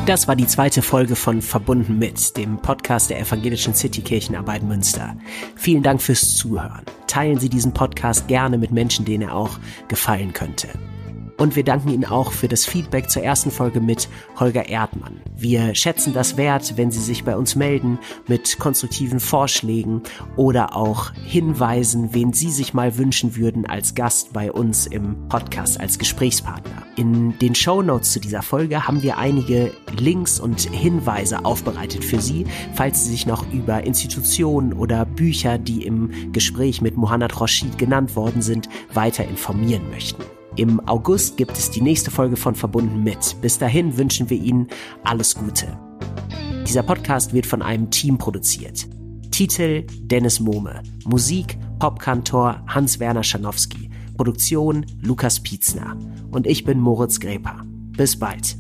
Das 0.08 0.26
war 0.30 0.38
die 0.38 0.48
zweite 0.48 0.82
Folge 0.82 1.18
von 1.18 1.42
Verbunden 1.42 2.00
mit, 2.00 2.38
dem 2.38 2.60
Podcast 2.60 3.10
der 3.10 3.20
Evangelischen 3.20 3.76
Citykirchenarbeit 3.76 4.64
Münster. 4.64 5.18
Vielen 5.58 5.84
Dank 5.84 6.02
fürs 6.02 6.38
Zuhören. 6.38 6.84
Teilen 7.08 7.40
Sie 7.40 7.50
diesen 7.50 7.74
Podcast 7.74 8.30
gerne 8.30 8.58
mit 8.58 8.72
Menschen, 8.72 9.04
denen 9.04 9.24
er 9.24 9.36
auch 9.36 9.60
gefallen 9.90 10.32
könnte. 10.32 10.70
Und 11.38 11.56
wir 11.56 11.64
danken 11.64 11.90
Ihnen 11.90 12.06
auch 12.06 12.32
für 12.32 12.48
das 12.48 12.66
Feedback 12.66 13.10
zur 13.12 13.24
ersten 13.24 13.52
Folge 13.52 13.80
mit 13.80 14.10
Holger 14.40 14.68
Erdmann. 14.68 15.22
Wir 15.36 15.76
schätzen 15.76 16.14
das 16.14 16.36
wert, 16.36 16.74
wenn 16.78 16.90
Sie 16.90 17.00
sich 17.00 17.24
bei 17.24 17.38
uns 17.38 17.56
melden 17.56 18.00
mit 18.28 18.58
konstruktiven 18.58 19.20
Vorschlägen 19.20 20.02
oder 20.36 20.76
auch 20.76 21.12
Hinweisen, 21.14 22.14
wen 22.14 22.34
Sie 22.34 22.50
sich 22.50 22.74
mal 22.74 22.98
wünschen 22.98 23.36
würden 23.36 23.68
als 23.68 23.94
Gast 23.94 24.34
bei 24.34 24.52
uns 24.52 24.88
im 24.88 25.28
Podcast 25.30 25.80
als 25.80 26.00
Gesprächspartner. 26.00 26.84
In 26.96 27.38
den 27.38 27.54
Show 27.54 27.84
Notes 27.84 28.14
zu 28.14 28.20
dieser 28.20 28.42
Folge 28.42 28.88
haben 28.88 29.04
wir 29.04 29.20
einige 29.20 29.72
Links 30.00 30.40
und 30.40 30.62
Hinweise 30.62 31.46
aufbereitet 31.46 32.04
für 32.04 32.20
Sie, 32.20 32.46
falls 32.74 33.04
Sie 33.04 33.12
sich 33.12 33.28
noch 33.28 33.46
über 33.54 33.84
Institutionen 33.84 34.74
oder 34.74 35.06
Bücher, 35.06 35.60
die 35.60 35.86
im 35.86 36.32
Gespräch 36.32 36.82
mit 36.82 36.98
Mohammad 36.98 37.40
Rashid 37.40 37.78
genannt 37.78 38.16
worden 38.16 38.42
sind, 38.42 38.68
weiter 38.92 39.24
informieren 39.26 39.92
möchten. 39.92 40.24
Im 40.58 40.80
August 40.88 41.38
gibt 41.38 41.56
es 41.56 41.70
die 41.70 41.82
nächste 41.82 42.10
Folge 42.10 42.36
von 42.36 42.56
Verbunden 42.56 43.04
mit. 43.04 43.38
Bis 43.42 43.60
dahin 43.60 43.96
wünschen 43.96 44.28
wir 44.32 44.42
Ihnen 44.42 44.68
alles 45.04 45.36
Gute. 45.36 45.68
Dieser 46.68 46.82
Podcast 46.82 47.32
wird 47.32 47.46
von 47.46 47.62
einem 47.62 47.92
Team 47.92 48.18
produziert. 48.18 48.88
Titel 49.30 49.86
Dennis 50.02 50.40
Mohme. 50.40 50.82
Musik 51.06 51.60
Popkantor 51.78 52.64
Hans-Werner 52.68 53.24
Schanowski. 53.24 53.92
Produktion 54.18 54.84
Lukas 55.00 55.40
Pietzner. 55.40 55.96
Und 56.32 56.48
ich 56.48 56.64
bin 56.64 56.80
Moritz 56.80 57.20
Greper. 57.20 57.62
Bis 57.96 58.18
bald. 58.18 58.58